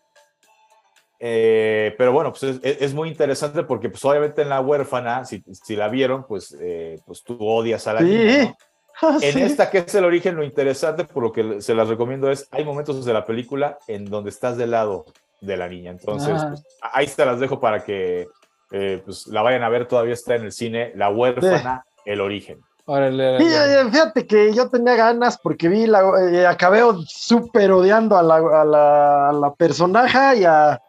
eh, 1.24 1.94
pero 1.96 2.10
bueno, 2.10 2.30
pues 2.32 2.42
es, 2.42 2.60
es, 2.82 2.94
muy 2.94 3.08
interesante 3.08 3.62
porque 3.62 3.88
pues 3.88 4.04
obviamente 4.04 4.42
en 4.42 4.48
La 4.48 4.60
huérfana, 4.60 5.24
si, 5.24 5.44
si 5.52 5.76
la 5.76 5.86
vieron, 5.88 6.24
pues, 6.26 6.56
eh, 6.60 6.98
pues 7.06 7.22
tú 7.22 7.36
odias 7.40 7.86
a 7.86 7.92
la 7.92 8.00
sí. 8.00 8.06
niña, 8.06 8.42
¿no? 8.44 8.56
Ah, 9.00 9.16
En 9.22 9.32
sí. 9.32 9.42
esta 9.42 9.70
que 9.70 9.78
es 9.78 9.94
el 9.94 10.04
origen, 10.04 10.34
lo 10.36 10.42
interesante, 10.44 11.04
por 11.04 11.22
lo 11.22 11.32
que 11.32 11.60
se 11.62 11.74
las 11.74 11.88
recomiendo 11.88 12.28
es, 12.30 12.48
hay 12.50 12.64
momentos 12.64 13.04
de 13.04 13.12
la 13.12 13.24
película 13.24 13.78
en 13.86 14.04
donde 14.04 14.30
estás 14.30 14.56
del 14.56 14.72
lado 14.72 15.06
de 15.40 15.56
la 15.56 15.68
niña. 15.68 15.92
Entonces, 15.92 16.34
Ah. 16.42 16.48
pues, 16.50 16.64
ahí 16.82 17.06
te 17.06 17.24
las 17.24 17.38
dejo 17.38 17.60
para 17.60 17.84
que 17.84 18.26
eh, 18.72 19.00
pues, 19.04 19.28
la 19.28 19.42
vayan 19.42 19.62
a 19.62 19.68
ver, 19.68 19.86
todavía 19.86 20.14
está 20.14 20.34
en 20.34 20.42
el 20.42 20.52
cine, 20.52 20.90
La 20.96 21.08
huérfana, 21.08 21.84
el 22.04 22.20
origen. 22.20 22.60
Órale, 22.84 23.38
Sí, 23.38 23.44
órale. 23.46 23.90
fíjate 23.92 24.26
que 24.26 24.52
yo 24.54 24.68
tenía 24.68 24.96
ganas 24.96 25.38
porque 25.38 25.68
vi 25.68 25.86
la 25.86 26.02
eh, 26.32 26.46
acabé 26.48 26.80
súper 27.06 27.70
odiando 27.70 28.16
a 28.16 28.22
la, 28.24 28.36
a 28.36 28.64
la, 28.64 29.28
a 29.28 29.32
la 29.32 29.54
personaje 29.54 30.40
y 30.40 30.44
a, 30.44 30.80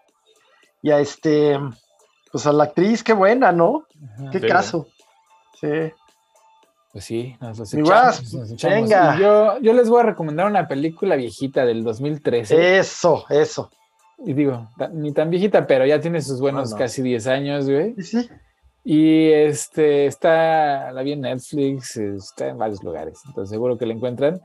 y 0.83 0.91
a 0.91 0.99
este 0.99 1.57
pues 2.31 2.45
a 2.47 2.51
la 2.51 2.65
actriz, 2.65 3.03
qué 3.03 3.13
buena, 3.13 3.51
¿no? 3.51 3.85
Ajá. 4.15 4.31
Qué 4.31 4.41
caso. 4.41 4.87
Sí. 5.59 5.91
Pues 6.91 7.05
sí, 7.05 7.35
nos 7.39 7.57
los 7.57 7.73
echamos, 7.73 8.33
nos 8.33 8.51
echamos. 8.51 8.75
venga. 8.75 9.19
Yo, 9.19 9.59
yo 9.61 9.73
les 9.73 9.89
voy 9.89 10.01
a 10.01 10.03
recomendar 10.03 10.47
una 10.47 10.67
película 10.67 11.15
viejita 11.15 11.65
del 11.65 11.83
2013. 11.83 12.77
Eso, 12.77 13.25
eso. 13.29 13.71
Y 14.19 14.33
digo, 14.33 14.69
ni 14.93 15.11
tan 15.11 15.29
viejita, 15.29 15.65
pero 15.65 15.85
ya 15.85 15.99
tiene 15.99 16.21
sus 16.21 16.39
buenos 16.39 16.69
No, 16.69 16.75
no. 16.75 16.79
casi 16.79 17.01
10 17.01 17.27
años, 17.27 17.69
güey. 17.69 17.95
Sí, 17.95 18.03
sí. 18.03 18.29
Y 18.83 19.31
este 19.31 20.07
está, 20.07 20.91
la 20.91 21.03
vi 21.03 21.13
en 21.13 21.21
Netflix, 21.21 21.97
está 21.97 22.49
en 22.49 22.57
varios 22.57 22.83
lugares, 22.83 23.21
entonces 23.25 23.49
seguro 23.51 23.77
que 23.77 23.85
la 23.85 23.93
encuentran. 23.93 24.41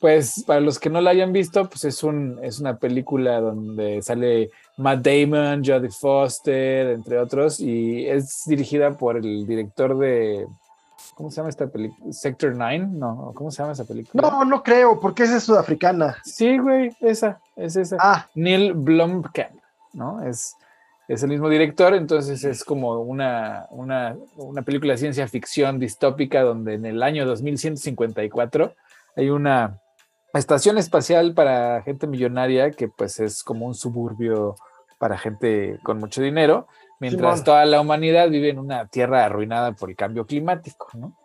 Pues 0.00 0.44
para 0.46 0.60
los 0.60 0.78
que 0.78 0.90
no 0.90 1.00
la 1.00 1.10
hayan 1.10 1.32
visto, 1.32 1.68
pues 1.68 1.84
es, 1.84 2.02
un, 2.02 2.38
es 2.42 2.60
una 2.60 2.78
película 2.78 3.40
donde 3.40 4.02
sale 4.02 4.50
Matt 4.76 5.00
Damon, 5.00 5.62
Jodie 5.64 5.90
Foster, 5.90 6.88
entre 6.88 7.18
otros, 7.18 7.60
y 7.60 8.06
es 8.06 8.42
dirigida 8.46 8.96
por 8.96 9.16
el 9.16 9.46
director 9.46 9.96
de, 9.96 10.46
¿cómo 11.14 11.30
se 11.30 11.36
llama 11.36 11.48
esta 11.48 11.66
película? 11.66 12.12
Sector 12.12 12.54
9, 12.54 12.86
no, 12.90 13.32
¿cómo 13.34 13.50
se 13.50 13.62
llama 13.62 13.72
esa 13.72 13.84
película? 13.84 14.22
No, 14.22 14.44
no 14.44 14.62
creo, 14.62 15.00
porque 15.00 15.22
esa 15.22 15.38
es 15.38 15.44
sudafricana. 15.44 16.18
Sí, 16.24 16.58
güey, 16.58 16.94
esa, 17.00 17.40
es 17.56 17.76
esa. 17.76 17.96
Ah, 17.98 18.26
Neil 18.34 18.74
Blomkamp, 18.74 19.58
¿no? 19.94 20.22
Es, 20.22 20.56
es 21.08 21.22
el 21.22 21.30
mismo 21.30 21.48
director, 21.48 21.94
entonces 21.94 22.44
es 22.44 22.62
como 22.62 23.00
una, 23.00 23.66
una, 23.70 24.14
una 24.36 24.60
película 24.60 24.92
de 24.92 24.98
ciencia 24.98 25.26
ficción 25.26 25.78
distópica 25.78 26.42
donde 26.42 26.74
en 26.74 26.84
el 26.84 27.02
año 27.02 27.24
2154 27.24 28.74
hay 29.16 29.30
una 29.30 29.80
estación 30.38 30.78
espacial 30.78 31.34
para 31.34 31.82
gente 31.82 32.06
millonaria 32.06 32.70
que 32.70 32.88
pues 32.88 33.20
es 33.20 33.42
como 33.42 33.66
un 33.66 33.74
suburbio 33.74 34.56
para 34.98 35.18
gente 35.18 35.78
con 35.82 35.98
mucho 35.98 36.22
dinero, 36.22 36.66
mientras 37.00 37.34
Simón. 37.34 37.44
toda 37.44 37.64
la 37.66 37.80
humanidad 37.80 38.28
vive 38.30 38.48
en 38.50 38.58
una 38.58 38.86
tierra 38.86 39.24
arruinada 39.24 39.72
por 39.72 39.90
el 39.90 39.96
cambio 39.96 40.26
climático, 40.26 40.88
¿no? 40.94 41.16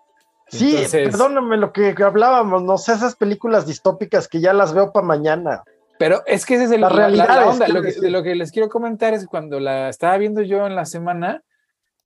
sí, 0.48 0.72
Entonces- 0.76 1.10
perdóname 1.10 1.56
lo 1.58 1.72
que 1.72 1.96
hablábamos, 2.04 2.62
no 2.64 2.78
sé, 2.78 2.92
esas 2.94 3.16
películas 3.16 3.66
distópicas 3.66 4.28
que 4.28 4.42
ya 4.42 4.52
las 4.54 4.74
veo 4.74 4.92
para 4.92 5.06
mañana. 5.08 5.64
Pero 5.98 6.24
es 6.26 6.46
que 6.46 6.56
ese 6.56 6.66
es 6.66 6.72
el, 6.72 6.82
La 6.82 6.90
la, 6.90 6.96
la- 6.96 7.10
la 7.10 7.26
realidad 7.26 7.48
onda. 7.48 7.68
Lo 7.70 7.82
que, 7.82 7.92
de 7.94 8.10
lo 8.10 8.24
que 8.24 8.36
les 8.36 8.52
quiero 8.52 8.68
comentar 8.70 9.14
es 9.14 9.22
que 9.22 9.28
cuando 9.28 9.60
la 9.60 9.88
estaba 9.88 10.18
viendo 10.18 10.42
yo 10.42 10.66
en 10.68 10.76
la 10.76 10.86
semana, 10.86 11.44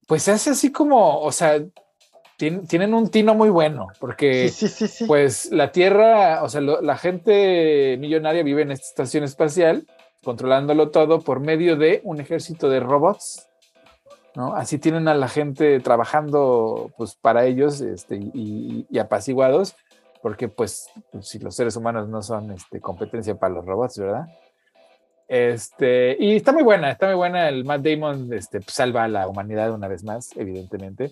pues 0.06 0.22
se 0.24 0.32
hace 0.34 0.50
así 0.52 0.72
como, 0.72 1.20
o 1.22 1.32
sea, 1.32 1.60
tien- 2.38 2.68
tienen 2.68 2.94
un 2.94 3.10
tino 3.10 3.34
muy 3.36 3.50
bueno, 3.50 3.88
porque 4.00 4.50
Sí, 4.50 4.68
sí, 4.68 4.88
sí, 4.88 5.06
pues 5.06 5.52
la 5.52 5.72
Tierra, 5.72 6.44
o 6.44 6.50
sea, 6.50 6.62
lo- 6.62 6.82
la 6.82 6.98
gente 6.98 7.98
millonaria 8.00 8.44
vive 8.44 8.62
en 8.64 8.72
esta 8.72 8.88
estación 8.88 9.24
espacial, 9.24 9.86
controlándolo 10.24 10.90
todo 10.90 11.22
por 11.22 11.40
medio 11.40 11.76
de 11.76 12.02
un 12.04 12.20
ejército 12.20 12.70
de 12.70 12.80
robots. 12.80 13.48
¿no? 14.36 14.54
Así 14.54 14.80
tienen 14.80 15.08
a 15.08 15.14
la 15.14 15.30
gente 15.30 15.80
trabajando 15.80 16.92
pues 16.98 17.16
para 17.16 17.46
ellos 17.46 17.80
este, 17.80 18.16
y, 18.34 18.86
y 18.90 19.00
apaciguados, 19.00 19.76
porque 20.22 20.50
pues 20.50 20.90
si 21.22 21.40
los 21.40 21.56
seres 21.56 21.78
humanos 21.78 22.10
no 22.10 22.22
son 22.22 22.52
este, 22.52 22.82
competencia 22.82 23.36
para 23.36 23.54
los 23.54 23.66
robots, 23.66 23.98
¿verdad? 23.98 24.26
Este, 25.28 26.18
y 26.20 26.36
está 26.36 26.52
muy 26.52 26.64
buena, 26.64 26.92
está 26.92 27.08
muy 27.08 27.16
buena. 27.16 27.50
El 27.50 27.64
Matt 27.66 27.82
Damon 27.82 28.32
este, 28.34 28.60
pues, 28.60 28.74
salva 28.76 29.06
a 29.06 29.08
la 29.08 29.28
humanidad 29.28 29.72
una 29.74 29.88
vez 29.88 30.04
más, 30.04 30.32
evidentemente. 30.36 31.12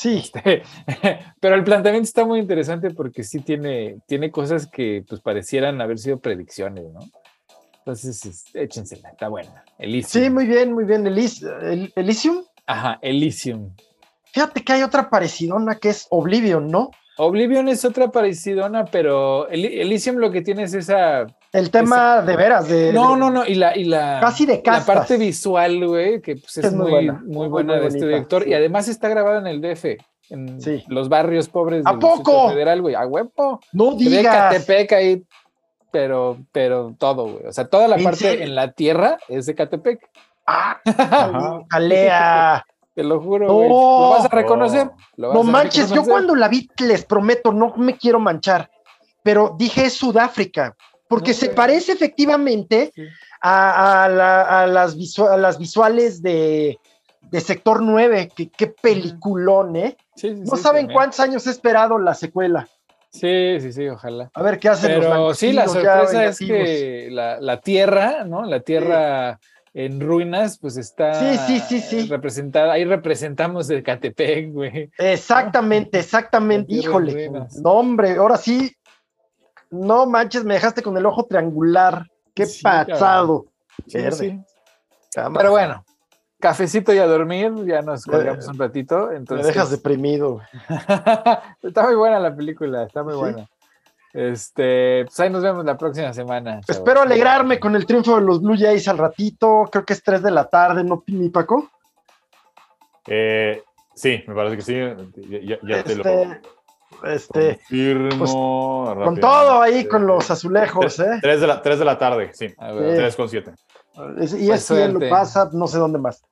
Sí, 0.00 0.18
Este, 0.18 0.62
pero 1.40 1.54
el 1.56 1.64
planteamiento 1.64 2.06
está 2.06 2.24
muy 2.24 2.38
interesante 2.40 2.90
porque 2.90 3.22
sí 3.24 3.40
tiene, 3.40 3.98
tiene 4.06 4.30
cosas 4.30 4.66
que 4.66 5.04
pues 5.08 5.20
parecieran 5.20 5.80
haber 5.80 5.98
sido 5.98 6.18
predicciones, 6.20 6.84
¿no? 6.92 7.00
Entonces, 7.78 8.24
es- 8.26 8.44
échensela, 8.54 9.08
está 9.10 9.28
buena. 9.28 9.64
Elysium. 9.78 10.24
sí, 10.24 10.30
muy 10.30 10.46
bien, 10.46 10.72
muy 10.72 10.84
bien. 10.84 11.04
Elis- 11.06 11.42
el- 11.62 11.92
Elysium. 11.96 12.44
Ajá, 12.66 12.98
Elysium. 13.02 13.74
Fíjate 14.32 14.62
que 14.62 14.72
hay 14.74 14.82
otra 14.82 15.08
parecidona 15.08 15.76
que 15.76 15.88
es 15.88 16.06
Oblivion, 16.10 16.68
¿no? 16.68 16.90
Oblivion 17.16 17.66
es 17.68 17.84
otra 17.84 18.10
parecidona, 18.12 18.84
pero 18.84 19.48
Elysium 19.48 20.16
lo 20.18 20.30
que 20.30 20.42
tiene 20.42 20.64
es 20.64 20.74
esa. 20.74 21.26
El 21.52 21.70
tema 21.70 22.20
de 22.22 22.36
veras, 22.36 22.68
de. 22.68 22.92
No, 22.92 23.12
de- 23.14 23.20
no, 23.20 23.30
no, 23.30 23.46
y 23.46 23.54
la, 23.54 23.76
y 23.76 23.84
la, 23.84 24.18
Casi 24.20 24.44
de 24.46 24.56
la 24.56 24.62
castas. 24.62 24.96
parte 24.96 25.16
visual, 25.16 25.86
güey, 25.86 26.20
que 26.20 26.36
pues, 26.36 26.58
es, 26.58 26.64
Es 26.66 26.72
muy 26.72 26.82
muy, 26.82 26.90
buena, 26.90 27.12
muy 27.24 27.34
muy, 27.36 27.48
buena 27.48 27.72
muy 27.74 27.82
de 27.82 27.88
este 27.88 28.06
director. 28.06 28.44
sí. 28.44 28.50
Y 28.50 28.54
además 28.54 28.88
está 28.88 29.08
grabado 29.08 29.38
en 29.38 29.46
el 29.46 29.60
DF, 29.62 29.96
en 30.30 30.60
Sí. 30.60 30.84
los 30.88 31.08
barrios 31.08 31.48
pobres 31.48 31.84
¿A 31.86 31.92
Distrito 31.92 32.16
poco? 32.22 32.48
Federal, 32.50 32.82
güey. 32.82 32.94
A 32.94 33.06
huevo. 33.06 33.60
No 33.72 33.94
digas. 33.94 34.24
Catepec 34.52 34.92
ahí, 34.92 35.22
pero, 35.90 36.36
pero 36.52 36.94
todo, 36.98 37.24
güey. 37.24 37.46
O 37.46 37.52
sea, 37.52 37.66
toda 37.66 37.88
la 37.88 37.96
¿En 37.96 38.04
parte 38.04 38.18
serio? 38.18 38.44
en 38.44 38.54
la 38.54 38.72
tierra 38.72 39.18
es 39.28 39.46
de 39.46 39.54
Catepec. 39.54 40.00
Ah. 40.46 40.78
Alea. 41.70 42.64
Te 42.94 43.04
lo 43.04 43.20
juro, 43.20 43.46
No. 43.46 43.54
güey. 43.54 43.68
Lo 43.68 44.10
vas 44.10 44.24
a 44.24 44.28
reconocer. 44.28 44.90
lo 45.16 45.32
No 45.32 45.38
vas 45.40 45.48
a 45.48 45.50
manches, 45.52 45.76
yo 45.88 45.94
reconocer. 45.94 46.10
cuando 46.12 46.34
la 46.34 46.48
vi, 46.48 46.68
les 46.80 47.04
prometo, 47.04 47.52
no 47.52 47.72
me 47.76 47.96
quiero 47.96 48.18
manchar, 48.18 48.70
pero 49.22 49.54
dije 49.56 49.84
es 49.84 49.94
Sudáfrica, 49.94 50.74
porque 51.08 51.30
No, 51.32 51.36
se 51.38 51.48
parece 51.50 51.92
efectivamente 51.92 52.92
Sí. 52.94 53.02
a, 53.40 54.04
a 54.04 54.08
la- 54.08 54.62
a 54.62 54.66
las, 54.66 54.96
visu- 54.96 55.28
a 55.28 55.36
las 55.36 55.58
visuales 55.58 56.22
de, 56.22 56.78
de 57.30 57.40
Sector 57.40 57.82
9, 57.82 58.30
que 58.34 58.48
qué 58.50 58.66
peliculón, 58.68 59.76
¿eh? 59.76 59.96
Sí, 60.16 60.28
sí, 60.34 60.42
No 60.44 60.56
saben 60.56 60.88
cuántos 60.92 61.20
años 61.20 61.46
he 61.46 61.50
esperado 61.50 61.98
la 61.98 62.14
secuela. 62.14 62.68
Sí, 63.10 63.58
sí, 63.60 63.72
sí, 63.72 63.88
ojalá. 63.88 64.30
A 64.34 64.42
ver 64.42 64.58
qué 64.58 64.68
hacen 64.68 64.96
los 64.96 65.06
Pero 65.06 65.34
sí, 65.34 65.52
la 65.52 65.66
sorpresa 65.66 66.26
es 66.26 66.38
que 66.38 67.08
la, 67.10 67.40
la 67.40 67.60
tierra, 67.60 68.24
¿no? 68.24 68.44
La 68.44 68.60
tierra 68.60 69.38
en 69.72 70.00
ruinas, 70.00 70.58
pues 70.58 70.76
está 70.76 71.14
Sí, 71.14 71.38
sí, 71.46 71.60
sí, 71.60 71.80
sí. 71.80 72.08
representada. 72.08 72.72
Ahí 72.72 72.84
representamos 72.84 73.70
el 73.70 73.82
Catepec, 73.82 74.52
güey. 74.52 74.90
Exactamente, 74.98 75.98
exactamente. 76.00 76.74
Híjole. 76.74 77.30
No, 77.62 77.70
hombre, 77.72 78.16
ahora 78.16 78.36
sí. 78.36 78.74
No 79.70 80.06
manches, 80.06 80.44
me 80.44 80.54
dejaste 80.54 80.82
con 80.82 80.96
el 80.96 81.06
ojo 81.06 81.24
triangular. 81.26 82.06
Qué 82.34 82.46
Sí, 82.46 82.62
pasado. 82.62 83.46
Sí, 83.86 84.00
sí. 84.12 84.40
Pero 85.34 85.50
bueno, 85.50 85.84
cafecito 86.40 86.92
y 86.94 86.98
a 86.98 87.06
dormir, 87.06 87.52
ya 87.66 87.82
nos 87.82 88.04
colgamos 88.04 88.46
un 88.48 88.58
ratito. 88.58 89.08
Me 89.08 89.16
Entonces, 89.16 89.46
dejas 89.48 89.70
deprimido. 89.70 90.40
está 91.62 91.82
muy 91.86 91.94
buena 91.96 92.20
la 92.20 92.34
película, 92.34 92.84
está 92.84 93.02
muy 93.02 93.14
Sí. 93.14 93.18
buena. 93.18 93.48
Este, 94.14 95.04
pues 95.04 95.20
ahí 95.20 95.30
nos 95.30 95.42
vemos 95.42 95.64
la 95.64 95.76
próxima 95.76 96.12
semana. 96.12 96.52
chavos. 96.62 96.68
Espero 96.70 97.02
alegrarme 97.02 97.60
con 97.60 97.76
el 97.76 97.84
triunfo 97.86 98.16
de 98.16 98.22
los 98.22 98.40
Blue 98.40 98.56
Jays 98.58 98.88
al 98.88 98.98
ratito. 98.98 99.68
Creo 99.70 99.84
que 99.84 99.92
es 99.92 100.02
3 100.02 100.22
de 100.22 100.30
la 100.30 100.48
tarde, 100.48 100.82
¿no, 100.82 101.02
mi 101.08 101.28
Paco? 101.28 101.68
Eh, 103.06 103.62
sí, 103.94 104.22
me 104.26 104.34
parece 104.34 104.56
que 104.56 104.62
sí. 104.62 104.74
Ya, 105.28 105.38
ya- 105.40 105.58
ya 105.76 105.84
te 105.84 105.94
lo 105.96 106.04
Este, 107.04 107.50
este, 107.50 107.58
confirmo. 107.58 108.18
pues, 108.18 109.04
con 109.06 109.20
todo 109.20 109.62
ahí, 109.62 109.86
con 109.86 110.06
los 110.06 110.30
azulejos, 110.30 110.98
¿eh? 111.00 111.18
3 111.20 111.40
de, 111.40 111.46
la, 111.46 111.62
3 111.62 111.78
de 111.78 111.84
la 111.84 111.98
tarde, 111.98 112.30
sí. 112.34 112.52
A 112.58 112.72
ver, 112.72 112.90
Sí. 112.92 112.96
3 112.96 113.16
con 113.16 113.28
7. 113.28 113.52
Es- 114.18 114.32
Y 114.34 114.46
Pues 114.48 114.60
es 114.60 114.66
cielo, 114.66 115.00
pasa, 115.10 115.48
no 115.52 115.66
sé 115.66 115.78
dónde 115.78 115.98
más. 115.98 116.22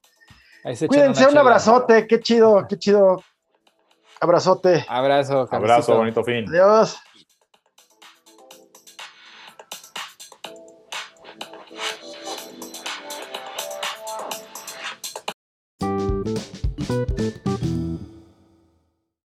Cuídense, 0.88 1.26
un 1.28 1.38
abrazote, 1.38 2.06
qué 2.06 2.18
chido, 2.20 2.66
qué 2.68 2.78
chido. 2.78 3.22
Abrazote. 4.20 4.84
Abrazo, 4.88 5.46
Abrazo, 5.50 5.96
bonito 5.96 6.24
fin. 6.24 6.48
Adiós. 6.48 6.98